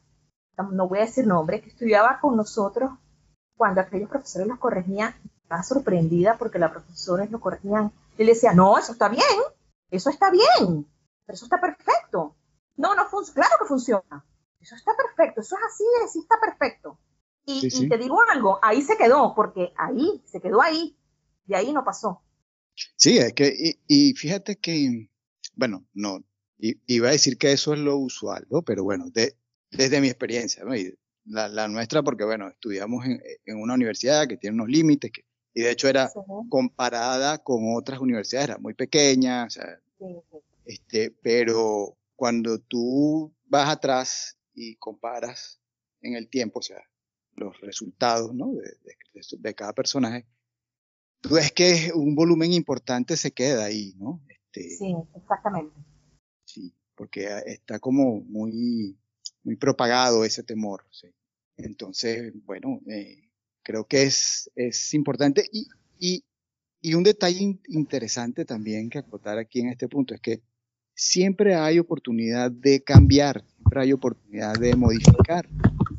no 0.72 0.88
voy 0.88 0.98
a 0.98 1.02
decir 1.02 1.26
nombre, 1.26 1.60
que 1.60 1.70
estudiaba 1.70 2.20
con 2.20 2.36
nosotros 2.36 2.90
cuando 3.56 3.80
aquellos 3.80 4.08
profesores 4.08 4.48
los 4.48 4.58
corregían, 4.58 5.14
estaba 5.50 5.62
sorprendida 5.64 6.38
porque 6.38 6.60
los 6.60 6.70
profesores 6.70 7.28
lo 7.32 7.40
corregían. 7.40 7.90
Y 8.16 8.22
le 8.22 8.34
decía, 8.34 8.52
no, 8.52 8.78
eso 8.78 8.92
está 8.92 9.08
bien, 9.08 9.24
eso 9.90 10.08
está 10.08 10.30
bien, 10.30 10.86
pero 11.26 11.34
eso 11.34 11.44
está 11.44 11.60
perfecto. 11.60 12.36
No, 12.76 12.94
no 12.94 13.08
funciona, 13.08 13.34
claro 13.34 13.56
que 13.60 13.66
funciona. 13.66 14.24
Eso 14.60 14.76
está 14.76 14.92
perfecto, 14.96 15.40
eso 15.40 15.56
es 15.56 15.62
así, 15.64 15.84
así 16.04 16.18
está 16.20 16.36
perfecto. 16.40 17.00
Y, 17.46 17.88
te 17.88 17.98
digo 17.98 18.20
algo, 18.32 18.60
ahí 18.62 18.80
se 18.80 18.96
quedó, 18.96 19.34
porque 19.34 19.72
ahí, 19.76 20.22
se 20.24 20.40
quedó 20.40 20.62
ahí, 20.62 20.96
y 21.48 21.54
ahí 21.54 21.72
no 21.72 21.84
pasó. 21.84 22.22
Sí, 22.94 23.18
es 23.18 23.32
que, 23.32 23.76
y, 23.88 24.14
fíjate 24.14 24.56
que, 24.56 25.08
bueno, 25.56 25.84
no, 25.94 26.22
iba 26.58 27.08
a 27.08 27.12
decir 27.12 27.38
que 27.38 27.50
eso 27.50 27.72
es 27.74 27.80
lo 27.80 27.96
usual, 27.96 28.46
¿no? 28.50 28.62
Pero 28.62 28.84
bueno, 28.84 29.06
desde 29.72 30.00
mi 30.00 30.06
experiencia, 30.06 30.62
¿no? 30.62 30.76
Y 30.76 30.94
la, 31.24 31.66
nuestra, 31.66 32.04
porque 32.04 32.24
bueno, 32.24 32.48
estudiamos 32.48 33.04
en, 33.04 33.20
una 33.56 33.74
universidad 33.74 34.28
que 34.28 34.36
tiene 34.36 34.54
unos 34.54 34.68
límites, 34.68 35.10
que, 35.10 35.24
y 35.54 35.62
de 35.62 35.70
hecho 35.70 35.88
era 35.88 36.10
comparada 36.48 37.38
con 37.38 37.74
otras 37.74 38.00
universidades, 38.00 38.50
era 38.50 38.58
muy 38.58 38.74
pequeña, 38.74 39.44
o 39.44 39.50
sea, 39.50 39.80
este, 40.64 41.10
pero 41.22 41.96
cuando 42.16 42.58
tú 42.58 43.32
vas 43.46 43.68
atrás 43.68 44.38
y 44.54 44.76
comparas 44.76 45.60
en 46.02 46.14
el 46.14 46.28
tiempo, 46.28 46.60
o 46.60 46.62
sea, 46.62 46.82
los 47.34 47.60
resultados 47.60 48.34
¿no? 48.34 48.52
de, 48.52 49.38
de, 49.38 49.54
cada 49.54 49.72
personaje, 49.72 50.26
tú 51.20 51.34
ves 51.34 51.52
que 51.52 51.90
un 51.94 52.14
volumen 52.14 52.52
importante 52.52 53.16
se 53.16 53.32
queda 53.32 53.64
ahí, 53.64 53.94
¿no? 53.96 54.20
Este, 54.28 54.70
sí, 54.70 54.94
exactamente. 55.14 55.74
Sí, 56.44 56.74
porque 56.94 57.28
está 57.46 57.78
como 57.78 58.20
muy, 58.20 58.98
muy 59.42 59.56
propagado 59.56 60.24
ese 60.24 60.42
temor. 60.42 60.84
¿sí? 60.90 61.08
Entonces, 61.56 62.32
bueno, 62.44 62.80
eh, 62.86 63.29
creo 63.70 63.84
que 63.84 64.02
es, 64.02 64.50
es 64.56 64.94
importante. 64.94 65.44
Y, 65.52 65.68
y, 66.00 66.24
y 66.80 66.94
un 66.94 67.04
detalle 67.04 67.60
interesante 67.68 68.44
también 68.44 68.90
que 68.90 68.98
acotar 68.98 69.38
aquí 69.38 69.60
en 69.60 69.68
este 69.68 69.86
punto 69.86 70.12
es 70.12 70.20
que 70.20 70.42
siempre 70.92 71.54
hay 71.54 71.78
oportunidad 71.78 72.50
de 72.50 72.82
cambiar, 72.82 73.44
siempre 73.54 73.82
hay 73.82 73.92
oportunidad 73.92 74.54
de 74.54 74.74
modificar. 74.74 75.48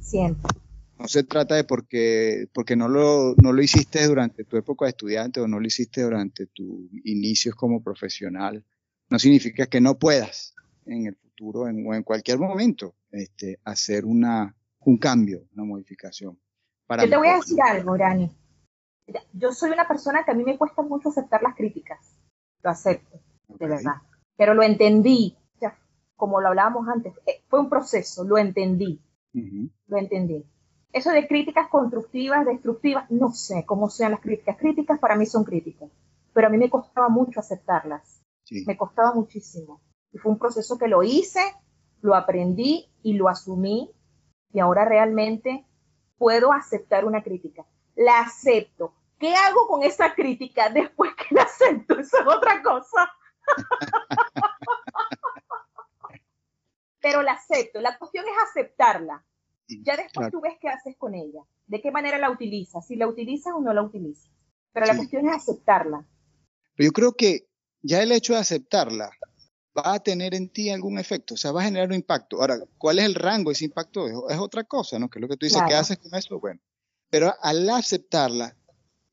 Siempre. 0.01 0.51
No 0.99 1.07
se 1.07 1.23
trata 1.23 1.55
de 1.55 1.63
porque, 1.63 2.49
porque 2.53 2.75
no, 2.75 2.89
lo, 2.89 3.35
no 3.41 3.53
lo 3.53 3.61
hiciste 3.61 4.05
durante 4.05 4.43
tu 4.43 4.57
época 4.57 4.85
de 4.85 4.89
estudiante 4.89 5.39
o 5.39 5.47
no 5.47 5.59
lo 5.59 5.65
hiciste 5.65 6.01
durante 6.01 6.47
tus 6.47 6.89
inicios 7.05 7.55
como 7.55 7.81
profesional. 7.81 8.65
No 9.09 9.17
significa 9.17 9.65
que 9.67 9.79
no 9.79 9.97
puedas 9.97 10.53
en 10.85 11.07
el 11.07 11.15
futuro 11.15 11.69
en, 11.69 11.87
o 11.87 11.95
en 11.95 12.03
cualquier 12.03 12.37
momento 12.37 12.95
este, 13.11 13.59
hacer 13.63 14.03
una, 14.05 14.55
un 14.81 14.97
cambio, 14.97 15.47
una 15.53 15.63
modificación. 15.63 16.37
Para 16.91 17.05
Yo 17.05 17.09
te 17.09 17.15
voy 17.15 17.29
a 17.29 17.35
decir 17.35 17.57
algo, 17.61 17.95
Rani. 17.95 18.29
Yo 19.31 19.53
soy 19.53 19.71
una 19.71 19.87
persona 19.87 20.25
que 20.25 20.31
a 20.31 20.33
mí 20.33 20.43
me 20.43 20.57
cuesta 20.57 20.81
mucho 20.81 21.07
aceptar 21.07 21.41
las 21.41 21.55
críticas. 21.55 22.19
Lo 22.61 22.69
acepto, 22.69 23.17
de 23.47 23.65
verdad. 23.65 24.01
Pero 24.35 24.53
lo 24.53 24.61
entendí, 24.61 25.37
como 26.17 26.41
lo 26.41 26.49
hablábamos 26.49 26.85
antes, 26.89 27.13
eh, 27.25 27.45
fue 27.47 27.61
un 27.61 27.69
proceso, 27.69 28.25
lo 28.25 28.37
entendí. 28.37 29.01
Lo 29.87 29.97
entendí. 29.97 30.45
Eso 30.91 31.11
de 31.11 31.29
críticas 31.29 31.69
constructivas, 31.69 32.45
destructivas, 32.45 33.09
no 33.09 33.31
sé 33.31 33.63
cómo 33.65 33.89
sean 33.89 34.11
las 34.11 34.19
críticas. 34.19 34.57
Críticas 34.57 34.99
para 34.99 35.15
mí 35.15 35.25
son 35.25 35.45
críticas, 35.45 35.89
pero 36.33 36.47
a 36.47 36.49
mí 36.49 36.57
me 36.57 36.69
costaba 36.69 37.07
mucho 37.07 37.39
aceptarlas. 37.39 38.21
Me 38.67 38.75
costaba 38.75 39.13
muchísimo. 39.13 39.79
Y 40.11 40.17
fue 40.17 40.33
un 40.33 40.39
proceso 40.39 40.77
que 40.77 40.89
lo 40.89 41.03
hice, 41.03 41.39
lo 42.01 42.15
aprendí 42.15 42.89
y 43.01 43.13
lo 43.13 43.29
asumí 43.29 43.89
y 44.51 44.59
ahora 44.59 44.83
realmente 44.83 45.65
puedo 46.21 46.53
aceptar 46.53 47.03
una 47.03 47.23
crítica. 47.23 47.65
La 47.95 48.19
acepto. 48.19 48.93
¿Qué 49.17 49.33
hago 49.33 49.67
con 49.67 49.81
esa 49.81 50.13
crítica 50.13 50.69
después 50.69 51.15
que 51.15 51.33
la 51.33 51.41
acepto? 51.41 51.97
Eso 51.97 52.19
es 52.19 52.27
otra 52.27 52.61
cosa. 52.61 53.11
Pero 57.01 57.23
la 57.23 57.31
acepto. 57.31 57.81
La 57.81 57.97
cuestión 57.97 58.23
es 58.25 58.33
aceptarla. 58.49 59.25
Ya 59.67 59.97
después 59.97 60.29
tú 60.29 60.41
ves 60.41 60.59
qué 60.61 60.69
haces 60.69 60.95
con 60.95 61.15
ella, 61.15 61.41
de 61.65 61.81
qué 61.81 61.89
manera 61.89 62.19
la 62.19 62.29
utilizas, 62.29 62.85
si 62.85 62.97
la 62.97 63.07
utilizas 63.07 63.55
o 63.55 63.61
no 63.61 63.73
la 63.73 63.81
utilizas. 63.81 64.29
Pero 64.73 64.85
la 64.85 64.95
cuestión 64.95 65.27
es 65.27 65.37
aceptarla. 65.37 66.05
Pero 66.75 66.89
yo 66.89 66.91
creo 66.91 67.13
que 67.13 67.47
ya 67.81 68.03
el 68.03 68.11
hecho 68.11 68.33
de 68.33 68.41
aceptarla 68.41 69.09
va 69.77 69.93
a 69.93 69.99
tener 69.99 70.33
en 70.33 70.49
ti 70.49 70.69
algún 70.69 70.99
efecto, 70.99 71.35
o 71.35 71.37
sea, 71.37 71.51
va 71.51 71.61
a 71.61 71.65
generar 71.65 71.87
un 71.87 71.95
impacto. 71.95 72.41
Ahora, 72.41 72.59
¿cuál 72.77 72.99
es 72.99 73.05
el 73.05 73.15
rango 73.15 73.49
de 73.49 73.53
ese 73.53 73.65
impacto? 73.65 74.29
Es, 74.29 74.37
otra 74.37 74.63
cosa, 74.63 74.99
¿no? 74.99 75.09
Que 75.09 75.19
es 75.19 75.21
lo 75.21 75.27
que 75.27 75.37
tú 75.37 75.45
dices, 75.45 75.61
¿qué 75.67 75.75
haces 75.75 75.97
con 75.97 76.13
eso? 76.13 76.39
Bueno, 76.39 76.59
pero 77.09 77.33
al 77.41 77.69
aceptarla, 77.69 78.55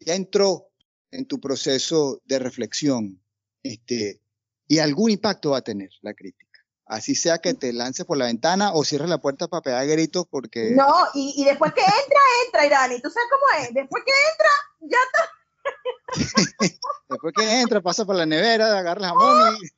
ya 0.01 0.15
entró 0.15 0.69
en 1.11 1.27
tu 1.27 1.41
proceso 1.41 2.21
de 2.25 2.39
reflexión, 2.39 3.21
este, 3.63 4.21
y 4.67 4.79
algún 4.79 5.11
impacto 5.11 5.51
va 5.51 5.59
a 5.59 5.63
tener 5.63 5.91
la 6.03 6.15
crítica. 6.15 6.47
Así 6.87 7.15
sea 7.15 7.39
que 7.39 7.53
te 7.53 7.73
lances 7.73 8.07
por 8.07 8.17
la 8.17 8.27
ventana 8.27 8.73
o 8.73 8.83
cierres 8.83 9.11
la 9.11 9.19
puerta 9.19 9.47
para 9.47 9.61
pegar 9.61 9.87
gritos 9.87 10.27
porque... 10.31 10.71
No, 10.71 11.07
y, 11.13 11.45
después 11.45 11.73
que 11.75 11.83
entra, 11.83 12.21
entra, 12.47 12.67
Irani. 12.67 13.01
¿Tú 13.03 13.11
sabes 13.11 13.29
cómo 13.31 13.63
es? 13.63 13.75
Después 13.75 14.03
que 14.07 14.13
entra, 14.33 14.51
ya 14.81 14.99
está. 15.07 16.79
después 17.11 17.35
que 17.37 17.61
entra, 17.61 17.83
pasa 17.83 18.07
por 18.07 18.17
la 18.17 18.25
nevera, 18.25 18.79
agarra 18.79 19.03
el 19.03 19.07
jamón 19.07 19.57
y... 19.57 19.78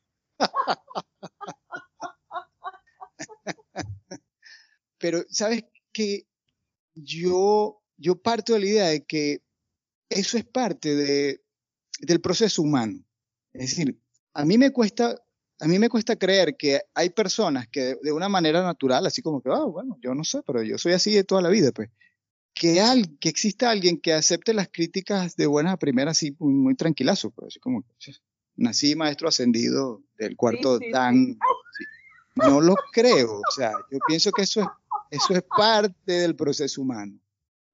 Pero, 4.99 5.25
¿sabes 5.31 5.65
qué? 5.93 6.27
Yo, 6.95 7.83
yo 7.97 8.21
parto 8.21 8.53
de 8.55 8.61
la 8.61 8.67
idea 8.67 8.87
de 8.89 9.05
que 9.05 9.43
eso 10.11 10.37
es 10.37 10.45
parte 10.45 10.95
de, 10.95 11.43
del 12.01 12.21
proceso 12.21 12.63
humano. 12.63 13.03
Es 13.53 13.71
decir, 13.71 13.99
a 14.35 14.45
mí 14.45 14.59
me 14.59 14.71
cuesta, 14.73 15.17
a 15.61 15.67
mí 15.67 15.79
me 15.79 15.89
cuesta 15.89 16.17
creer 16.17 16.57
que 16.57 16.81
hay 16.95 17.11
personas 17.11 17.69
que 17.69 17.97
de, 18.03 18.13
una 18.13 18.29
manera 18.29 18.63
natural, 18.63 19.07
así 19.07 19.23
como 19.23 19.41
que, 19.41 19.51
ah, 19.51 19.65
bueno, 19.65 19.97
yo 20.01 20.15
no 20.15 20.25
sé, 20.25 20.43
pero 20.47 20.63
yo 20.63 20.79
soy 20.79 20.93
así 20.93 21.13
de 21.13 21.25
toda 21.25 21.43
la 21.43 21.49
vida, 21.49 21.73
pues, 21.73 21.91
que, 22.55 22.81
al, 22.81 23.19
que 23.19 23.29
exista 23.29 23.71
alguien 23.71 24.01
que 24.01 24.13
acepte 24.13 24.53
las 24.53 24.69
críticas 24.69 25.37
de 25.37 25.47
buenas 25.47 25.75
a 25.75 25.79
primeras 25.79 26.19
así 26.19 26.37
muy, 26.39 26.53
muy 26.53 26.75
tranquilazo, 26.75 27.31
pues, 27.31 27.49
así 27.49 27.61
como, 27.61 27.85
nací 28.61 28.95
maestro 28.95 29.29
ascendido 29.29 30.03
del 30.19 30.37
cuarto 30.37 30.79
Dan. 30.93 31.39
No 32.37 32.61
lo 32.61 32.75
creo, 32.93 33.41
o 33.41 33.51
sea, 33.51 33.73
yo 33.91 33.99
pienso 34.07 34.31
que 34.31 34.43
eso 34.43 34.61
es, 34.61 34.69
eso 35.11 35.35
es 35.35 35.43
parte 35.43 36.13
del 36.13 36.37
proceso 36.37 36.83
humano. 36.83 37.19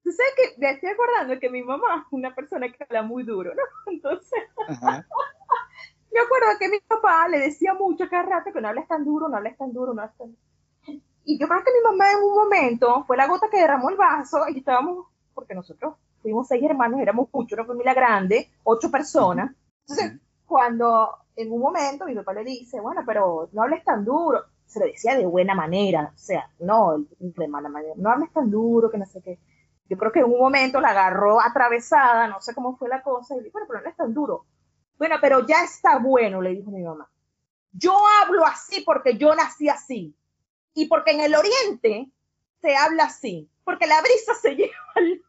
Tú 0.02 0.10
sabes 0.12 0.32
que 0.36 0.60
me 0.60 0.70
estoy 0.70 0.88
acordando 0.88 1.38
que 1.38 1.50
mi 1.50 1.62
mamá 1.62 2.04
es 2.06 2.12
una 2.12 2.34
persona 2.34 2.72
que 2.72 2.82
habla 2.84 3.02
muy 3.02 3.24
duro, 3.24 3.52
¿no? 3.54 3.62
Entonces, 3.92 4.38
me 4.68 6.20
acuerdo 6.20 6.48
que 6.58 6.68
mi 6.68 6.78
papá 6.80 7.28
le 7.28 7.40
decía 7.40 7.74
mucho 7.74 8.08
cada 8.08 8.22
rato 8.22 8.52
que 8.52 8.60
no 8.60 8.68
hables 8.68 8.88
tan 8.88 9.04
duro, 9.04 9.28
no 9.28 9.36
hables 9.36 9.58
tan 9.58 9.72
duro, 9.72 9.92
no 9.92 10.02
hables 10.02 10.16
tan 10.16 10.28
duro. 10.28 11.02
Y 11.24 11.38
yo 11.38 11.48
creo 11.48 11.62
que 11.64 11.72
mi 11.72 11.90
mamá 11.90 12.12
en 12.12 12.24
un 12.24 12.34
momento 12.34 13.04
fue 13.06 13.16
la 13.16 13.26
gota 13.26 13.48
que 13.50 13.58
derramó 13.58 13.90
el 13.90 13.96
vaso 13.96 14.44
y 14.48 14.58
estábamos, 14.58 15.06
porque 15.34 15.54
nosotros 15.54 15.96
fuimos 16.22 16.46
seis 16.46 16.62
hermanos, 16.62 17.00
éramos 17.00 17.28
muchos, 17.32 17.58
una 17.58 17.66
familia 17.66 17.94
grande, 17.94 18.48
ocho 18.62 18.90
personas. 18.90 19.52
Entonces, 19.88 20.20
cuando 20.46 21.10
en 21.36 21.52
un 21.52 21.60
momento 21.60 22.06
mi 22.06 22.14
papá 22.14 22.32
le 22.32 22.44
dice, 22.44 22.80
bueno, 22.80 23.02
pero 23.04 23.48
no 23.52 23.62
hables 23.62 23.84
tan 23.84 24.04
duro, 24.04 24.44
se 24.64 24.80
lo 24.80 24.86
decía 24.86 25.16
de 25.16 25.26
buena 25.26 25.54
manera, 25.54 26.12
o 26.14 26.18
sea, 26.18 26.50
no 26.60 27.04
de 27.18 27.48
mala 27.48 27.68
manera, 27.68 27.94
no 27.96 28.10
hables 28.10 28.32
tan 28.32 28.50
duro, 28.50 28.90
que 28.90 28.98
no 28.98 29.06
sé 29.06 29.20
qué. 29.22 29.38
Yo 29.88 29.96
creo 29.96 30.10
que 30.10 30.20
en 30.20 30.26
un 30.26 30.38
momento 30.38 30.80
la 30.80 30.88
agarró 30.90 31.40
atravesada, 31.40 32.26
no 32.26 32.40
sé 32.40 32.54
cómo 32.54 32.76
fue 32.76 32.88
la 32.88 33.02
cosa, 33.02 33.34
y 33.34 33.38
le 33.38 33.44
dijo, 33.44 33.52
bueno, 33.52 33.66
pero 33.68 33.78
no 33.78 33.82
hables 33.82 33.96
tan 33.96 34.14
duro. 34.14 34.46
Bueno, 34.98 35.16
pero 35.20 35.46
ya 35.46 35.62
está 35.62 35.98
bueno, 35.98 36.40
le 36.40 36.50
dijo 36.50 36.70
mi 36.70 36.82
mamá. 36.82 37.08
Yo 37.72 37.94
hablo 38.20 38.44
así 38.46 38.82
porque 38.82 39.18
yo 39.18 39.34
nací 39.34 39.68
así. 39.68 40.16
Y 40.74 40.86
porque 40.86 41.12
en 41.12 41.20
el 41.20 41.34
oriente 41.34 42.10
se 42.62 42.74
habla 42.74 43.04
así. 43.04 43.50
Porque 43.64 43.86
la 43.86 44.00
brisa 44.00 44.34
se 44.34 44.50
lleva 44.56 44.74
al... 44.94 45.22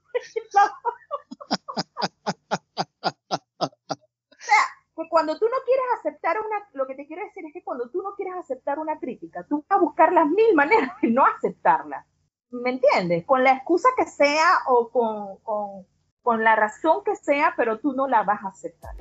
cuando 5.18 5.40
tú 5.40 5.46
no 5.46 5.58
quieres 5.66 5.86
aceptar 5.98 6.38
una, 6.40 6.70
lo 6.74 6.86
que 6.86 6.94
te 6.94 7.02
decir 7.02 7.44
es 7.48 7.52
que 7.52 7.64
cuando 7.64 7.90
tú 7.90 8.04
no 8.04 8.14
quieres 8.16 8.36
aceptar 8.36 8.78
una 8.78 9.00
crítica, 9.00 9.44
tú 9.50 9.66
vas 9.68 9.80
a 9.80 9.82
buscar 9.82 10.14
las 10.14 10.28
mil 10.28 10.54
maneras 10.54 10.92
de 11.02 11.10
no 11.10 11.26
aceptarla. 11.26 12.06
¿Me 12.52 12.70
entiendes? 12.70 13.26
Con 13.26 13.44
la 13.44 13.54
excusa 13.54 13.90
que 13.98 14.06
sea 14.06 14.60
o 14.68 14.92
con, 14.92 15.38
con, 15.38 15.88
con 16.22 16.44
la 16.44 16.56
razón 16.56 17.04
que 17.04 17.16
sea, 17.16 17.56
pero 17.58 17.80
tú 17.80 17.94
no 17.94 18.08
la 18.08 18.22
vas 18.22 18.44
a 18.44 18.50
aceptar. 18.50 18.94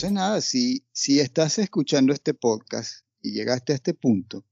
Entonces, 0.00 0.16
nada, 0.16 0.40
si, 0.40 0.86
si 0.92 1.20
estás 1.20 1.58
escuchando 1.58 2.14
este 2.14 2.32
podcast 2.32 3.04
y 3.20 3.32
llegaste 3.32 3.74
a 3.74 3.76
este 3.76 3.92
punto, 3.92 4.46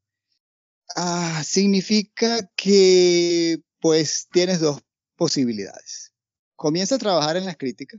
ah, 0.94 1.42
significa 1.42 2.46
que 2.54 3.62
pues 3.80 4.28
tienes 4.30 4.60
dos 4.60 4.82
posibilidades. 5.16 6.12
Comienza 6.54 6.96
a 6.96 6.98
trabajar 6.98 7.38
en 7.38 7.46
las 7.46 7.56
críticas 7.56 7.98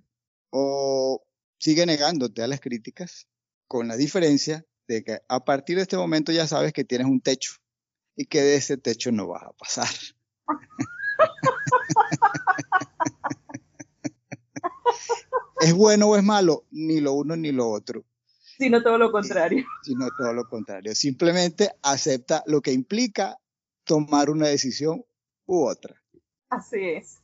o 0.51 1.25
sigue 1.57 1.87
negándote 1.87 2.43
a 2.43 2.47
las 2.47 2.59
críticas 2.59 3.27
con 3.67 3.87
la 3.87 3.97
diferencia 3.97 4.63
de 4.87 5.03
que 5.03 5.17
a 5.27 5.43
partir 5.43 5.77
de 5.77 5.81
este 5.81 5.97
momento 5.97 6.31
ya 6.31 6.45
sabes 6.45 6.71
que 6.71 6.83
tienes 6.83 7.07
un 7.07 7.19
techo 7.19 7.53
y 8.15 8.27
que 8.27 8.43
de 8.43 8.57
ese 8.57 8.77
techo 8.77 9.11
no 9.11 9.25
vas 9.25 9.41
a 9.41 9.53
pasar. 9.53 9.89
¿Es 15.59 15.73
bueno 15.73 16.07
o 16.07 16.15
es 16.15 16.23
malo? 16.23 16.65
Ni 16.71 17.01
lo 17.01 17.13
uno 17.13 17.35
ni 17.35 17.51
lo 17.51 17.69
otro. 17.69 18.03
Sino 18.57 18.81
todo 18.81 18.97
lo 18.97 19.11
contrario. 19.11 19.65
Sino 19.83 20.07
todo 20.17 20.33
lo 20.33 20.47
contrario. 20.47 20.95
Simplemente 20.95 21.71
acepta 21.81 22.43
lo 22.45 22.61
que 22.61 22.71
implica 22.71 23.37
tomar 23.83 24.29
una 24.29 24.47
decisión 24.47 25.03
u 25.45 25.65
otra. 25.65 25.95
Así 26.49 26.77
es. 26.81 27.21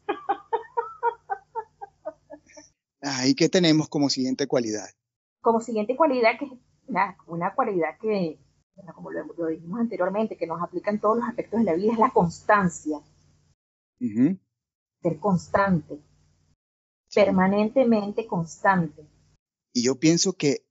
Ahí 3.02 3.36
que 3.36 3.50
tenemos 3.50 3.88
como 3.88 4.10
siguiente 4.10 4.48
cualidad. 4.48 4.90
Como 5.42 5.62
siguiente 5.62 5.96
cualidad, 5.96 6.40
que 6.40 6.46
es 6.46 6.52
una, 7.28 7.54
cualidad 7.54 7.98
que, 8.02 8.40
como 8.96 9.12
lo, 9.12 9.48
dijimos 9.48 9.80
anteriormente, 9.80 10.38
que 10.38 10.48
nos 10.48 10.62
aplica 10.62 10.90
en 10.90 11.00
todos 11.00 11.18
los 11.18 11.28
aspectos 11.28 11.60
de 11.60 11.66
la 11.66 11.74
vida, 11.74 11.94
es 11.94 12.00
la 12.00 12.10
constancia. 12.10 13.00
Ser 14.00 15.20
constante 15.20 16.00
permanentemente 17.16 18.28
constante. 18.28 19.08
Y 19.74 19.84
yo 19.84 19.96
pienso 19.96 20.34
que, 20.34 20.66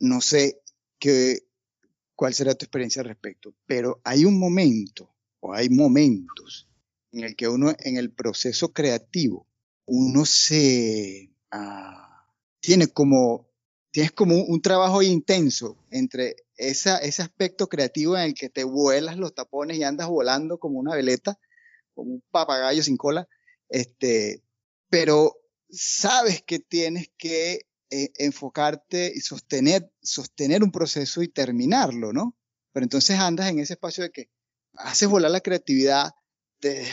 no 0.00 0.22
sé 0.22 0.62
qué, 0.98 1.46
cuál 2.16 2.34
será 2.34 2.54
tu 2.54 2.64
experiencia 2.64 3.02
al 3.02 3.08
respecto, 3.08 3.54
pero 3.66 4.00
hay 4.02 4.24
un 4.24 4.38
momento 4.38 5.14
o 5.40 5.52
hay 5.52 5.68
momentos 5.68 6.68
en 7.12 7.24
el 7.24 7.36
que 7.36 7.48
uno 7.48 7.72
en 7.78 7.96
el 7.96 8.10
proceso 8.10 8.72
creativo, 8.72 9.46
uno 9.86 10.24
se 10.24 11.32
ah, 11.50 12.26
tiene 12.60 12.88
como, 12.88 13.48
tienes 13.90 14.12
como 14.12 14.36
un, 14.36 14.62
trabajo 14.62 15.02
intenso 15.02 15.76
entre 15.90 16.36
esa, 16.56 16.98
ese 16.98 17.22
aspecto 17.22 17.68
creativo 17.68 18.16
en 18.16 18.22
el 18.22 18.34
que 18.34 18.48
te 18.48 18.64
vuelas 18.64 19.16
los 19.16 19.34
tapones 19.34 19.76
y 19.76 19.82
andas 19.82 20.08
volando 20.08 20.58
como 20.58 20.78
una 20.78 20.94
veleta, 20.94 21.38
como 21.94 22.12
un 22.12 22.22
papagayo 22.30 22.82
sin 22.82 22.96
cola, 22.96 23.28
este, 23.68 24.42
pero 24.88 25.39
sabes 25.72 26.42
que 26.42 26.58
tienes 26.58 27.10
que 27.16 27.66
eh, 27.90 28.12
enfocarte 28.18 29.12
y 29.14 29.20
sostener, 29.20 29.90
sostener 30.02 30.62
un 30.62 30.70
proceso 30.70 31.22
y 31.22 31.28
terminarlo, 31.28 32.12
¿no? 32.12 32.36
Pero 32.72 32.84
entonces 32.84 33.18
andas 33.18 33.50
en 33.50 33.58
ese 33.58 33.74
espacio 33.74 34.04
de 34.04 34.10
que 34.10 34.30
haces 34.74 35.08
volar 35.08 35.30
la 35.30 35.40
creatividad, 35.40 36.12
te, 36.60 36.86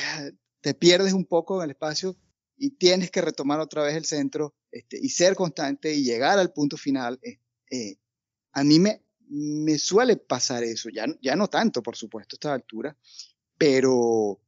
te 0.61 0.73
pierdes 0.73 1.13
un 1.13 1.25
poco 1.25 1.57
en 1.57 1.65
el 1.65 1.71
espacio 1.71 2.17
y 2.57 2.71
tienes 2.71 3.11
que 3.11 3.21
retomar 3.21 3.59
otra 3.59 3.83
vez 3.83 3.95
el 3.95 4.05
centro 4.05 4.55
este, 4.71 4.97
y 4.99 5.09
ser 5.09 5.35
constante 5.35 5.93
y 5.93 6.03
llegar 6.03 6.39
al 6.39 6.51
punto 6.51 6.77
final. 6.77 7.19
Eh, 7.21 7.39
eh, 7.69 7.97
a 8.53 8.63
mí 8.63 8.79
me, 8.79 9.03
me 9.29 9.77
suele 9.77 10.17
pasar 10.17 10.63
eso, 10.63 10.89
ya, 10.89 11.05
ya 11.21 11.35
no 11.35 11.47
tanto, 11.47 11.83
por 11.83 11.95
supuesto, 11.95 12.35
a 12.35 12.37
esta 12.37 12.53
altura, 12.53 12.97
pero 13.57 14.41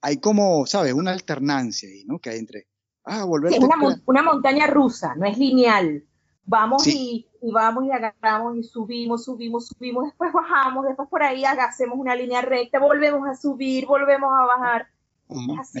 hay 0.00 0.18
como, 0.18 0.66
¿sabes? 0.66 0.92
Una 0.92 1.10
alternancia 1.10 1.88
ahí, 1.88 2.04
¿no? 2.04 2.20
Que 2.20 2.30
hay 2.30 2.38
entre 2.38 2.69
Ah, 3.04 3.26
es 3.48 3.58
una, 4.06 4.22
montaña 4.22 4.66
rusa, 4.66 5.14
no 5.14 5.26
es 5.26 5.38
lineal. 5.38 6.04
Vamos 6.44 6.86
y, 6.86 7.26
vamos 7.52 7.84
y 7.84 7.90
agarramos 7.90 8.56
y 8.56 8.62
subimos, 8.62 9.24
subimos, 9.24 9.68
subimos, 9.68 10.04
después 10.06 10.32
bajamos, 10.32 10.86
después 10.86 11.08
por 11.08 11.22
ahí 11.22 11.44
hacemos 11.44 11.98
una 11.98 12.14
línea 12.14 12.42
recta, 12.42 12.78
volvemos 12.78 13.26
a 13.28 13.34
subir, 13.34 13.86
volvemos 13.86 14.30
a 14.32 14.46
bajar. 14.46 14.88
es 15.28 15.58
así. 15.58 15.78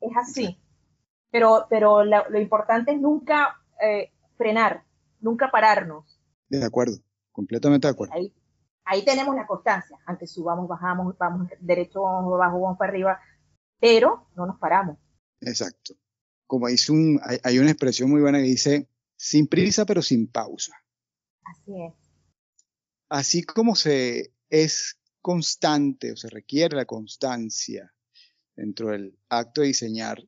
Es 0.00 0.16
así. 0.16 0.58
Pero, 1.30 1.66
pero 1.68 2.04
lo 2.04 2.38
importante 2.38 2.92
es 2.92 3.00
nunca 3.00 3.56
eh, 3.80 4.12
frenar, 4.36 4.84
nunca 5.20 5.50
pararnos. 5.50 6.20
De 6.48 6.64
acuerdo, 6.64 6.98
completamente 7.32 7.86
de 7.86 7.92
acuerdo. 7.92 8.14
Ahí, 8.14 8.32
ahí 8.84 9.04
tenemos 9.04 9.34
la 9.34 9.46
constancia, 9.46 9.98
aunque 10.06 10.26
subamos, 10.26 10.68
bajamos, 10.68 11.16
vamos 11.16 11.48
derecho, 11.58 12.02
vamos 12.02 12.34
abajo, 12.34 12.60
vamos 12.60 12.78
para 12.78 12.90
arriba, 12.90 13.20
pero 13.80 14.26
no 14.36 14.46
nos 14.46 14.58
paramos. 14.58 14.98
Exacto 15.40 15.94
como 16.52 16.68
dice 16.68 16.92
un, 16.92 17.18
hay, 17.42 17.58
una 17.58 17.70
expresión 17.70 18.10
muy 18.10 18.20
buena 18.20 18.36
que 18.36 18.44
dice, 18.44 18.86
sin 19.16 19.46
prisa 19.46 19.86
pero 19.86 20.02
sin 20.02 20.26
pausa. 20.26 20.74
Así 21.42 21.72
es. 21.82 21.94
Así 23.08 23.42
como 23.42 23.74
se 23.74 24.34
es 24.50 24.98
constante 25.22 26.12
o 26.12 26.16
se 26.16 26.28
requiere 26.28 26.76
la 26.76 26.84
constancia 26.84 27.94
dentro 28.54 28.90
del 28.90 29.18
acto 29.30 29.62
de 29.62 29.68
diseñar, 29.68 30.22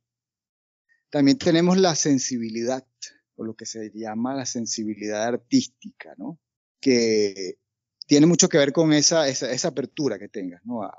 también 1.10 1.36
tenemos 1.36 1.76
la 1.76 1.94
sensibilidad, 1.94 2.86
o 3.34 3.44
lo 3.44 3.54
que 3.54 3.66
se 3.66 3.90
llama 3.92 4.34
la 4.34 4.46
sensibilidad 4.46 5.24
artística, 5.24 6.14
¿no? 6.16 6.40
Que 6.80 7.58
tiene 8.06 8.24
mucho 8.24 8.48
que 8.48 8.56
ver 8.56 8.72
con 8.72 8.94
esa, 8.94 9.28
esa, 9.28 9.68
apertura 9.68 10.18
que 10.18 10.30
tengas, 10.30 10.64
¿no? 10.64 10.84
A, 10.84 10.96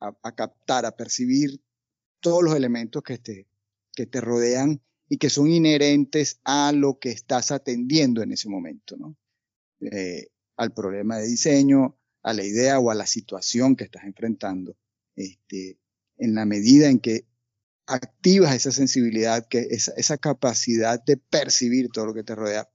a, 0.00 0.34
captar, 0.34 0.86
a 0.86 0.96
percibir 0.96 1.60
todos 2.20 2.42
los 2.42 2.56
elementos 2.56 3.02
que 3.02 3.18
te, 3.18 3.48
que 3.94 4.06
te 4.06 4.20
rodean 4.20 4.82
y 5.08 5.18
que 5.18 5.30
son 5.30 5.50
inherentes 5.50 6.40
a 6.44 6.72
lo 6.72 6.98
que 6.98 7.10
estás 7.10 7.50
atendiendo 7.50 8.22
en 8.22 8.32
ese 8.32 8.48
momento, 8.48 8.96
¿no? 8.96 9.16
Eh, 9.80 10.28
al 10.56 10.72
problema 10.72 11.18
de 11.18 11.26
diseño, 11.26 11.98
a 12.22 12.32
la 12.32 12.44
idea 12.44 12.78
o 12.78 12.90
a 12.90 12.94
la 12.94 13.06
situación 13.06 13.76
que 13.76 13.84
estás 13.84 14.04
enfrentando. 14.04 14.76
Este, 15.14 15.78
en 16.16 16.34
la 16.34 16.44
medida 16.46 16.88
en 16.88 16.98
que 16.98 17.26
activas 17.86 18.54
esa 18.54 18.72
sensibilidad, 18.72 19.46
que 19.46 19.66
esa, 19.70 19.92
esa 19.96 20.16
capacidad 20.16 21.02
de 21.04 21.16
percibir 21.16 21.88
todo 21.90 22.06
lo 22.06 22.14
que 22.14 22.24
te 22.24 22.34
rodea, 22.34 22.70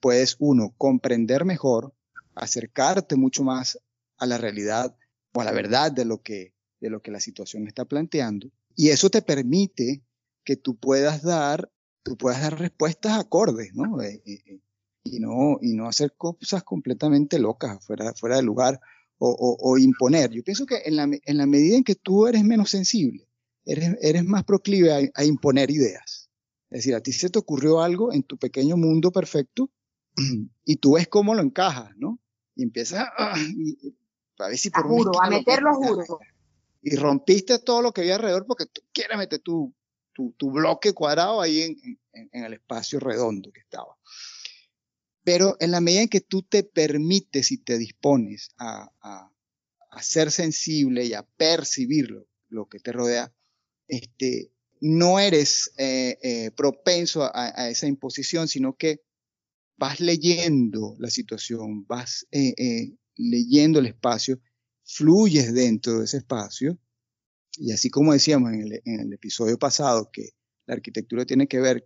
puedes, 0.00 0.36
uno, 0.38 0.74
comprender 0.76 1.44
mejor, 1.44 1.94
acercarte 2.34 3.16
mucho 3.16 3.44
más 3.44 3.78
a 4.16 4.26
la 4.26 4.38
realidad 4.38 4.96
o 5.32 5.40
a 5.40 5.44
la 5.44 5.52
verdad 5.52 5.92
de 5.92 6.04
lo 6.04 6.22
que, 6.22 6.54
de 6.80 6.90
lo 6.90 7.02
que 7.02 7.10
la 7.10 7.20
situación 7.20 7.66
está 7.66 7.84
planteando. 7.84 8.50
Y 8.74 8.88
eso 8.88 9.10
te 9.10 9.22
permite 9.22 10.02
que 10.44 10.56
tú 10.56 10.76
puedas 10.76 11.22
dar, 11.22 11.70
tú 12.02 12.16
puedas 12.16 12.42
dar 12.42 12.58
respuestas 12.58 13.18
acordes, 13.18 13.74
¿no? 13.74 14.00
Eh, 14.02 14.22
eh, 14.26 14.42
eh, 14.46 14.60
y 15.04 15.20
no, 15.20 15.58
y 15.60 15.74
no 15.74 15.86
hacer 15.86 16.14
cosas 16.16 16.62
completamente 16.62 17.38
locas 17.38 17.84
fuera, 17.84 18.14
fuera 18.14 18.36
de 18.36 18.42
lugar 18.42 18.80
o, 19.18 19.56
o, 19.60 19.78
imponer. 19.78 20.30
Yo 20.30 20.42
pienso 20.42 20.66
que 20.66 20.82
en 20.84 20.96
la, 20.96 21.04
en 21.04 21.36
la, 21.36 21.46
medida 21.46 21.76
en 21.76 21.84
que 21.84 21.94
tú 21.94 22.26
eres 22.26 22.42
menos 22.44 22.70
sensible, 22.70 23.28
eres, 23.64 23.96
eres 24.02 24.24
más 24.24 24.44
proclive 24.44 24.92
a, 24.92 25.00
a, 25.14 25.24
imponer 25.24 25.70
ideas. 25.70 26.30
Es 26.70 26.78
decir, 26.78 26.94
a 26.94 27.00
ti 27.00 27.12
se 27.12 27.30
te 27.30 27.38
ocurrió 27.38 27.80
algo 27.80 28.12
en 28.12 28.22
tu 28.22 28.36
pequeño 28.36 28.76
mundo 28.76 29.12
perfecto 29.12 29.70
y 30.64 30.76
tú 30.76 30.94
ves 30.94 31.08
cómo 31.08 31.34
lo 31.34 31.42
encajas, 31.42 31.96
¿no? 31.96 32.18
Y 32.56 32.64
empiezas 32.64 33.06
a, 33.16 33.34
a 33.34 34.48
ver 34.48 34.58
si 34.58 34.70
por 34.70 34.84
a, 34.84 34.88
juro, 34.88 35.22
a 35.22 35.30
meterlo 35.30 35.74
juro. 35.74 36.18
Y 36.82 36.96
rompiste 36.96 37.58
todo 37.58 37.82
lo 37.82 37.92
que 37.92 38.02
había 38.02 38.16
alrededor 38.16 38.46
porque 38.46 38.66
tú 38.66 38.82
quieres 38.92 39.16
meter 39.16 39.40
tu, 39.40 39.74
tu, 40.14 40.50
bloque 40.50 40.92
cuadrado 40.92 41.40
ahí 41.40 41.62
en, 41.62 42.44
el 42.44 42.54
espacio 42.54 43.00
redondo 43.00 43.52
que 43.52 43.60
estaba. 43.60 43.96
Pero 45.24 45.56
en 45.60 45.70
la 45.70 45.80
medida 45.80 46.02
en 46.02 46.08
que 46.08 46.20
tú 46.20 46.42
te 46.42 46.62
permites 46.62 47.50
y 47.50 47.58
te 47.58 47.78
dispones 47.78 48.50
a, 48.58 48.90
a, 49.00 49.30
ser 50.02 50.30
sensible 50.30 51.04
y 51.04 51.14
a 51.14 51.22
percibir 51.22 52.10
lo, 52.10 52.26
lo, 52.48 52.68
que 52.68 52.80
te 52.80 52.92
rodea, 52.92 53.32
este, 53.88 54.50
no 54.80 55.18
eres 55.18 55.72
eh, 55.78 56.18
eh, 56.22 56.50
propenso 56.50 57.22
a, 57.32 57.70
esa 57.70 57.86
imposición, 57.86 58.48
sino 58.48 58.76
que 58.76 59.00
vas 59.76 59.98
leyendo 59.98 60.94
la 60.98 61.08
situación, 61.08 61.86
vas 61.86 62.26
eh, 62.30 62.92
leyendo 63.16 63.78
el 63.78 63.86
espacio, 63.86 64.40
fluyes 64.84 65.54
dentro 65.54 66.00
de 66.00 66.04
ese 66.04 66.18
espacio. 66.18 66.78
Y 67.56 67.72
así 67.72 67.90
como 67.90 68.12
decíamos 68.12 68.52
en 68.52 68.60
el, 68.62 68.82
en 68.84 69.00
el 69.00 69.12
episodio 69.12 69.58
pasado, 69.58 70.10
que 70.12 70.30
la 70.66 70.74
arquitectura 70.74 71.24
tiene 71.24 71.46
que 71.46 71.60
ver 71.60 71.84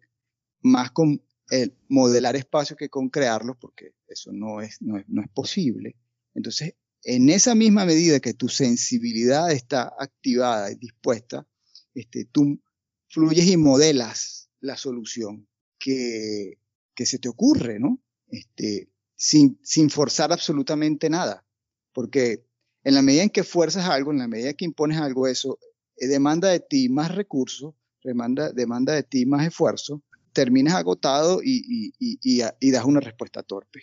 más 0.61 0.91
con 0.93 1.23
el 1.51 1.77
modelar 1.89 2.37
espacios 2.37 2.79
que 2.79 2.89
con 2.89 3.09
crearlos, 3.09 3.57
porque 3.61 3.95
eso 4.07 4.33
no 4.33 4.61
es, 4.61 4.81
no 4.81 4.99
es, 4.99 5.05
no 5.09 5.23
es 5.23 5.29
posible. 5.31 5.97
Entonces, 6.35 6.75
en 7.03 7.29
esa 7.31 7.55
misma 7.55 7.85
medida 7.85 8.21
que 8.21 8.35
tu 8.35 8.49
sensibilidad 8.49 9.51
está 9.51 9.95
activada 9.99 10.71
y 10.71 10.77
dispuesta, 10.77 11.47
este, 11.95 12.27
tú 12.27 12.61
fluyes 13.09 13.47
y 13.47 13.57
modelas 13.57 14.51
la 14.61 14.77
solución 14.77 15.49
que, 15.79 16.59
que 16.95 17.07
se 17.07 17.19
te 17.19 17.29
ocurre, 17.29 17.79
¿no? 17.79 18.03
Este, 18.29 18.91
sin, 19.17 19.59
sin 19.63 19.91
forzar 19.91 20.33
absolutamente 20.33 21.09
nada. 21.09 21.47
Porque 21.93 22.47
en 22.89 22.95
la 22.95 23.03
medida 23.03 23.23
en 23.23 23.29
que 23.29 23.45
fuerzas 23.45 23.87
algo, 23.87 24.13
en 24.13 24.19
la 24.19 24.29
medida 24.29 24.55
que 24.55 24.65
impones 24.65 24.99
algo, 24.99 25.27
eso 25.27 25.59
eh, 25.97 26.07
demanda 26.07 26.49
de 26.49 26.59
ti 26.59 26.89
más 26.89 27.15
recursos, 27.15 27.75
demanda, 28.03 28.51
demanda 28.51 28.95
de 28.95 29.03
ti 29.03 29.27
más 29.27 29.47
esfuerzo, 29.47 30.01
terminas 30.33 30.75
agotado 30.75 31.41
y, 31.43 31.93
y, 31.99 32.19
y, 32.23 32.43
y, 32.59 32.71
das 32.71 32.87
una 32.87 33.01
respuesta 33.01 33.43
torpe. 33.43 33.83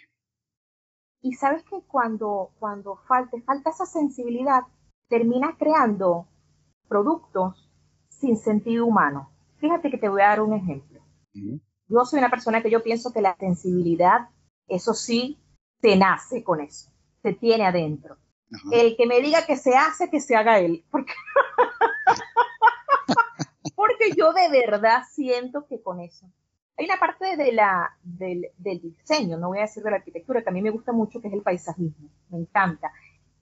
Y 1.22 1.34
sabes 1.34 1.62
que 1.66 1.84
cuando, 1.86 2.49
cuando 2.58 2.95
falta, 3.08 3.38
falta 3.45 3.70
esa 3.70 3.86
sensibilidad, 3.86 4.62
terminas 5.08 5.56
creando 5.60 6.28
productos 6.88 7.70
sin 8.10 8.38
sentido 8.38 8.88
humano. 8.88 9.30
Fíjate 9.58 9.91
que 9.91 9.99
te 9.99 10.10
voy 10.10 10.24
a 10.24 10.30
dar 10.30 10.41
un 10.41 10.53
ejemplo. 10.53 10.99
Uh 11.36 11.39
-huh. 11.39 11.62
Yo 11.89 12.06
soy 12.06 12.18
una 12.18 12.32
persona 12.32 12.64
que 12.64 12.72
yo 12.72 12.82
pienso 12.82 13.14
que 13.14 13.22
la 13.22 13.38
sensibilidad, 13.38 14.30
eso 14.68 14.95
sí, 14.95 15.38
se 15.80 15.95
nace 15.95 16.43
con 16.43 16.60
eso, 16.60 16.89
se 17.22 17.34
tiene 17.34 17.68
adentro. 17.68 18.18
Ajá. 18.54 18.70
El 18.72 18.96
que 18.96 19.06
me 19.06 19.22
diga 19.22 19.46
que 19.46 19.58
se 19.58 19.76
hace, 19.76 20.10
que 20.10 20.20
se 20.20 20.36
haga 20.36 20.60
él. 20.60 20.84
Porque, 20.91 21.14
porque 23.76 24.12
yo 24.16 24.34
de 24.34 24.50
verdad 24.50 25.04
siento 25.12 25.66
que 25.68 25.82
con 25.82 26.00
eso. 26.00 26.28
Hay 26.78 26.86
una 26.86 26.98
parte 26.98 27.38
de 27.38 27.54
la, 27.54 27.96
del, 28.04 28.48
del, 28.58 28.82
diseño, 28.82 29.38
no 29.38 29.48
voy 29.48 29.60
a 29.60 29.62
decir 29.62 29.82
de 29.82 29.91
la 29.91 29.98
arquitectura, 29.98 30.43
que 30.43 30.50
a 30.50 30.52
mí 30.52 30.62
me 30.62 30.72
gusta 30.72 30.91
mucho, 30.91 31.22
que 31.22 31.30
es 31.30 31.34
el 31.34 31.41
paisajismo. 31.41 32.10
Me 32.30 32.39
encanta. 32.39 32.91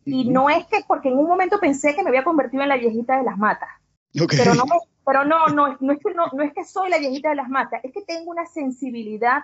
Y 0.05 0.27
uh 0.27 0.29
-huh. 0.29 0.31
no 0.31 0.49
es 0.49 0.67
que, 0.67 0.81
porque 0.87 1.09
en 1.09 1.17
un 1.17 1.27
momento 1.27 1.59
pensé 1.59 1.95
que 1.95 2.03
me 2.03 2.09
había 2.09 2.23
convertido 2.23 2.61
en 2.61 2.69
la 2.69 2.77
viejita 2.77 3.17
de 3.17 3.23
las 3.23 3.37
matas. 3.37 3.69
Okay. 4.13 4.37
Pero 4.37 4.53
no 4.53 4.65
me, 4.65 4.75
pero 5.05 5.25
no, 5.25 5.47
no, 5.47 5.77
no 5.79 5.93
es, 5.93 5.99
que 5.99 6.13
no, 6.13 6.27
no 6.33 6.43
es 6.43 6.53
que 6.53 6.63
soy 6.63 6.89
la 6.89 6.99
viejita 6.99 7.29
de 7.29 7.35
las 7.35 7.49
matas, 7.49 7.83
es 7.83 7.91
que 7.91 8.03
tengo 8.03 8.29
una 8.29 8.45
sensibilidad 8.45 9.43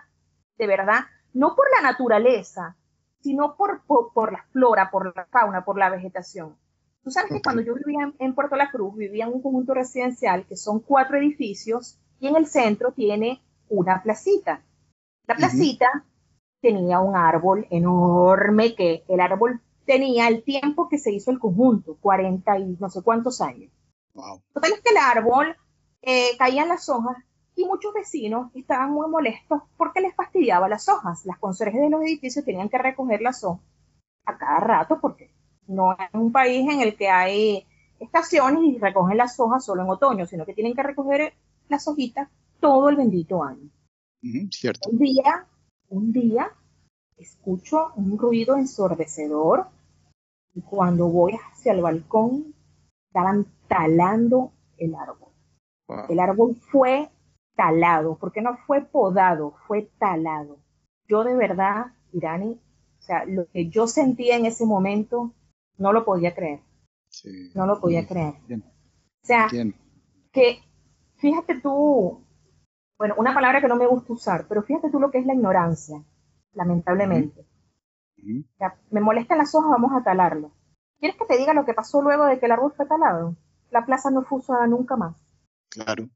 de 0.59 0.67
verdad, 0.67 1.05
no 1.33 1.55
por 1.55 1.65
la 1.75 1.89
naturaleza, 1.89 2.75
sino 3.21 3.55
por, 3.55 3.81
por, 3.85 4.13
por 4.13 4.31
la 4.31 4.45
flora, 4.51 4.89
por 4.91 5.15
la 5.15 5.25
fauna, 5.25 5.65
por 5.65 5.77
la 5.77 5.89
vegetación. 5.89 6.55
Tú 7.03 7.11
sabes 7.11 7.31
que 7.31 7.41
cuando 7.41 7.61
yo 7.61 7.73
vivía 7.75 8.03
en, 8.03 8.15
en, 8.19 8.35
Puerto 8.35 8.55
La 8.55 8.71
Cruz, 8.71 8.95
vivía 8.95 9.25
en 9.25 9.33
un 9.33 9.41
conjunto 9.41 9.73
residencial 9.73 10.45
que 10.45 10.57
son 10.57 10.79
cuatro 10.79 11.17
edificios 11.17 11.97
y 12.19 12.27
en 12.27 12.35
el 12.35 12.45
centro 12.45 12.91
tiene 12.91 13.41
una 13.69 14.01
placita. 14.03 14.63
La 15.27 15.35
placita 15.35 15.85
uh 15.93 15.97
-huh. 15.99 16.03
tenía 16.61 16.99
un 16.99 17.15
árbol 17.15 17.67
enorme 17.69 18.75
que 18.75 19.03
el 19.07 19.19
árbol 19.19 19.61
tenía 19.85 20.27
el 20.27 20.43
tiempo 20.43 20.89
que 20.89 20.97
se 20.97 21.11
hizo 21.11 21.31
el 21.31 21.39
conjunto, 21.39 21.97
40 22.01 22.59
y 22.59 22.77
no 22.79 22.89
sé 22.89 23.01
cuántos 23.01 23.41
años. 23.41 23.71
Wow. 24.13 24.41
Total 24.53 24.73
es 24.73 24.81
que 24.81 24.91
el 24.91 24.97
árbol 24.97 25.55
eh, 26.01 26.37
caían 26.37 26.67
las 26.67 26.89
hojas 26.89 27.17
y 27.59 27.65
muchos 27.65 27.93
vecinos 27.93 28.51
estaban 28.55 28.91
muy 28.91 29.09
molestos 29.09 29.61
porque 29.75 29.99
les 29.99 30.15
fastidiaba 30.15 30.69
las 30.69 30.87
hojas. 30.87 31.25
Las 31.25 31.37
conserjes 31.39 31.81
de 31.81 31.89
los 31.89 32.01
edificios 32.01 32.45
tenían 32.45 32.69
que 32.69 32.77
recoger 32.77 33.21
las 33.21 33.43
hojas 33.43 33.65
a 34.25 34.37
cada 34.37 34.61
rato 34.61 34.97
porque 35.01 35.29
no 35.67 35.91
es 35.91 36.07
un 36.13 36.31
país 36.31 36.71
en 36.71 36.79
el 36.79 36.95
que 36.95 37.09
hay 37.09 37.67
estaciones 37.99 38.63
y 38.63 38.77
recogen 38.77 39.17
las 39.17 39.37
hojas 39.41 39.65
solo 39.65 39.83
en 39.83 39.89
otoño, 39.89 40.25
sino 40.25 40.45
que 40.45 40.53
tienen 40.53 40.73
que 40.73 40.83
recoger 40.83 41.33
las 41.67 41.85
hojitas 41.85 42.29
todo 42.61 42.87
el 42.87 42.95
bendito 42.95 43.43
año. 43.43 43.69
Uh 44.23 44.27
-huh, 44.27 44.51
cierto. 44.53 44.89
Un 44.89 44.99
día, 44.99 45.45
un 45.89 46.13
día, 46.13 46.51
escucho 47.17 47.91
un 47.97 48.17
ruido 48.17 48.55
ensordecedor 48.55 49.67
y 50.55 50.61
cuando 50.61 51.09
voy 51.09 51.33
hacia 51.33 51.73
el 51.73 51.81
balcón 51.81 52.55
estaban 53.09 53.47
talando 53.67 54.53
el 54.77 54.95
árbol. 54.95 55.33
Wow. 55.89 56.05
El 56.07 56.19
árbol 56.21 56.55
fue 56.55 57.09
talado, 57.59 58.17
porque 58.17 58.41
no 58.41 58.55
fue 58.65 58.85
podado, 58.85 59.53
fue 59.67 59.91
talado. 59.99 60.59
Yo 61.09 61.25
de 61.25 61.35
verdad, 61.35 61.87
Irani, 62.13 62.53
o 62.53 63.01
sea, 63.01 63.25
lo 63.25 63.47
que 63.49 63.67
yo 63.67 63.85
sentía 63.85 64.37
en 64.37 64.45
ese 64.45 64.65
momento, 64.65 65.33
no 65.77 65.91
lo 65.91 66.05
podía 66.05 66.33
creer. 66.33 66.61
Sí. 67.09 67.51
No 67.55 67.65
lo 67.65 67.81
podía 67.81 68.07
creer. 68.07 68.35
Bien. 68.47 68.63
O 68.63 69.25
sea, 69.25 69.49
Bien. 69.51 69.75
que 70.31 70.59
fíjate 71.17 71.59
tú, 71.59 72.23
bueno, 72.97 73.15
una 73.17 73.33
palabra 73.33 73.59
que 73.59 73.67
no 73.67 73.75
me 73.75 73.87
gusta 73.87 74.13
usar, 74.13 74.45
pero 74.47 74.63
fíjate 74.63 74.89
tú 74.89 74.97
lo 74.97 75.11
que 75.11 75.17
es 75.17 75.25
la 75.25 75.33
ignorancia, 75.33 76.01
lamentablemente. 76.53 77.41
Uh 77.41 78.21
-huh. 78.23 78.45
o 78.45 78.57
sea, 78.57 78.79
me 78.89 79.01
molestan 79.01 79.37
las 79.37 79.53
hojas, 79.53 79.71
vamos 79.71 79.91
a 79.93 80.03
talarlo. 80.05 80.53
¿Quieres 80.97 81.17
que 81.17 81.25
te 81.25 81.37
diga 81.37 81.53
lo 81.53 81.65
que 81.65 81.73
pasó 81.73 82.01
luego 82.01 82.23
de 82.23 82.39
que 82.39 82.45
el 82.45 82.53
árbol 82.53 82.71
fue 82.71 82.85
talado? 82.85 83.35
La 83.69 83.85
plaza 83.85 84.11
no 84.11 84.23
fue 84.23 84.37
usada 84.37 84.65
nunca 84.65 84.95
más. 84.95 85.17
Claro. 85.69 86.09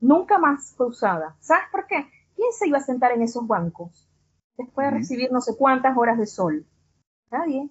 Nunca 0.00 0.38
más 0.38 0.74
fue 0.76 0.88
usada. 0.88 1.36
¿Sabes 1.40 1.64
por 1.70 1.86
qué? 1.86 2.08
¿Quién 2.36 2.52
se 2.52 2.68
iba 2.68 2.78
a 2.78 2.82
sentar 2.82 3.12
en 3.12 3.22
esos 3.22 3.46
bancos 3.46 4.08
después 4.56 4.86
de 4.86 4.98
recibir 4.98 5.32
no 5.32 5.40
sé 5.40 5.56
cuántas 5.56 5.96
horas 5.96 6.18
de 6.18 6.26
sol? 6.26 6.66
Nadie. 7.30 7.68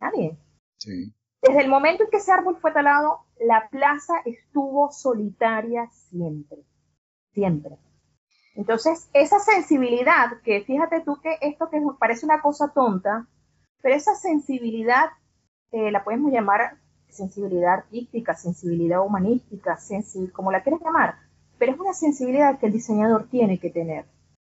Nadie. 0.00 0.38
Sí. 0.78 1.12
Desde 1.42 1.60
el 1.60 1.68
momento 1.68 2.04
en 2.04 2.10
que 2.10 2.18
ese 2.18 2.32
árbol 2.32 2.56
fue 2.56 2.72
talado, 2.72 3.20
la 3.38 3.68
plaza 3.70 4.14
estuvo 4.24 4.90
solitaria 4.90 5.88
siempre. 5.90 6.64
siempre. 7.32 7.76
Entonces, 8.54 9.10
esa 9.12 9.40
sensibilidad, 9.40 10.40
que 10.42 10.62
fíjate 10.62 11.00
tú 11.00 11.20
que 11.20 11.36
esto 11.40 11.68
que 11.70 11.80
parece 11.98 12.24
una 12.24 12.40
cosa 12.40 12.72
tonta, 12.72 13.26
pero 13.82 13.94
esa 13.94 14.14
sensibilidad 14.14 15.10
eh, 15.72 15.90
la 15.90 16.04
podemos 16.04 16.32
llamar 16.32 16.78
sensibilidad 17.08 17.74
artística, 17.74 18.34
sensibilidad 18.34 19.04
humanística, 19.04 19.76
sensibil, 19.76 20.32
como 20.32 20.52
la 20.52 20.62
quieres 20.62 20.80
llamar, 20.80 21.16
pero 21.58 21.72
es 21.72 21.80
una 21.80 21.92
sensibilidad 21.92 22.58
que 22.58 22.66
el 22.66 22.72
diseñador 22.72 23.28
tiene 23.28 23.58
que 23.58 23.70
tener, 23.70 24.06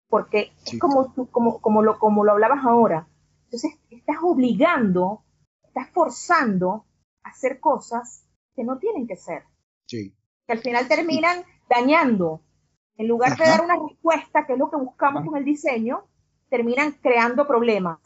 porque 0.09 0.53
es 0.66 0.78
como, 0.78 1.12
tú, 1.12 1.28
como, 1.30 1.61
como, 1.61 1.82
lo, 1.82 1.98
como 1.98 2.24
lo 2.24 2.32
hablabas 2.32 2.64
ahora. 2.64 3.09
Entonces, 3.44 3.72
estás 3.90 4.16
obligando, 4.22 5.24
estás 5.64 5.90
forzando 5.90 6.86
a 7.22 7.30
hacer 7.30 7.61
cosas 7.61 8.24
que 8.55 8.64
no 8.64 8.78
tienen 8.78 9.07
que 9.07 9.16
ser. 9.16 9.44
Sí. 9.86 10.14
Que 10.46 10.53
al 10.55 10.61
final 10.61 10.88
terminan 10.88 11.44
dañando. 11.68 12.42
En 12.96 13.09
lugar 13.09 13.36
de 13.36 13.44
dar 13.44 13.64
una 13.64 13.76
respuesta, 13.76 14.46
que 14.46 14.53
es 14.53 14.59
lo 14.59 14.70
que 14.70 14.76
buscamos 14.76 15.24
con 15.24 15.36
el 15.36 15.44
diseño, 15.44 16.05
terminan 16.50 16.92
creando 16.92 17.46
problemas. 17.46 17.98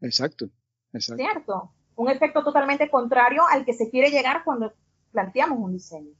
Exacto, 0.00 0.48
exacto. 0.92 1.22
¿Cierto? 1.22 1.72
Un 1.96 2.10
efecto 2.10 2.42
totalmente 2.42 2.90
contrario 2.90 3.42
al 3.48 3.64
que 3.64 3.74
se 3.74 3.90
quiere 3.90 4.10
llegar 4.10 4.42
cuando 4.44 4.72
planteamos 5.12 5.58
un 5.58 5.72
diseño. 5.72 6.14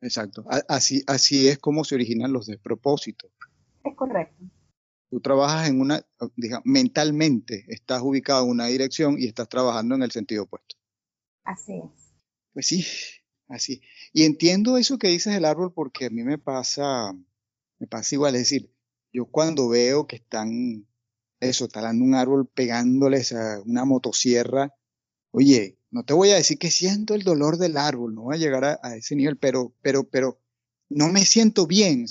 Exacto. 0.00 0.44
Así, 0.68 1.02
así 1.06 1.48
es 1.48 1.58
como 1.58 1.84
se 1.84 1.94
originan 1.94 2.32
los 2.32 2.46
despropósitos. 2.46 3.30
Es 3.84 3.94
correcto. 3.94 4.44
Tú 5.10 5.20
trabajas 5.20 5.68
en 5.68 5.80
una, 5.80 6.06
digamos, 6.36 6.64
mentalmente 6.64 7.64
estás 7.68 8.00
ubicado 8.02 8.44
en 8.44 8.50
una 8.50 8.66
dirección 8.66 9.16
y 9.18 9.26
estás 9.26 9.48
trabajando 9.48 9.96
en 9.96 10.02
el 10.02 10.10
sentido 10.10 10.44
opuesto. 10.44 10.76
Así 11.44 11.74
es. 11.78 12.12
Pues 12.52 12.66
sí, 12.66 12.86
así. 13.48 13.82
Y 14.12 14.24
entiendo 14.24 14.78
eso 14.78 14.98
que 14.98 15.08
dices 15.08 15.34
del 15.34 15.44
árbol 15.44 15.72
porque 15.72 16.06
a 16.06 16.10
mí 16.10 16.22
me 16.22 16.38
pasa, 16.38 17.12
me 17.78 17.86
pasa 17.86 18.14
igual. 18.14 18.36
Es 18.36 18.42
decir, 18.42 18.72
yo 19.12 19.26
cuando 19.26 19.68
veo 19.68 20.06
que 20.06 20.16
están, 20.16 20.86
eso, 21.40 21.66
talando 21.66 22.04
un 22.04 22.14
árbol 22.14 22.46
pegándoles 22.46 23.32
a 23.32 23.60
una 23.66 23.84
motosierra, 23.84 24.74
oye, 25.32 25.79
no 25.90 26.04
te 26.04 26.12
voy 26.12 26.30
a 26.30 26.36
decir 26.36 26.58
que 26.58 26.70
siento 26.70 27.14
el 27.14 27.22
dolor 27.22 27.56
del 27.58 27.76
árbol, 27.76 28.14
no 28.14 28.22
voy 28.22 28.36
a 28.36 28.38
llegar 28.38 28.64
a, 28.64 28.96
ese 28.96 29.16
nivel, 29.16 29.36
pero, 29.36 29.74
pero, 29.82 30.04
pero 30.04 30.40
no 30.88 31.08
me 31.08 31.24
siento 31.24 31.66
bien. 31.66 32.06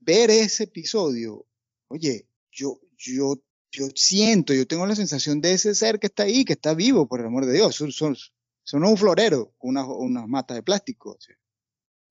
ver 0.00 0.30
ese 0.30 0.64
episodio, 0.64 1.46
oye, 1.88 2.28
yo, 2.50 2.80
yo, 2.96 3.42
yo 3.70 3.88
siento, 3.94 4.54
yo 4.54 4.66
tengo 4.66 4.86
la 4.86 4.96
sensación 4.96 5.40
de 5.40 5.52
ese 5.52 5.74
ser 5.74 5.98
que 5.98 6.06
está 6.06 6.22
ahí, 6.22 6.44
que 6.44 6.54
está 6.54 6.74
vivo, 6.74 7.06
por 7.06 7.20
el 7.20 7.26
amor 7.26 7.44
de 7.44 7.52
Dios. 7.52 7.76
Son, 7.76 7.92
son, 7.92 8.16
son 8.62 8.84
un 8.84 8.96
florero, 8.96 9.54
unas, 9.60 9.86
unas 9.86 10.26
matas 10.26 10.56
de 10.56 10.62
plástico. 10.62 11.18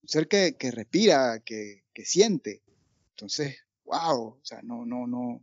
un 0.02 0.08
ser 0.08 0.28
que, 0.28 0.56
que 0.58 0.72
respira, 0.72 1.40
que, 1.44 1.86
que 1.94 2.06
siente. 2.06 2.62
Entonces, 3.12 3.58
wow, 3.86 4.38
o 4.40 4.42
sea, 4.44 4.62
no, 4.62 4.86
no, 4.86 5.08
no, 5.08 5.42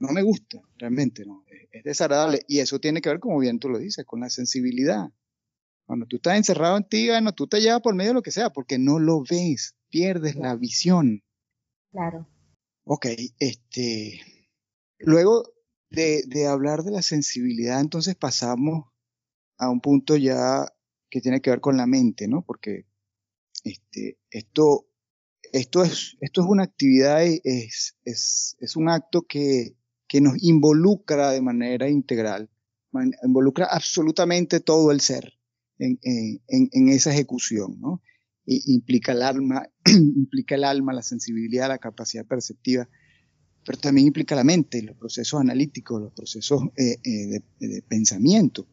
no 0.00 0.08
me 0.12 0.22
gusta, 0.22 0.60
realmente 0.76 1.24
no, 1.24 1.44
es, 1.70 1.84
desagradable. 1.84 2.40
Y 2.48 2.58
eso 2.58 2.80
tiene 2.80 3.00
que 3.00 3.10
ver, 3.10 3.20
como 3.20 3.38
bien 3.38 3.60
tú 3.60 3.68
lo 3.68 3.78
dices, 3.78 4.04
con 4.04 4.20
la 4.20 4.30
sensibilidad. 4.30 5.10
Cuando 5.84 6.06
tú 6.06 6.16
estás 6.16 6.36
encerrado 6.36 6.76
en 6.76 6.88
ti, 6.88 7.08
bueno, 7.08 7.32
tú 7.32 7.46
te 7.46 7.60
llevas 7.60 7.82
por 7.82 7.94
medio 7.94 8.10
de 8.10 8.14
lo 8.14 8.22
que 8.22 8.30
sea, 8.30 8.50
porque 8.50 8.78
no 8.78 8.98
lo 8.98 9.22
ves, 9.22 9.76
pierdes 9.88 10.36
la 10.36 10.56
visión. 10.56 11.22
Claro. 11.92 12.28
Ok, 12.84 13.06
este, 13.38 14.20
luego 14.98 15.52
de, 15.90 16.22
de 16.26 16.46
hablar 16.46 16.82
de 16.82 16.92
la 16.92 17.02
sensibilidad, 17.02 17.80
entonces 17.80 18.16
pasamos 18.16 18.86
a 19.58 19.68
un 19.68 19.80
punto 19.80 20.16
ya 20.16 20.66
que 21.10 21.20
tiene 21.20 21.40
que 21.40 21.50
ver 21.50 21.60
con 21.60 21.76
la 21.76 21.86
mente, 21.86 22.26
¿no? 22.26 22.42
Porque 22.42 22.86
este, 23.64 24.18
esto, 24.30 24.88
esto, 25.52 25.82
es, 25.82 26.16
esto 26.20 26.40
es 26.40 26.46
una 26.46 26.62
actividad, 26.62 27.22
es, 27.22 27.96
es, 28.04 28.56
es 28.60 28.76
un 28.76 28.88
acto 28.88 29.22
que, 29.22 29.76
que 30.10 30.20
nos 30.20 30.42
involucra 30.42 31.30
de 31.30 31.40
manera 31.40 31.88
integral, 31.88 32.50
involucra 33.22 33.66
absolutamente 33.66 34.58
todo 34.58 34.90
el 34.90 35.00
ser 35.00 35.34
en, 35.78 36.00
en, 36.02 36.68
en 36.72 36.88
esa 36.88 37.12
ejecución, 37.12 37.80
¿no? 37.80 38.02
implica 38.44 39.12
el 39.12 39.22
alma, 39.22 39.68
implica 39.86 40.56
el 40.56 40.64
alma, 40.64 40.92
la 40.92 41.04
sensibilidad, 41.04 41.68
la 41.68 41.78
capacidad 41.78 42.26
perceptiva, 42.26 42.88
pero 43.64 43.78
también 43.78 44.08
implica 44.08 44.34
la 44.34 44.42
mente, 44.42 44.82
los 44.82 44.96
procesos 44.96 45.40
analíticos, 45.40 46.02
los 46.02 46.12
procesos 46.12 46.60
eh, 46.76 46.96
eh, 47.04 47.42
de, 47.60 47.68
de, 47.68 47.82
pensamiento. 47.82 48.66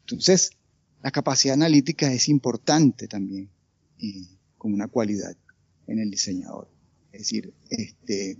Entonces, 0.00 0.50
la 1.02 1.10
capacidad 1.10 1.54
analítica 1.54 2.12
es 2.12 2.28
importante 2.28 3.08
también 3.08 3.48
eh, 3.98 4.26
como 4.58 4.74
una 4.74 4.88
cualidad 4.88 5.34
en 5.86 6.00
el 6.00 6.10
diseñador. 6.10 6.68
Es 7.12 7.20
decir, 7.20 7.54
este, 7.70 8.36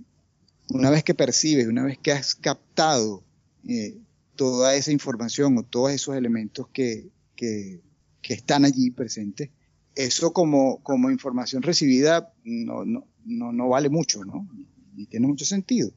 una 0.71 0.91
vez 0.91 1.05
que 1.05 1.15
percibes, 1.15 1.67
una 1.67 1.85
vez 1.85 1.99
que 1.99 2.13
has 2.13 2.35
captado 2.35 3.23
eh, 3.69 3.99
toda 4.35 4.75
esa 4.75 4.93
información 4.93 5.57
o 5.59 5.63
todos 5.63 5.93
esos 5.93 6.17
elementos 6.17 6.69
que, 6.69 7.09
que, 7.35 7.81
que 8.21 8.35
están 8.35 8.65
allí 8.65 8.91
presentes, 8.91 9.51
eso 9.95 10.33
como, 10.33 10.83
como 10.83 11.11
información 11.11 11.63
recibida 11.63 12.33
no, 12.45 12.85
no, 12.85 13.07
no, 13.25 13.53
no 13.53 13.69
vale 13.69 13.89
mucho, 13.89 14.25
¿no? 14.25 14.47
Ni 14.95 15.07
tiene 15.07 15.27
mucho 15.27 15.45
sentido. 15.45 15.91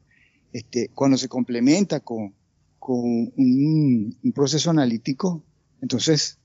Este, 0.52 0.88
cuando 0.88 1.16
se 1.18 1.28
complementa 1.28 2.00
con, 2.00 2.34
con 2.78 2.98
un, 2.98 4.16
un, 4.22 4.32
proceso 4.32 4.70
analítico, 4.70 5.44
entonces 5.82 6.38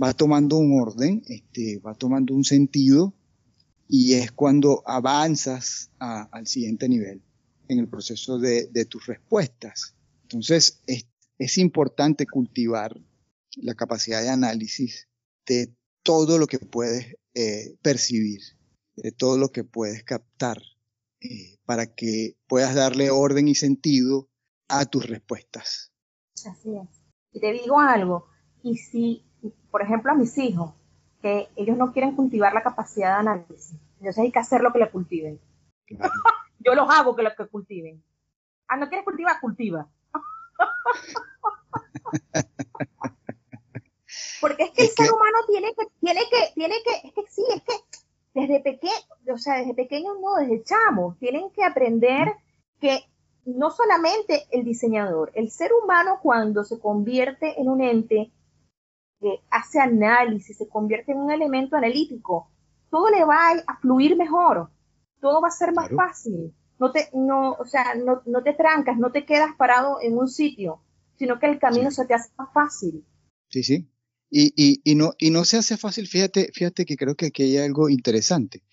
va 0.00 0.14
tomando 0.14 0.56
un 0.58 0.80
orden, 0.80 1.22
este, 1.26 1.78
va 1.78 1.94
tomando 1.94 2.34
un 2.34 2.44
sentido 2.44 3.12
y 3.88 4.14
es 4.14 4.30
cuando 4.32 4.82
avanzas 4.86 5.90
a, 5.98 6.22
al 6.30 6.46
siguiente 6.46 6.88
nivel 6.88 7.20
en 7.72 7.80
el 7.80 7.88
proceso 7.88 8.38
de, 8.38 8.66
de 8.68 8.84
tus 8.84 9.06
respuestas. 9.06 9.94
Entonces, 10.22 10.82
es, 10.86 11.06
es, 11.38 11.58
importante 11.58 12.26
cultivar 12.26 12.96
la 13.56 13.74
capacidad 13.74 14.22
de 14.22 14.30
análisis 14.30 15.08
de 15.46 15.74
todo 16.02 16.38
lo 16.38 16.46
que 16.46 16.58
puedes 16.58 17.16
eh, 17.34 17.76
percibir, 17.82 18.40
de 18.96 19.12
todo 19.12 19.38
lo 19.38 19.50
que 19.50 19.64
puedes 19.64 20.04
captar, 20.04 20.62
eh, 21.20 21.58
para 21.64 21.86
que 21.86 22.36
puedas 22.46 22.74
darle 22.74 23.10
orden 23.10 23.48
y 23.48 23.54
sentido 23.54 24.28
a 24.68 24.86
tus 24.86 25.06
respuestas. 25.06 25.92
Así 26.46 26.76
es. 26.76 26.88
Y 27.32 27.40
te 27.40 27.52
digo 27.52 27.78
algo, 27.78 28.26
y 28.62 28.76
si, 28.76 29.24
por 29.70 29.82
ejemplo, 29.82 30.12
a 30.12 30.14
mis 30.14 30.36
hijos, 30.38 30.74
que 31.20 31.48
ellos 31.56 31.76
no 31.76 31.92
quieren 31.92 32.16
cultivar 32.16 32.52
la 32.52 32.62
capacidad 32.62 33.14
de 33.14 33.20
análisis, 33.30 33.76
entonces 33.98 34.18
hay 34.18 34.32
que 34.32 34.38
hacer 34.40 34.60
lo 34.60 34.72
que 34.72 34.80
le 34.80 34.90
cultiven. 34.90 35.40
Claro. 35.86 36.12
Yo 36.64 36.74
los 36.74 36.88
hago 36.90 37.14
que 37.16 37.22
los 37.22 37.34
que 37.34 37.46
cultiven. 37.46 38.02
Ah, 38.68 38.76
no 38.76 38.88
quieres 38.88 39.04
cultivar, 39.04 39.40
cultiva. 39.40 39.88
Porque 44.40 44.64
es 44.64 44.70
que 44.70 44.82
el 44.82 44.88
ser 44.88 45.12
humano 45.12 45.38
tiene 45.46 45.74
que, 45.74 45.86
tiene 46.00 46.20
que, 46.30 46.52
tiene 46.54 46.74
que, 46.84 47.08
es 47.08 47.14
que 47.14 47.22
sí, 47.30 47.44
es 47.54 47.62
que 47.62 47.72
desde 48.34 48.60
pequeño, 48.60 48.92
o 49.32 49.38
sea, 49.38 49.58
desde 49.58 49.74
pequeños 49.74 50.16
no, 50.20 50.36
desde 50.36 50.64
chamos, 50.64 51.18
tienen 51.18 51.50
que 51.50 51.64
aprender 51.64 52.34
que 52.80 53.04
no 53.44 53.70
solamente 53.70 54.46
el 54.50 54.64
diseñador, 54.64 55.32
el 55.34 55.50
ser 55.50 55.72
humano 55.72 56.18
cuando 56.22 56.64
se 56.64 56.80
convierte 56.80 57.60
en 57.60 57.68
un 57.68 57.82
ente 57.82 58.32
que 59.20 59.40
hace 59.50 59.80
análisis, 59.80 60.56
se 60.56 60.68
convierte 60.68 61.12
en 61.12 61.18
un 61.18 61.30
elemento 61.30 61.76
analítico, 61.76 62.48
todo 62.90 63.10
le 63.10 63.24
va 63.24 63.50
a 63.66 63.76
fluir 63.78 64.16
mejor 64.16 64.70
todo 65.22 65.40
va 65.40 65.48
a 65.48 65.52
ser 65.52 65.72
más 65.72 65.88
claro. 65.88 66.08
fácil. 66.08 66.52
No 66.78 66.90
te, 66.90 67.08
no, 67.14 67.52
o 67.52 67.64
sea, 67.64 67.94
no, 67.94 68.22
no, 68.26 68.42
te 68.42 68.52
trancas, 68.54 68.98
no 68.98 69.12
te 69.12 69.24
quedas 69.24 69.54
parado 69.56 69.98
en 70.02 70.18
un 70.18 70.28
sitio, 70.28 70.82
sino 71.16 71.38
que 71.38 71.46
el 71.46 71.60
camino 71.60 71.90
sí. 71.90 71.96
se 71.96 72.06
te 72.06 72.14
hace 72.14 72.30
más 72.36 72.52
fácil. 72.52 73.04
Sí, 73.48 73.62
sí. 73.62 73.88
Y, 74.28 74.52
y, 74.56 74.80
y, 74.82 74.94
no, 74.96 75.12
y 75.18 75.30
no 75.30 75.44
se 75.44 75.58
hace 75.58 75.76
fácil, 75.76 76.08
fíjate, 76.08 76.50
fíjate 76.52 76.84
que 76.84 76.96
creo 76.96 77.14
que 77.14 77.26
aquí 77.26 77.44
hay 77.44 77.58
algo 77.58 77.88
interesante 77.88 78.64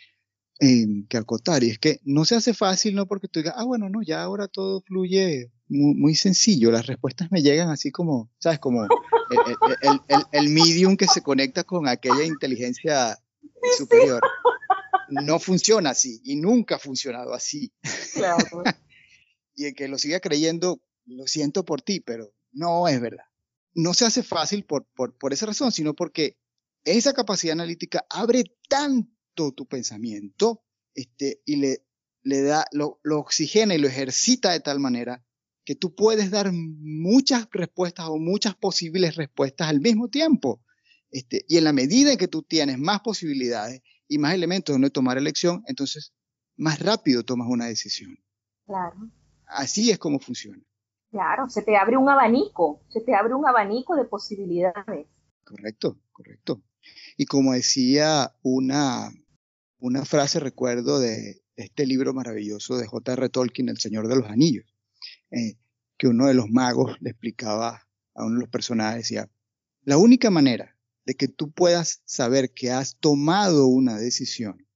eh, 0.60 1.06
que 1.08 1.18
acotar, 1.18 1.64
y 1.64 1.70
es 1.70 1.80
que 1.80 2.00
no 2.04 2.26
se 2.26 2.36
hace 2.36 2.54
fácil 2.54 2.96
no 2.96 3.06
porque 3.06 3.28
tú 3.28 3.42
digas, 3.42 3.56
ah, 3.58 3.66
bueno, 3.66 3.90
no, 3.90 4.02
ya 4.02 4.24
ahora 4.24 4.48
todo 4.48 4.82
fluye 4.82 5.52
muy, 5.68 5.94
muy 5.96 6.16
sencillo, 6.16 6.72
las 6.72 6.88
respuestas 6.88 7.32
me 7.32 7.44
llegan 7.44 7.70
así 7.70 7.92
como, 7.92 8.32
¿sabes? 8.40 8.60
Como 8.60 8.86
el, 8.86 8.90
el, 9.82 10.02
el, 10.08 10.24
el 10.32 10.50
medium 10.50 10.98
que 10.98 11.08
se 11.08 11.22
conecta 11.22 11.64
con 11.64 11.88
aquella 11.88 12.24
inteligencia 12.24 13.20
superior 13.78 14.22
no 15.10 15.40
funciona 15.40 15.92
así 15.92 16.22
y 16.24 16.36
nunca 16.36 16.76
ha 16.76 16.80
funcionado 16.80 17.34
así. 17.34 17.72
Claro. 18.14 18.38
y 19.56 19.66
el 19.66 19.76
que 19.76 19.88
lo 19.88 19.98
siga 19.98 20.20
creyendo, 20.20 20.82
lo 21.06 21.28
siento 21.28 21.66
por 21.66 21.82
ti, 21.82 22.00
pero 22.00 22.34
no 22.52 22.88
es 22.88 23.00
verdad. 23.00 23.26
No 23.74 23.94
se 23.94 24.06
hace 24.06 24.24
fácil 24.24 24.66
por, 24.66 24.86
por, 24.96 25.18
por 25.18 25.34
esa 25.34 25.46
razón, 25.46 25.72
sino 25.72 25.94
porque 25.94 26.38
esa 26.84 27.14
capacidad 27.14 27.54
analítica 27.54 28.06
abre 28.10 28.44
tanto 28.68 29.52
tu 29.52 29.68
pensamiento 29.68 30.64
este, 30.96 31.42
y 31.46 31.58
le, 31.58 31.86
le 32.24 32.42
da, 32.42 32.66
lo, 32.72 33.00
lo 33.04 33.20
oxigena 33.20 33.76
y 33.76 33.78
lo 33.78 33.88
ejercita 33.88 34.52
de 34.52 34.60
tal 34.60 34.80
manera 34.80 35.24
que 35.66 35.76
tú 35.76 35.94
puedes 35.94 36.32
dar 36.32 36.52
muchas 36.52 37.48
respuestas 37.52 38.08
o 38.10 38.18
muchas 38.18 38.56
posibles 38.56 39.16
respuestas 39.16 39.70
al 39.70 39.82
mismo 39.82 40.10
tiempo. 40.10 40.64
Este, 41.12 41.46
y 41.48 41.58
en 41.58 41.64
la 41.64 41.74
medida 41.74 42.12
en 42.12 42.18
que 42.18 42.28
tú 42.28 42.42
tienes 42.44 42.80
más 42.80 43.02
posibilidades 43.02 43.82
y 44.10 44.18
más 44.18 44.34
elementos 44.34 44.74
donde 44.74 44.90
tomar 44.90 45.18
elección, 45.18 45.64
entonces 45.68 46.14
más 46.58 46.80
rápido 46.80 47.24
tomas 47.24 47.48
una 47.48 47.68
decisión. 47.68 48.18
Claro. 48.66 49.10
Así 49.46 49.92
es 49.92 49.98
como 49.98 50.20
funciona. 50.20 50.62
Claro, 51.12 51.48
se 51.48 51.62
te 51.62 51.78
abre 51.78 51.96
un 51.96 52.10
abanico, 52.10 52.84
se 52.90 53.02
te 53.02 53.16
abre 53.16 53.34
un 53.34 53.48
abanico 53.48 53.96
de 53.96 54.06
posibilidades. 54.06 55.08
Correcto, 55.44 56.00
correcto. 56.12 56.62
Y 57.18 57.26
como 57.26 57.54
decía 57.54 58.36
una, 58.44 59.10
una 59.80 60.06
frase, 60.06 60.40
recuerdo 60.40 61.00
de 61.00 61.42
este 61.56 61.86
libro 61.86 62.14
maravilloso 62.14 62.78
de 62.78 62.88
J.R. 62.88 63.30
Tolkien, 63.30 63.70
El 63.70 63.80
Señor 63.80 64.08
de 64.08 64.16
los 64.18 64.30
Anillos, 64.30 64.66
eh, 65.32 65.56
que 65.98 66.08
uno 66.08 66.28
de 66.28 66.34
los 66.34 66.50
magos 66.50 66.98
le 67.02 67.12
explicaba 67.12 67.88
a 68.16 68.26
uno 68.26 68.36
de 68.36 68.42
los 68.42 68.50
personajes, 68.50 69.04
decía, 69.04 69.30
la 69.84 69.98
única 69.98 70.30
manera 70.30 70.79
de 71.10 71.16
que 71.16 71.28
tú 71.28 71.50
puedas 71.50 72.04
saber 72.06 72.54
que 72.54 72.70
has 72.70 72.96
tomado 73.00 73.66
una 73.66 73.98
decisión 73.98 74.68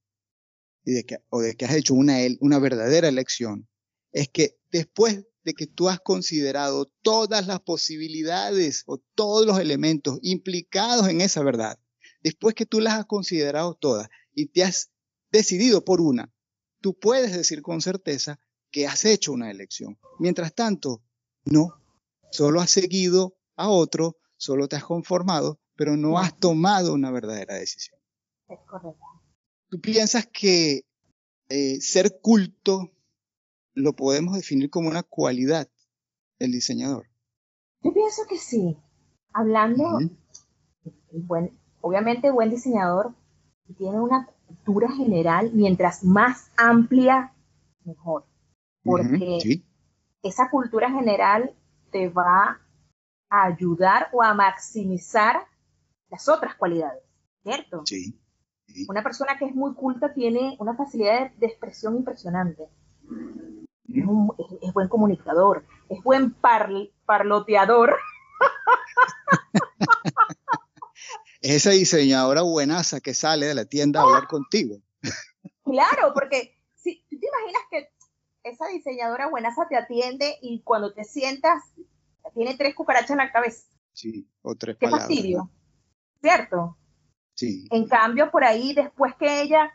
y 0.84 0.90
de 0.90 1.04
que, 1.04 1.18
o 1.28 1.40
de 1.40 1.54
que 1.54 1.64
has 1.64 1.76
hecho 1.76 1.94
una, 1.94 2.16
una 2.40 2.58
verdadera 2.58 3.06
elección 3.06 3.68
es 4.10 4.30
que 4.30 4.58
después 4.72 5.26
de 5.44 5.54
que 5.54 5.68
tú 5.68 5.88
has 5.88 6.00
considerado 6.00 6.90
todas 7.02 7.46
las 7.46 7.60
posibilidades 7.60 8.82
o 8.86 8.98
todos 9.14 9.46
los 9.46 9.60
elementos 9.60 10.18
implicados 10.22 11.06
en 11.06 11.20
esa 11.20 11.44
verdad, 11.44 11.78
después 12.20 12.56
que 12.56 12.66
tú 12.66 12.80
las 12.80 12.94
has 12.94 13.06
considerado 13.06 13.74
todas 13.76 14.08
y 14.34 14.46
te 14.46 14.64
has 14.64 14.90
decidido 15.30 15.84
por 15.84 16.00
una, 16.00 16.34
tú 16.80 16.98
puedes 16.98 17.30
decir 17.30 17.62
con 17.62 17.80
certeza 17.80 18.40
que 18.72 18.88
has 18.88 19.04
hecho 19.04 19.30
una 19.30 19.52
elección. 19.52 20.00
Mientras 20.18 20.52
tanto, 20.52 21.00
no, 21.44 21.80
solo 22.32 22.60
has 22.60 22.72
seguido 22.72 23.36
a 23.54 23.68
otro, 23.68 24.16
solo 24.36 24.66
te 24.66 24.74
has 24.74 24.84
conformado, 24.84 25.60
pero 25.76 25.96
no 25.96 26.18
has 26.18 26.38
tomado 26.38 26.94
una 26.94 27.10
verdadera 27.10 27.54
decisión. 27.54 27.98
Es 28.48 28.58
correcto. 28.66 29.04
¿Tú 29.68 29.80
piensas 29.80 30.26
que 30.26 30.82
eh, 31.48 31.80
ser 31.80 32.20
culto 32.20 32.92
lo 33.74 33.94
podemos 33.94 34.36
definir 34.36 34.70
como 34.70 34.88
una 34.88 35.02
cualidad 35.02 35.68
del 36.38 36.52
diseñador? 36.52 37.08
Yo 37.82 37.92
pienso 37.92 38.22
que 38.28 38.38
sí. 38.38 38.76
Hablando, 39.32 39.98
buen, 41.12 41.58
obviamente 41.80 42.30
buen 42.30 42.50
diseñador 42.50 43.14
tiene 43.76 44.00
una 44.00 44.28
cultura 44.46 44.92
general, 44.92 45.50
mientras 45.52 46.04
más 46.04 46.50
amplia, 46.56 47.34
mejor. 47.84 48.26
Porque 48.84 49.62
esa 50.22 50.50
cultura 50.50 50.90
general 50.90 51.54
te 51.90 52.08
va 52.08 52.60
a 53.30 53.44
ayudar 53.46 54.08
o 54.12 54.22
a 54.22 54.34
maximizar 54.34 55.46
las 56.10 56.28
otras 56.28 56.54
cualidades, 56.56 57.02
¿cierto? 57.42 57.82
Sí. 57.84 58.18
Una 58.88 59.02
persona 59.02 59.36
que 59.38 59.44
es 59.44 59.54
muy 59.54 59.74
culta 59.74 60.12
tiene 60.14 60.56
una 60.58 60.74
facilidad 60.74 61.30
de, 61.32 61.46
expresión 61.46 61.96
impresionante. 61.96 62.68
Es, 63.86 64.72
buen 64.72 64.88
comunicador, 64.88 65.64
es 65.88 66.02
buen 66.02 66.34
parloteador. 67.06 67.96
esa 71.40 71.70
diseñadora 71.70 72.42
buenaza 72.42 73.00
que 73.00 73.12
sale 73.12 73.46
de 73.46 73.54
la 73.54 73.66
tienda 73.66 74.00
a 74.00 74.04
hablar 74.04 74.26
contigo. 74.26 74.78
Claro, 75.62 76.12
porque 76.14 76.58
si 76.74 77.04
tú 77.10 77.18
te 77.18 77.26
imaginas 77.26 77.62
que 77.70 77.90
esa 78.44 78.66
diseñadora 78.68 79.28
buenaza 79.28 79.68
te 79.68 79.76
atiende 79.76 80.38
y 80.40 80.62
cuando 80.62 80.92
te 80.92 81.04
sientas 81.04 81.62
tiene 82.34 82.56
tres 82.56 82.74
cucarachas 82.74 83.10
en 83.10 83.18
la 83.18 83.30
cabeza. 83.30 83.66
Sí, 83.92 84.26
o 84.42 84.54
tres 84.54 84.76
Qué 84.78 84.88
fastidio, 84.88 85.50
¿cierto? 86.24 86.78
Sí. 87.34 87.68
En 87.70 87.86
cambio, 87.86 88.30
por 88.30 88.44
ahí, 88.44 88.72
después 88.74 89.14
que 89.16 89.42
ella 89.42 89.70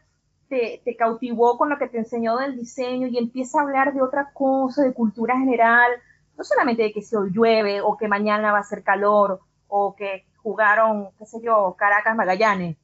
te, 0.47 0.81
te, 0.83 0.95
cautivó 0.95 1.59
con 1.59 1.69
lo 1.69 1.77
que 1.77 1.87
te 1.87 1.99
enseñó 1.99 2.37
del 2.37 2.55
diseño 2.55 3.05
y 3.05 3.19
empieza 3.19 3.59
a 3.59 3.61
hablar 3.61 3.93
de 3.93 4.01
otra 4.01 4.31
cosa, 4.33 4.81
de 4.81 4.93
cultura 4.93 5.37
general, 5.37 5.91
no 6.35 6.43
solamente 6.43 6.81
de 6.81 6.91
que 6.91 7.03
si 7.03 7.15
hoy 7.15 7.29
llueve 7.31 7.81
o 7.81 7.97
que 7.97 8.07
mañana 8.07 8.51
va 8.51 8.59
a 8.59 8.63
ser 8.63 8.81
calor 8.81 9.41
o 9.67 9.95
que 9.95 10.25
jugaron, 10.37 11.11
qué 11.19 11.27
sé 11.27 11.37
yo, 11.43 11.75
Caracas 11.77 12.15
Magallanes, 12.15 12.77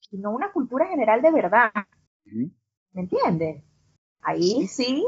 sino 0.00 0.32
una 0.32 0.50
cultura 0.50 0.88
general 0.88 1.22
de 1.22 1.30
verdad. 1.30 1.70
¿Me 2.24 3.02
entiendes? 3.02 3.62
Ahí 4.20 4.66
sí. 4.66 5.04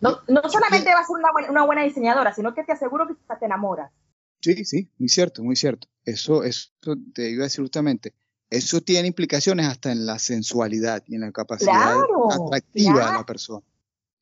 No, 0.00 0.10
no 0.26 0.42
solamente 0.48 0.92
va 0.92 1.00
a 1.00 1.04
ser 1.04 1.16
una 1.16 1.30
buena, 1.30 1.50
una 1.52 1.64
buena 1.64 1.82
diseñadora, 1.84 2.32
sino 2.32 2.52
que 2.52 2.64
te 2.64 2.72
aseguro 2.72 3.06
que 3.06 3.14
te 3.14 3.44
enamoras. 3.44 3.92
Sí, 4.40 4.64
sí, 4.64 4.90
muy 4.98 5.08
cierto, 5.08 5.42
muy 5.42 5.56
cierto. 5.56 5.88
Eso, 6.04 6.44
eso 6.44 6.70
te 7.14 7.30
iba 7.30 7.42
a 7.42 7.46
decir 7.46 7.62
justamente. 7.62 8.14
Eso 8.48 8.80
tiene 8.80 9.08
implicaciones 9.08 9.66
hasta 9.66 9.90
en 9.90 10.06
la 10.06 10.18
sensualidad 10.18 11.02
y 11.06 11.16
en 11.16 11.22
la 11.22 11.32
capacidad 11.32 11.96
atractiva 12.30 13.06
de 13.06 13.12
la 13.12 13.26
persona. 13.26 13.66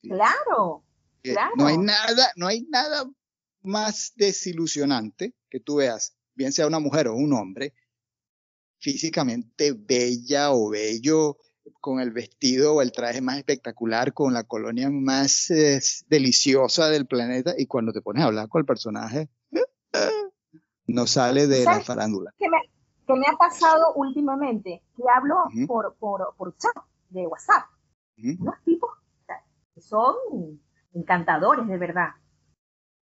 Claro, 0.01 0.83
eh, 1.23 1.33
claro. 1.33 1.53
No 1.57 1.67
hay 1.67 1.77
nada, 1.77 2.31
no 2.35 2.47
hay 2.47 2.63
nada 2.63 3.09
más 3.61 4.13
desilusionante 4.15 5.35
que 5.49 5.59
tú 5.59 5.75
veas, 5.75 6.15
bien 6.33 6.51
sea 6.51 6.67
una 6.67 6.79
mujer 6.79 7.07
o 7.07 7.15
un 7.15 7.33
hombre, 7.33 7.73
físicamente 8.79 9.73
bella 9.73 10.51
o 10.51 10.69
bello, 10.69 11.37
con 11.81 11.99
el 11.99 12.11
vestido 12.11 12.75
o 12.75 12.81
el 12.81 12.91
traje 12.91 13.21
más 13.21 13.37
espectacular, 13.37 14.13
con 14.13 14.33
la 14.33 14.43
colonia 14.43 14.89
más 14.89 15.49
eh, 15.49 15.79
deliciosa 16.07 16.89
del 16.89 17.07
planeta, 17.07 17.55
y 17.57 17.65
cuando 17.65 17.91
te 17.91 18.01
pones 18.01 18.23
a 18.23 18.27
hablar 18.27 18.49
con 18.49 18.59
el 18.59 18.65
personaje, 18.65 19.29
no 20.87 21.07
sale 21.07 21.47
de 21.47 21.63
la 21.63 21.81
farándula. 21.81 22.33
¿Qué 22.37 22.47
me, 22.49 22.57
me, 23.15 23.27
ha 23.27 23.37
pasado 23.37 23.93
últimamente? 23.95 24.83
Que 24.95 25.03
hablo 25.13 25.35
por, 25.67 25.95
por, 25.95 26.35
por, 26.37 26.55
chat 26.57 26.75
de 27.09 27.27
WhatsApp. 27.27 27.65
Unos 28.17 28.55
tipos 28.63 28.89
que 29.73 29.81
son 29.81 30.15
encantadores, 30.93 31.67
de 31.67 31.77
verdad. 31.77 32.09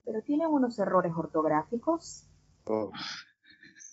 Pero 0.03 0.21
tienen 0.21 0.47
unos 0.47 0.77
errores 0.79 1.13
ortográficos. 1.15 2.27
Oh. 2.65 2.91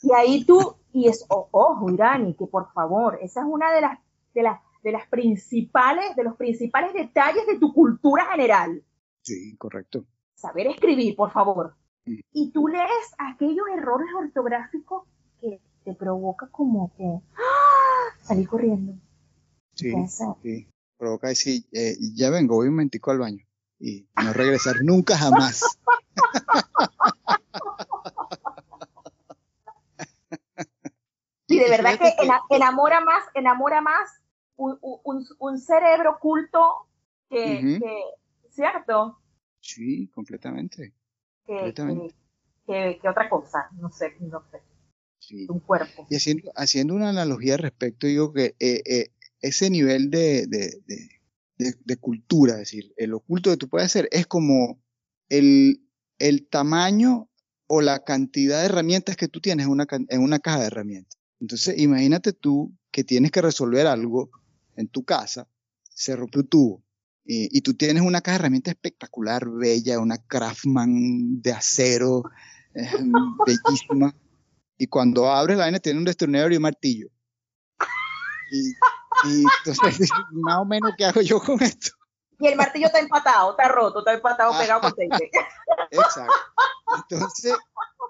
Y 0.02 0.12
ahí 0.12 0.44
tú, 0.44 0.76
y 0.92 1.08
es, 1.08 1.26
ojo, 1.28 1.90
Irani, 1.90 2.34
que 2.34 2.46
por 2.46 2.72
favor, 2.72 3.18
esa 3.20 3.40
es 3.40 3.46
una 3.48 3.70
de 3.72 3.82
las, 3.82 3.98
de 4.34 4.42
las, 4.42 4.60
de 4.82 4.92
las 4.92 5.06
principales, 5.08 6.16
de 6.16 6.24
los 6.24 6.36
principales 6.36 6.94
detalles 6.94 7.46
de 7.46 7.58
tu 7.58 7.72
cultura 7.72 8.26
general. 8.32 8.82
Sí, 9.22 9.56
correcto. 9.58 10.04
Saber 10.34 10.68
escribir, 10.68 11.14
por 11.16 11.30
favor. 11.30 11.76
Y 12.04 12.50
tú 12.50 12.68
lees 12.68 13.14
aquellos 13.18 13.66
errores 13.76 14.08
ortográficos 14.16 15.04
que 15.40 15.60
te 15.84 15.94
provoca 15.94 16.48
como 16.48 16.92
que 16.96 17.04
¡ah! 17.04 18.16
salir 18.22 18.48
corriendo. 18.48 18.94
Sí, 19.74 19.94
sí. 20.42 20.68
Provoca 20.96 21.28
decir, 21.28 21.64
eh, 21.72 21.96
ya 22.14 22.30
vengo, 22.30 22.56
voy 22.56 22.68
un 22.68 22.74
momentico 22.74 23.10
al 23.10 23.18
baño 23.18 23.46
y 23.78 24.06
no 24.22 24.32
regresar 24.32 24.76
nunca 24.82 25.16
jamás. 25.16 25.78
Sí, 31.48 31.58
de 31.58 31.68
verdad 31.68 31.98
que 31.98 32.14
enamora 32.54 33.00
más, 33.00 33.24
enamora 33.34 33.80
más 33.80 34.20
un, 34.56 34.78
un, 34.82 35.26
un 35.38 35.58
cerebro 35.58 36.18
culto 36.20 36.86
que, 37.28 37.78
que, 37.80 38.02
¿cierto? 38.50 39.18
Sí, 39.60 40.08
completamente 40.14 40.94
que, 41.46 43.08
otra 43.08 43.28
cosa, 43.28 43.68
no 43.78 43.90
sé, 43.90 44.14
no 44.20 44.42
sé. 44.50 44.60
Un 45.48 45.60
cuerpo. 45.60 46.06
Y 46.10 46.16
haciendo, 46.16 46.50
haciendo 46.56 46.94
una 46.94 47.10
analogía 47.10 47.54
al 47.54 47.60
respecto, 47.60 48.06
digo 48.06 48.32
que 48.32 48.56
eh, 48.58 48.82
eh, 48.84 49.12
ese 49.40 49.70
nivel 49.70 50.10
de, 50.10 50.46
de, 50.46 50.80
de, 51.58 51.96
cultura, 51.96 52.54
es 52.54 52.60
decir, 52.60 52.92
el 52.96 53.14
oculto 53.14 53.50
que 53.50 53.56
tú 53.56 53.68
puedes 53.68 53.86
hacer 53.86 54.08
es 54.12 54.26
como 54.26 54.80
el, 55.28 55.82
el 56.18 56.48
tamaño 56.48 57.28
o 57.66 57.80
la 57.80 58.02
cantidad 58.02 58.60
de 58.60 58.66
herramientas 58.66 59.16
que 59.16 59.28
tú 59.28 59.40
tienes 59.40 59.66
en 59.66 59.72
una, 59.72 59.86
en 59.90 60.20
una 60.22 60.38
caja 60.40 60.60
de 60.60 60.66
herramientas. 60.66 61.18
Entonces, 61.38 61.78
imagínate 61.78 62.32
tú 62.32 62.72
que 62.90 63.04
tienes 63.04 63.30
que 63.30 63.42
resolver 63.42 63.86
algo 63.86 64.30
en 64.76 64.88
tu 64.88 65.04
casa, 65.04 65.48
se 65.90 66.16
rompe 66.16 66.40
un 66.40 66.48
tubo, 66.48 66.82
y, 67.32 67.60
tú 67.60 67.74
tienes 67.74 68.02
una 68.02 68.20
caja 68.20 68.38
de 68.38 68.40
herramientas 68.40 68.74
espectacular, 68.74 69.48
bella, 69.48 70.00
una 70.00 70.18
Craftman 70.18 71.40
de 71.40 71.52
acero, 71.52 72.24
eh, 72.74 72.90
bellísima. 73.46 74.12
Y 74.76 74.88
cuando 74.88 75.30
abres 75.30 75.56
la 75.56 75.64
vaina 75.64 75.78
tiene 75.78 76.00
un 76.00 76.04
destornillador 76.04 76.52
y 76.52 76.56
un 76.56 76.62
martillo. 76.62 77.08
Y, 78.52 79.44
entonces, 79.64 80.10
más 80.32 80.58
o 80.58 80.64
menos, 80.64 80.92
¿qué 80.98 81.04
hago 81.04 81.20
yo 81.20 81.38
con 81.38 81.62
esto? 81.62 81.90
Y 82.40 82.48
el 82.48 82.56
martillo 82.56 82.86
está 82.86 82.98
empatado, 82.98 83.52
está 83.52 83.68
roto, 83.68 84.00
está 84.00 84.12
empatado, 84.14 84.58
pegado 84.58 84.80
con. 84.80 84.92
Exacto. 85.92 86.34
Entonces, 86.96 87.54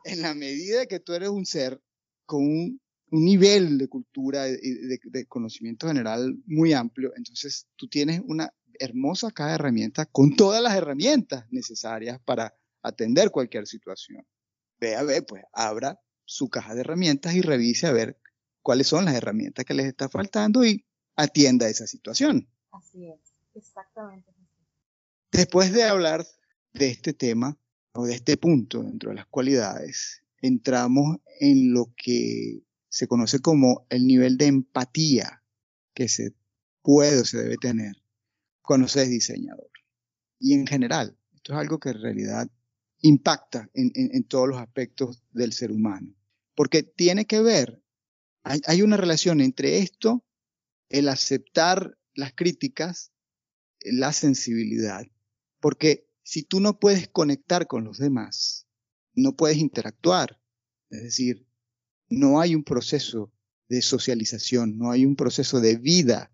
en 0.04 0.22
la 0.22 0.32
medida 0.32 0.86
que 0.86 0.98
tú 0.98 1.12
eres 1.12 1.28
un 1.28 1.44
ser 1.44 1.78
con 2.24 2.42
un, 2.42 2.80
nivel 3.12 3.76
de 3.76 3.88
cultura 3.88 4.48
y 4.48 4.56
de, 4.56 5.26
conocimiento 5.26 5.88
general 5.88 6.38
muy 6.46 6.72
amplio, 6.72 7.12
entonces 7.16 7.66
tú 7.76 7.88
tienes 7.88 8.22
una 8.24 8.50
hermosa 8.80 9.30
caja 9.30 9.50
de 9.50 9.54
herramientas 9.56 10.08
con 10.10 10.34
todas 10.34 10.62
las 10.62 10.74
herramientas 10.74 11.46
necesarias 11.50 12.18
para 12.24 12.56
atender 12.82 13.30
cualquier 13.30 13.66
situación. 13.66 14.26
Ve 14.80 14.96
a 14.96 15.02
ver, 15.02 15.24
pues 15.26 15.44
abra 15.52 16.00
su 16.24 16.48
caja 16.48 16.74
de 16.74 16.80
herramientas 16.80 17.34
y 17.34 17.42
revise 17.42 17.86
a 17.86 17.92
ver 17.92 18.18
cuáles 18.62 18.86
son 18.86 19.04
las 19.04 19.14
herramientas 19.14 19.64
que 19.64 19.74
les 19.74 19.86
está 19.86 20.08
faltando 20.08 20.64
y 20.64 20.86
atienda 21.14 21.68
esa 21.68 21.86
situación. 21.86 22.48
Así 22.72 23.06
es, 23.06 23.20
exactamente. 23.54 24.32
Después 25.30 25.72
de 25.72 25.84
hablar 25.84 26.26
de 26.72 26.88
este 26.88 27.12
tema 27.12 27.58
o 27.92 28.06
de 28.06 28.14
este 28.14 28.36
punto 28.36 28.82
dentro 28.82 29.10
de 29.10 29.16
las 29.16 29.26
cualidades, 29.26 30.22
entramos 30.40 31.18
en 31.38 31.72
lo 31.72 31.92
que 31.96 32.62
se 32.88 33.06
conoce 33.06 33.40
como 33.40 33.86
el 33.90 34.06
nivel 34.06 34.38
de 34.38 34.46
empatía 34.46 35.44
que 35.94 36.08
se 36.08 36.34
puede 36.82 37.20
o 37.20 37.24
se 37.24 37.38
debe 37.38 37.56
tener 37.56 37.99
cuando 38.70 38.86
se 38.86 39.02
es 39.02 39.10
diseñador. 39.10 39.68
Y 40.38 40.54
en 40.54 40.64
general, 40.64 41.18
esto 41.34 41.54
es 41.54 41.58
algo 41.58 41.80
que 41.80 41.88
en 41.88 42.00
realidad 42.00 42.48
impacta 43.00 43.68
en, 43.74 44.22
todos 44.28 44.48
los 44.48 44.58
aspectos 44.60 45.24
del 45.32 45.52
ser 45.52 45.72
humano, 45.72 46.14
porque 46.54 46.84
tiene 46.84 47.24
que 47.24 47.40
ver, 47.40 47.82
hay 48.44 48.82
una 48.82 48.96
relación 48.96 49.40
entre 49.40 49.78
esto, 49.78 50.24
el 50.88 51.08
aceptar 51.08 51.98
las 52.14 52.32
críticas, 52.32 53.10
la 53.80 54.12
sensibilidad, 54.12 55.04
porque 55.58 56.08
si 56.22 56.44
tú 56.44 56.60
no 56.60 56.78
puedes 56.78 57.08
conectar 57.08 57.66
con 57.66 57.82
los 57.82 57.98
demás, 57.98 58.68
no 59.14 59.34
puedes 59.34 59.56
interactuar, 59.56 60.40
es 60.90 61.02
decir, 61.02 61.44
no 62.08 62.40
hay 62.40 62.54
un 62.54 62.62
proceso 62.62 63.32
de 63.68 63.82
socialización, 63.82 64.78
no 64.78 64.92
hay 64.92 65.06
un 65.06 65.16
proceso 65.16 65.60
de 65.60 65.76
vida, 65.76 66.32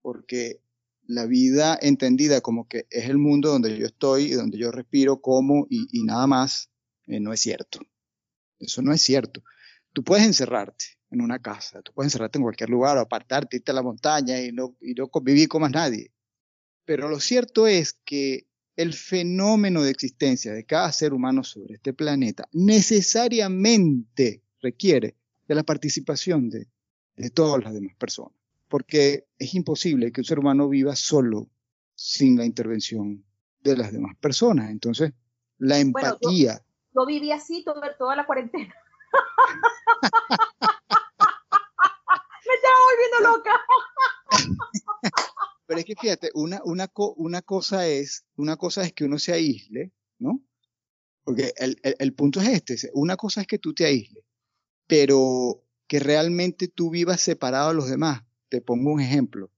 porque 0.00 0.62
la 1.06 1.26
vida 1.26 1.78
entendida 1.80 2.40
como 2.40 2.68
que 2.68 2.86
es 2.90 3.08
el 3.08 3.18
mundo 3.18 3.50
donde 3.50 3.76
yo 3.78 3.86
estoy, 3.86 4.30
donde 4.30 4.58
yo 4.58 4.70
respiro, 4.70 5.20
como 5.20 5.66
y, 5.70 6.02
nada 6.04 6.26
más, 6.26 6.70
eh, 7.06 7.20
no 7.20 7.32
es 7.32 7.40
cierto. 7.40 7.80
Eso 8.58 8.82
no 8.82 8.92
es 8.92 9.02
cierto. 9.02 9.42
Tú 9.92 10.02
puedes 10.02 10.24
encerrarte 10.24 10.84
en 11.10 11.20
una 11.20 11.40
casa, 11.40 11.82
tú 11.82 11.92
puedes 11.92 12.12
encerrarte 12.12 12.38
en 12.38 12.42
cualquier 12.42 12.70
lugar, 12.70 12.96
o 12.98 13.00
apartarte, 13.00 13.56
irte 13.58 13.70
a 13.70 13.74
la 13.74 13.82
montaña 13.82 14.40
y 14.40 14.52
no, 14.52 14.76
y 14.80 14.94
no 14.94 15.08
convivir 15.08 15.48
con 15.48 15.62
más 15.62 15.70
nadie. 15.70 16.12
Pero 16.84 17.08
lo 17.08 17.20
cierto 17.20 17.66
es 17.66 17.94
que 18.04 18.46
el 18.76 18.92
fenómeno 18.92 19.82
de 19.82 19.90
existencia 19.90 20.52
de 20.52 20.64
cada 20.64 20.92
ser 20.92 21.14
humano 21.14 21.42
sobre 21.42 21.74
este 21.74 21.92
planeta 21.94 22.48
necesariamente 22.52 24.42
requiere 24.60 25.16
de 25.48 25.54
la 25.54 25.62
participación 25.62 26.50
de, 26.50 26.68
todas 27.30 27.64
las 27.64 27.72
demás 27.72 27.94
personas, 27.96 28.36
porque 28.68 29.26
es 29.38 29.54
imposible 29.54 30.12
que 30.12 30.20
un 30.20 30.24
ser 30.24 30.38
humano 30.38 30.68
viva 30.68 30.96
solo 30.96 31.48
sin 31.94 32.36
la 32.36 32.44
intervención 32.44 33.24
de 33.60 33.76
las 33.76 33.92
demás 33.92 34.16
personas. 34.20 34.70
Entonces, 34.70 35.12
la 35.58 35.78
empatía... 35.78 36.62
yo, 36.94 37.06
viví 37.06 37.32
así 37.32 37.64
toda, 37.64 37.96
toda 37.96 38.16
la 38.16 38.26
cuarentena. 38.26 38.74
Me 42.46 42.54
estaba 42.54 42.76
volviendo 42.90 43.36
loca. 43.36 43.60
Pero 45.66 45.80
es 45.80 45.86
que 45.86 45.96
fíjate, 45.96 46.30
una, 46.34 46.60
una, 46.64 46.88
una, 47.16 47.42
cosa 47.42 47.88
es, 47.88 48.24
una 48.36 48.56
cosa 48.56 48.84
es 48.84 48.92
que 48.92 49.04
uno 49.04 49.18
se 49.18 49.32
aísle, 49.32 49.92
¿no? 50.18 50.40
Porque 51.24 51.52
el, 51.56 51.76
el, 51.82 52.14
punto 52.14 52.40
es 52.40 52.48
este, 52.48 52.90
una 52.94 53.16
cosa 53.16 53.40
es 53.40 53.48
que 53.48 53.58
tú 53.58 53.74
te 53.74 53.84
aísles, 53.84 54.22
pero 54.86 55.64
que 55.88 55.98
realmente 55.98 56.68
tú 56.68 56.90
vivas 56.90 57.20
separado 57.20 57.70
de 57.70 57.74
los 57.74 57.88
demás. 57.88 58.22
Te 58.48 58.60
pongo 58.60 58.92
un 58.92 59.00
ejemplo. 59.00 59.50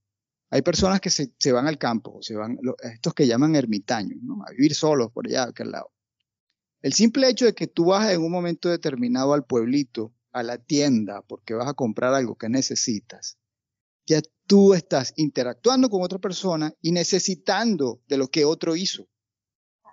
Hay 0.51 0.63
personas 0.63 1.01
que 1.01 1.11
se, 1.11 1.33
se 1.39 1.53
van 1.53 1.67
al 1.67 1.79
campo, 1.79 2.23
se 2.23 2.35
van, 2.35 2.59
estos 2.93 3.13
que 3.13 3.27
llaman 3.27 3.55
ermitaños, 3.55 4.23
¿no? 4.23 4.43
A 4.47 4.51
vivir 4.53 4.75
solos 4.75 5.13
por 5.13 5.27
allá, 5.27 5.45
aquel 5.45 5.71
lado. 5.71 5.93
El 6.81 6.93
simple 6.95 7.29
hecho 7.29 7.45
de 7.45 7.55
que 7.55 7.67
tú 7.67 7.87
vas 7.87 8.11
en 8.11 8.23
un 8.23 8.31
momento 8.31 8.69
determinado 8.69 9.35
al 9.35 9.45
pueblito, 9.45 10.15
a 10.33 10.43
la 10.43 10.59
tienda, 10.59 11.23
porque 11.23 11.55
vas 11.55 11.69
a 11.69 11.75
comprar 11.75 12.15
algo 12.15 12.37
que 12.37 12.49
necesitas, 12.49 13.39
ya 14.07 14.23
tú 14.47 14.73
estás 14.73 15.13
interactuando 15.17 15.91
con 15.91 16.03
otra 16.03 16.19
persona 16.19 16.73
y 16.81 16.93
necesitando 16.93 18.01
de 18.07 18.17
lo 18.17 18.29
que 18.29 18.45
otro 18.45 18.75
hizo. 18.75 19.07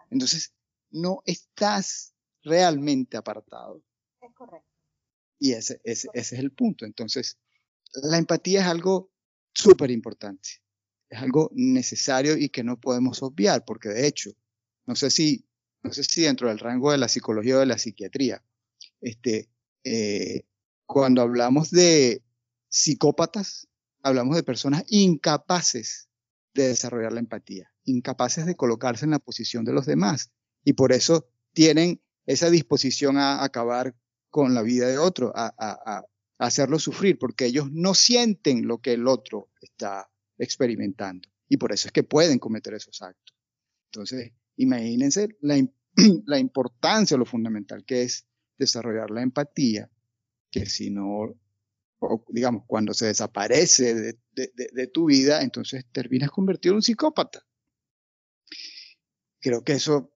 Entonces, 0.09 0.53
no 0.89 1.21
estás 1.25 2.13
realmente 2.43 3.17
apartado. 3.17 3.83
Es 4.21 4.33
correcto. 4.33 4.69
Y 5.37 5.51
ese, 5.51 5.81
ese, 5.83 6.07
ese 6.13 6.35
es 6.35 6.41
el 6.41 6.51
punto. 6.53 6.85
Entonces, 6.85 7.37
la 8.03 8.17
empatía 8.17 8.61
es 8.61 8.67
algo 8.67 9.11
súper 9.53 9.91
importante. 9.91 10.49
Es 11.09 11.19
algo 11.21 11.49
necesario 11.53 12.37
y 12.37 12.49
que 12.49 12.63
no 12.63 12.79
podemos 12.79 13.21
obviar, 13.23 13.63
porque 13.65 13.89
de 13.89 14.07
hecho, 14.07 14.31
no 14.85 14.95
sé 14.95 15.09
si, 15.09 15.45
no 15.83 15.93
sé 15.93 16.03
si 16.03 16.21
dentro 16.21 16.49
del 16.49 16.59
rango 16.59 16.91
de 16.91 16.97
la 16.97 17.07
psicología 17.07 17.57
o 17.57 17.59
de 17.59 17.65
la 17.67 17.77
psiquiatría, 17.77 18.43
este, 19.01 19.49
eh, 19.83 20.45
cuando 20.85 21.21
hablamos 21.21 21.71
de 21.71 22.23
psicópatas, 22.69 23.67
hablamos 24.01 24.35
de 24.35 24.43
personas 24.43 24.83
incapaces 24.87 26.09
de 26.53 26.69
desarrollar 26.69 27.13
la 27.13 27.19
empatía, 27.19 27.71
incapaces 27.83 28.45
de 28.45 28.55
colocarse 28.55 29.05
en 29.05 29.11
la 29.11 29.19
posición 29.19 29.65
de 29.65 29.73
los 29.73 29.85
demás 29.85 30.31
y 30.63 30.73
por 30.73 30.91
eso 30.91 31.27
tienen 31.53 32.01
esa 32.25 32.49
disposición 32.49 33.17
a 33.17 33.43
acabar 33.43 33.95
con 34.29 34.53
la 34.53 34.61
vida 34.61 34.87
de 34.87 34.97
otro, 34.97 35.31
a, 35.35 36.03
hacerlo 36.37 36.79
sufrir, 36.79 37.17
porque 37.17 37.45
ellos 37.45 37.71
no 37.71 37.93
sienten 37.93 38.67
lo 38.67 38.79
que 38.79 38.93
el 38.93 39.07
otro 39.07 39.49
está 39.61 40.09
experimentando 40.37 41.29
y 41.47 41.57
por 41.57 41.71
eso 41.71 41.87
es 41.87 41.91
que 41.91 42.03
pueden 42.03 42.39
cometer 42.39 42.73
esos 42.73 43.01
actos. 43.01 43.35
Entonces, 43.91 44.33
imagínense 44.57 45.29
la, 45.41 45.55
la 46.25 46.39
importancia, 46.39 47.17
lo 47.17 47.25
fundamental 47.25 47.85
que 47.85 48.03
es 48.03 48.25
desarrollar 48.57 49.11
la 49.11 49.21
empatía, 49.21 49.89
que 50.51 50.65
si 50.65 50.89
no 50.89 51.35
digamos, 52.29 52.63
cuando 52.67 52.93
se 52.93 53.07
desaparece 53.07 53.93
de, 54.33 54.87
tu 54.87 55.05
vida, 55.05 55.41
entonces 55.41 55.85
terminas 55.91 56.29
convertido 56.29 56.73
en 56.73 56.77
un 56.77 56.81
psicópata. 56.81 57.45
Creo 59.39 59.63
que 59.63 59.73
eso, 59.73 60.11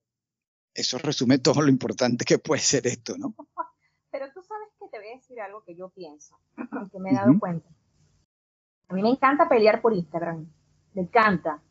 eso 0.74 0.98
resume 0.98 1.40
todo 1.40 1.62
lo 1.62 1.70
importante 1.70 2.26
que 2.26 2.40
puede 2.40 2.62
ser 2.62 2.88
esto, 2.88 3.18
¿no? 3.18 3.36
Pero 4.12 4.28
tú 4.34 4.42
sabes 4.42 4.70
que 4.80 4.88
te 4.92 4.99
voy 5.10 5.18
a 5.18 5.22
decir 5.22 5.42
algo 5.42 5.64
que 5.64 5.76
yo 5.76 5.90
pienso, 5.90 6.38
que 6.92 7.00
me 7.00 7.12
he 7.12 7.14
dado 7.14 7.38
cuenta. 7.40 7.68
A 8.88 8.94
mí 8.94 9.02
me 9.02 9.10
encanta 9.10 9.50
pelear 9.50 9.82
por 9.82 9.94
Instagram, 9.94 10.48
me 10.94 11.02
encanta. 11.02 11.62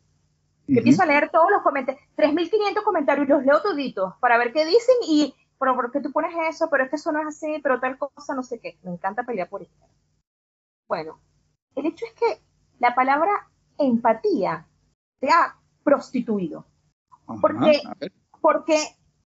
Yo 0.66 0.78
empiezo 0.78 1.02
a 1.02 1.06
leer 1.06 1.30
todos 1.30 1.50
los 1.50 1.62
comentarios, 1.62 2.04
3.500 2.16 2.84
comentarios 2.84 3.28
los 3.28 3.44
leo 3.44 3.62
toditos 3.62 4.14
para 4.20 4.36
ver 4.36 4.52
qué 4.52 4.66
dicen 4.66 4.96
y, 5.08 5.34
pero 5.58 5.74
¿por 5.74 5.90
qué 5.90 6.00
tú 6.00 6.12
pones 6.12 6.32
eso? 6.48 6.68
Pero 6.70 6.84
es 6.84 6.90
que 6.90 6.96
eso 6.96 7.10
no 7.10 7.20
es 7.20 7.26
así, 7.26 7.58
pero 7.62 7.80
tal 7.80 7.96
cosa, 7.96 8.34
no 8.34 8.42
sé 8.42 8.60
qué. 8.60 8.78
Me 8.82 8.92
encanta 8.92 9.24
pelear 9.24 9.48
por 9.48 9.62
Instagram. 9.62 9.96
Bueno, 10.86 11.20
el 11.74 11.86
hecho 11.86 12.04
es 12.04 12.12
que 12.12 12.42
la 12.78 12.94
palabra 12.94 13.50
empatía 13.78 14.66
se 15.20 15.30
ha 15.30 15.56
prostituido. 15.82 16.66
porque, 17.40 17.80
porque 18.40 18.78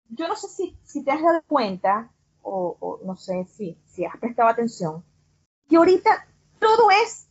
yo 0.08 0.26
no 0.26 0.34
sé 0.34 0.48
si, 0.48 0.76
si, 0.82 1.04
te 1.04 1.12
has 1.12 1.22
dado 1.22 1.42
cuenta, 1.46 2.10
o, 2.42 3.00
no 3.04 3.16
sé 3.16 3.44
si, 3.44 3.78
si 3.86 4.04
has 4.04 4.16
prestado 4.18 4.48
atención, 4.48 5.04
que 5.68 5.76
ahorita 5.76 6.26
todo 6.58 6.90
es, 6.90 7.28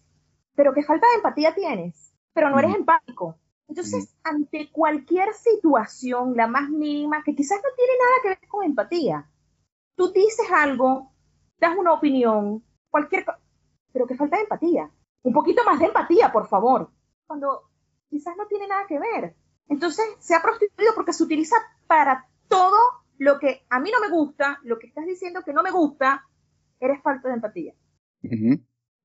pero 0.56 0.74
qué 0.74 0.84
falta 0.84 1.08
de 1.08 1.16
empatía 1.16 1.54
tienes, 1.54 2.14
pero 2.34 2.50
no 2.50 2.60
eres 2.60 2.76
empático. 2.76 3.38
Entonces, 3.68 4.16
ante 4.24 4.72
cualquier 4.72 5.34
situación, 5.34 6.36
la 6.36 6.48
más 6.48 6.70
mínima, 6.70 7.24
que 7.24 7.36
quizás 7.36 7.60
no 7.64 7.70
tiene 7.76 7.94
nada 8.00 8.14
que 8.24 8.30
ver 8.30 8.50
con 8.50 8.66
empatía, 8.66 9.30
tú 9.96 10.12
dices 10.12 10.48
algo, 10.52 11.12
das 11.60 11.78
una 11.78 11.94
opinión, 11.94 12.64
cualquier 12.90 13.26
cosa, 13.26 13.40
pero 13.92 14.08
que 14.08 14.16
falta 14.16 14.38
de 14.38 14.44
empatía. 14.44 14.90
Un 15.22 15.34
poquito 15.34 15.64
más 15.66 15.80
de 15.80 15.86
empatía, 15.86 16.32
por 16.32 16.48
favor. 16.48 16.90
Cuando 17.28 17.70
quizás 18.10 18.36
no 18.38 18.48
tiene 18.48 18.68
nada 18.68 18.88
que 18.88 18.98
ver. 18.98 19.36
Entonces 19.68 20.06
se 20.20 20.34
ha 20.34 20.42
prostituido 20.42 20.94
porque 20.96 21.14
se 21.14 21.24
utiliza 21.24 21.56
para 21.86 22.28
todo 22.48 22.78
lo 23.20 23.38
que 23.38 23.62
a 23.70 23.80
mí 23.80 23.92
no 23.92 24.00
me 24.00 24.10
gusta, 24.10 24.60
lo 24.64 24.80
que 24.80 24.88
estás 24.88 25.06
diciendo 25.06 25.44
que 25.46 25.54
no 25.54 25.62
me 25.62 25.70
gusta, 25.72 26.26
eres 26.80 27.02
falta 27.04 27.28
de 27.28 27.36
empatía. 27.36 27.76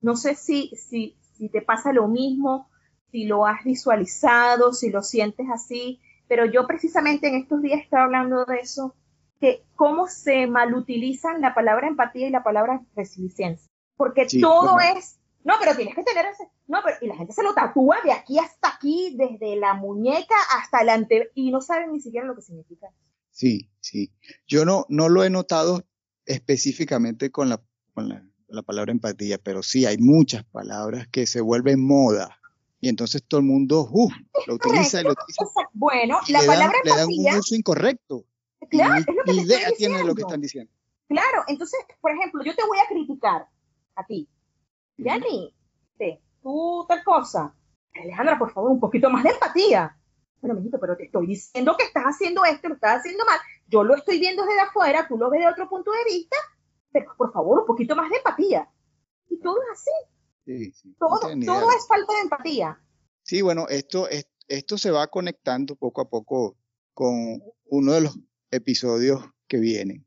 No 0.00 0.16
sé 0.16 0.34
si, 0.34 0.70
si, 0.76 1.18
si 1.20 1.50
te 1.50 1.60
pasa 1.60 1.92
lo 1.92 2.08
mismo, 2.08 2.70
si 3.10 3.26
lo 3.26 3.44
has 3.44 3.62
visualizado, 3.62 4.72
si 4.72 4.90
lo 4.90 5.02
sientes 5.02 5.46
así, 5.52 6.00
pero 6.28 6.46
yo 6.46 6.66
precisamente 6.66 7.28
en 7.28 7.34
estos 7.34 7.60
días 7.60 7.82
estaba 7.82 8.04
hablando 8.04 8.46
de 8.46 8.60
eso, 8.60 8.96
que 9.38 9.66
cómo 9.74 10.06
se 10.06 10.46
malutilizan 10.46 11.42
la 11.42 11.54
palabra 11.54 11.88
empatía 11.88 12.28
y 12.28 12.30
la 12.30 12.42
palabra 12.42 12.80
resiliencia 12.96 13.68
porque 13.96 14.26
todo 14.40 14.78
es, 14.80 15.18
no, 15.44 15.54
pero 15.60 15.76
tienes 15.76 15.94
que 15.94 16.02
tener 16.02 16.26
ese, 16.26 16.48
no, 16.66 16.80
pero, 16.84 16.96
y 17.00 17.06
la 17.06 17.16
gente 17.16 17.32
se 17.32 17.42
lo 17.42 17.54
tatúa 17.54 17.98
de 18.04 18.12
aquí 18.12 18.38
hasta 18.38 18.68
aquí, 18.68 19.14
desde 19.16 19.56
la 19.56 19.74
muñeca 19.74 20.34
hasta 20.56 20.80
el 20.80 20.88
ante, 20.88 21.30
y 21.34 21.50
no 21.50 21.60
saben 21.60 21.92
ni 21.92 22.00
siquiera 22.00 22.26
lo 22.26 22.34
que 22.34 22.42
significa. 22.42 22.88
Sí, 23.34 23.68
sí. 23.80 24.12
Yo 24.46 24.64
no, 24.64 24.86
no 24.88 25.08
lo 25.08 25.24
he 25.24 25.28
notado 25.28 25.84
específicamente 26.24 27.32
con 27.32 27.48
la, 27.48 27.60
con 27.92 28.08
la, 28.08 28.62
palabra 28.62 28.92
empatía, 28.92 29.38
pero 29.38 29.64
sí 29.64 29.84
hay 29.84 29.98
muchas 29.98 30.44
palabras 30.44 31.08
que 31.08 31.26
se 31.26 31.40
vuelven 31.40 31.84
moda. 31.84 32.38
Y 32.80 32.88
entonces 32.88 33.24
todo 33.26 33.40
el 33.40 33.46
mundo 33.46 33.88
uh, 33.90 34.08
lo 34.46 34.54
utiliza 34.54 35.00
y 35.00 35.04
lo 35.04 35.10
utiliza. 35.10 35.44
Bueno, 35.72 36.20
la 36.28 36.38
palabra 36.40 36.78
empatía. 36.84 37.06
Le 37.06 37.24
dan 37.24 37.34
un 37.34 37.38
uso 37.40 37.56
incorrecto. 37.56 38.24
Claro, 38.70 38.94
es 38.94 39.06
lo 39.06 39.24
que 39.24 39.32
idea 39.32 39.68
tiene 39.76 39.98
de 39.98 40.04
lo 40.04 40.14
que 40.14 40.22
están 40.22 40.40
diciendo. 40.40 40.72
Claro, 41.08 41.42
entonces, 41.48 41.80
por 42.00 42.12
ejemplo, 42.12 42.44
yo 42.44 42.54
te 42.54 42.64
voy 42.64 42.78
a 42.78 42.88
criticar 42.88 43.48
a 43.96 44.06
ti. 44.06 44.28
Yanni, 44.96 45.52
tú 46.40 46.84
tal 46.88 47.02
cosa. 47.02 47.52
Alejandra, 48.00 48.38
por 48.38 48.52
favor, 48.52 48.70
un 48.70 48.80
poquito 48.80 49.10
más 49.10 49.24
de 49.24 49.30
empatía. 49.30 49.98
Bueno, 50.44 50.60
mijito, 50.60 50.78
pero 50.78 50.94
te 50.94 51.04
estoy 51.04 51.26
diciendo 51.26 51.74
que 51.78 51.86
estás 51.86 52.04
haciendo 52.04 52.44
esto, 52.44 52.68
lo 52.68 52.74
estás 52.74 52.98
haciendo 52.98 53.24
mal. 53.24 53.40
Yo 53.66 53.82
lo 53.82 53.96
estoy 53.96 54.20
viendo 54.20 54.44
desde 54.44 54.60
afuera, 54.60 55.06
tú 55.08 55.16
lo 55.16 55.30
ves 55.30 55.40
de 55.40 55.48
otro 55.48 55.70
punto 55.70 55.90
de 55.90 56.04
vista, 56.04 56.36
pero 56.92 57.14
por 57.16 57.32
favor, 57.32 57.60
un 57.60 57.66
poquito 57.66 57.96
más 57.96 58.10
de 58.10 58.18
empatía. 58.18 58.68
Y 59.30 59.40
todo 59.40 59.56
es 59.62 59.68
así. 59.72 59.90
Sí, 60.44 60.72
sí, 60.72 60.94
todo, 60.98 61.18
todo 61.18 61.70
es 61.70 61.88
falta 61.88 62.12
de 62.12 62.20
empatía. 62.20 62.78
Sí, 63.22 63.40
bueno, 63.40 63.68
esto, 63.70 64.06
esto 64.46 64.76
se 64.76 64.90
va 64.90 65.06
conectando 65.06 65.76
poco 65.76 66.02
a 66.02 66.10
poco 66.10 66.58
con 66.92 67.42
uno 67.64 67.92
de 67.92 68.02
los 68.02 68.18
episodios 68.50 69.24
que 69.48 69.56
vienen. 69.56 70.06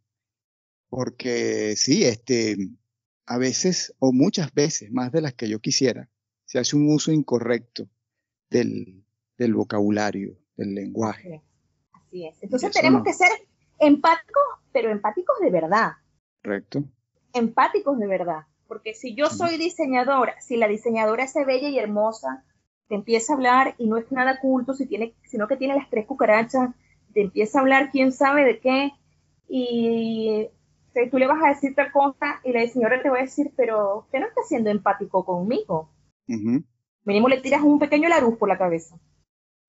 Porque 0.87 1.73
sí, 1.77 2.05
este, 2.05 2.57
a 3.25 3.39
veces, 3.39 3.95
o 3.97 4.13
muchas 4.13 4.53
veces, 4.53 4.91
más 4.91 5.11
de 5.11 5.21
las 5.21 5.33
que 5.33 5.49
yo 5.49 5.57
quisiera, 5.61 6.11
se 6.45 6.59
hace 6.59 6.75
un 6.75 6.93
uso 6.93 7.11
incorrecto 7.11 7.89
del, 8.51 9.03
del 9.37 9.53
vocabulario, 9.53 10.37
del 10.55 10.75
lenguaje. 10.75 11.43
Así 11.93 12.25
es. 12.25 12.41
Entonces 12.41 12.71
tenemos 12.71 13.03
que 13.03 13.13
ser 13.13 13.29
empáticos, 13.79 14.43
pero 14.71 14.89
empáticos 14.89 15.37
de 15.39 15.51
verdad. 15.51 15.91
Correcto. 16.43 16.83
Empáticos 17.33 17.99
de 17.99 18.07
verdad. 18.07 18.41
Porque 18.67 18.93
si 18.93 19.15
yo 19.15 19.27
soy 19.27 19.57
diseñadora, 19.57 20.39
si 20.41 20.57
la 20.57 20.67
diseñadora 20.67 21.23
es 21.23 21.33
bella 21.45 21.69
y 21.69 21.79
hermosa, 21.79 22.43
te 22.87 22.95
empieza 22.95 23.33
a 23.33 23.35
hablar 23.35 23.75
y 23.77 23.87
no 23.87 23.97
es 23.97 24.11
nada 24.11 24.39
culto, 24.39 24.73
si 24.73 24.85
tiene, 24.85 25.15
sino 25.23 25.47
que 25.47 25.57
tiene 25.57 25.75
las 25.75 25.89
tres 25.89 26.05
cucarachas, 26.05 26.71
te 27.13 27.21
empieza 27.21 27.59
a 27.59 27.61
hablar 27.61 27.91
quién 27.91 28.11
sabe 28.11 28.43
de 28.45 28.59
qué, 28.59 28.91
y 29.47 30.49
tú 31.11 31.17
le 31.17 31.27
vas 31.27 31.43
a 31.43 31.49
decir 31.49 31.75
tal 31.75 31.91
cosa 31.91 32.41
y 32.43 32.51
la 32.51 32.61
diseñadora 32.61 33.01
te 33.01 33.09
va 33.09 33.19
a 33.19 33.21
decir, 33.21 33.53
pero 33.55 33.99
usted 33.99 34.19
no 34.19 34.27
está 34.27 34.41
siendo 34.47 34.69
empático 34.69 35.23
conmigo. 35.23 35.91
Mínimo 36.25 37.29
le 37.29 37.39
tiras 37.39 37.61
un 37.61 37.79
pequeño 37.79 38.09
laruz 38.09 38.37
por 38.37 38.49
la 38.49 38.57
cabeza. 38.57 38.99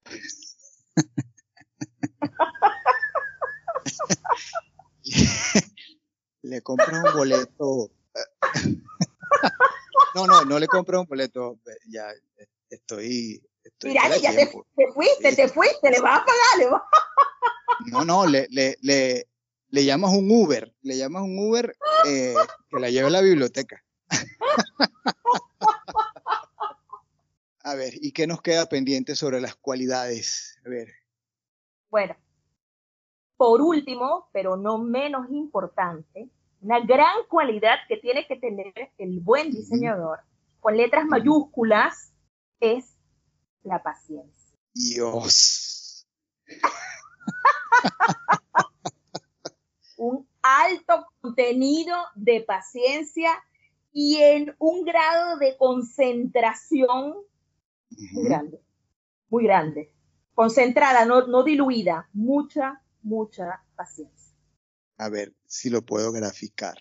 le 6.42 6.62
compras 6.62 6.92
un 6.92 7.02
boleto. 7.14 7.90
no, 10.14 10.26
no, 10.26 10.44
no 10.44 10.58
le 10.58 10.66
compras 10.66 11.00
un 11.00 11.06
boleto. 11.06 11.58
Ya 11.88 12.12
estoy. 12.70 13.42
Mira, 13.82 14.16
ya 14.16 14.34
te, 14.34 14.50
fuiste, 14.94 15.36
te 15.36 15.48
fuiste, 15.48 15.90
le 15.90 16.00
vas 16.00 16.20
a 16.20 16.24
pagar, 16.24 16.58
le 16.58 16.68
No, 17.90 18.02
no, 18.04 18.26
le, 18.26 18.46
le, 18.50 18.76
le, 18.80 19.28
le 19.68 19.84
llamas 19.84 20.12
un 20.12 20.30
Uber, 20.30 20.74
le 20.82 20.96
llamas 20.96 21.22
un 21.22 21.38
Uber 21.38 21.76
eh, 22.06 22.34
que 22.70 22.80
la 22.80 22.90
lleve 22.90 23.08
a 23.08 23.10
la 23.10 23.20
biblioteca. 23.20 23.84
A 27.68 27.74
ver, 27.74 27.92
¿y 28.00 28.12
qué 28.12 28.26
nos 28.26 28.40
queda 28.40 28.66
pendiente 28.66 29.14
sobre 29.14 29.42
las 29.42 29.54
cualidades? 29.54 30.58
A 30.64 30.70
ver. 30.70 30.88
Bueno, 31.90 32.16
por 33.36 33.60
último, 33.60 34.30
pero 34.32 34.56
no 34.56 34.78
menos 34.78 35.28
importante, 35.30 36.30
una 36.62 36.80
gran 36.80 37.26
cualidad 37.28 37.76
que 37.86 37.98
tiene 37.98 38.26
que 38.26 38.36
tener 38.36 38.72
el 38.96 39.20
buen 39.20 39.50
diseñador, 39.50 40.20
con 40.60 40.78
letras 40.78 41.04
mayúsculas, 41.04 42.14
es 42.58 42.96
la 43.64 43.82
paciencia. 43.82 44.56
Dios. 44.72 46.06
un 49.98 50.26
alto 50.40 51.06
contenido 51.20 51.98
de 52.14 52.40
paciencia 52.40 53.30
y 53.92 54.22
en 54.22 54.56
un 54.58 54.86
grado 54.86 55.36
de 55.36 55.54
concentración 55.58 57.27
muy 58.12 58.24
grande, 58.24 58.60
muy 59.28 59.44
grande. 59.44 59.92
Concentrada, 60.34 61.04
no, 61.04 61.26
no 61.26 61.42
diluida, 61.42 62.08
mucha, 62.12 62.82
mucha 63.02 63.64
paciencia. 63.76 64.36
A 64.96 65.08
ver 65.08 65.34
si 65.46 65.70
lo 65.70 65.82
puedo 65.82 66.12
graficar. 66.12 66.78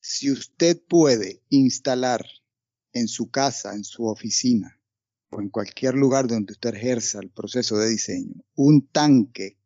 Si 0.00 0.30
usted 0.30 0.80
puede 0.88 1.42
instalar 1.48 2.24
en 2.92 3.08
su 3.08 3.30
casa, 3.30 3.74
en 3.74 3.84
su 3.84 4.06
oficina 4.06 4.78
o 5.30 5.40
en 5.40 5.50
cualquier 5.50 5.94
lugar 5.94 6.26
donde 6.26 6.52
usted 6.52 6.74
ejerza 6.74 7.20
el 7.20 7.30
proceso 7.30 7.78
de 7.78 7.88
diseño, 7.88 8.44
un 8.54 8.86
tanque 8.88 9.56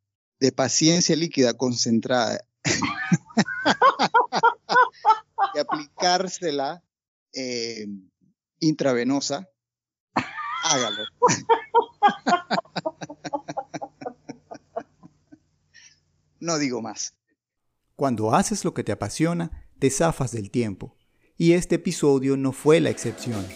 de 0.40 0.52
paciencia 0.52 1.16
líquida 1.16 1.54
concentrada 1.54 2.40
y 5.54 5.58
aplicársela 5.58 6.82
eh, 7.32 7.86
intravenosa 8.60 9.48
hágalo. 10.64 11.04
no 16.40 16.58
digo 16.58 16.82
más. 16.82 17.14
Cuando 17.96 18.34
haces 18.34 18.64
lo 18.64 18.74
que 18.74 18.84
te 18.84 18.92
apasiona, 18.92 19.68
te 19.78 19.90
zafas 19.90 20.32
del 20.32 20.50
tiempo. 20.50 20.96
Y 21.36 21.52
este 21.52 21.76
episodio 21.76 22.36
no 22.36 22.52
fue 22.52 22.80
la 22.80 22.90
excepción. 22.90 23.46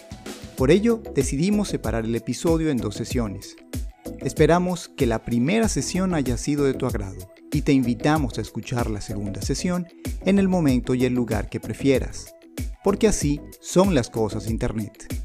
Por 0.57 0.71
ello, 0.71 1.01
decidimos 1.15 1.69
separar 1.69 2.05
el 2.05 2.15
episodio 2.15 2.69
en 2.69 2.77
dos 2.77 2.95
sesiones. 2.95 3.55
Esperamos 4.19 4.87
que 4.87 5.05
la 5.05 5.25
primera 5.25 5.67
sesión 5.67 6.13
haya 6.13 6.37
sido 6.37 6.65
de 6.65 6.73
tu 6.73 6.85
agrado 6.85 7.33
y 7.51 7.61
te 7.61 7.73
invitamos 7.73 8.37
a 8.37 8.41
escuchar 8.41 8.89
la 8.89 9.01
segunda 9.01 9.41
sesión 9.41 9.87
en 10.25 10.39
el 10.39 10.47
momento 10.47 10.95
y 10.95 11.05
el 11.05 11.13
lugar 11.13 11.49
que 11.49 11.59
prefieras, 11.59 12.33
porque 12.83 13.07
así 13.07 13.41
son 13.61 13.93
las 13.93 14.09
cosas 14.09 14.49
Internet. 14.49 15.23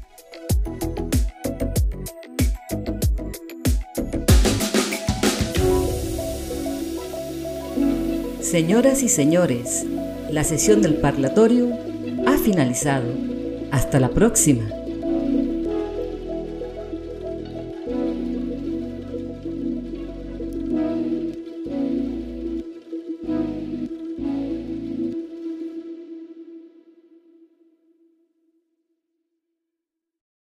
Señoras 8.49 9.03
y 9.03 9.09
señores, 9.09 9.85
la 10.31 10.43
sesión 10.43 10.81
del 10.81 10.95
parlatorio 10.95 11.69
ha 12.25 12.35
finalizado. 12.39 13.13
Hasta 13.69 13.99
la 13.99 14.09
próxima. 14.09 14.65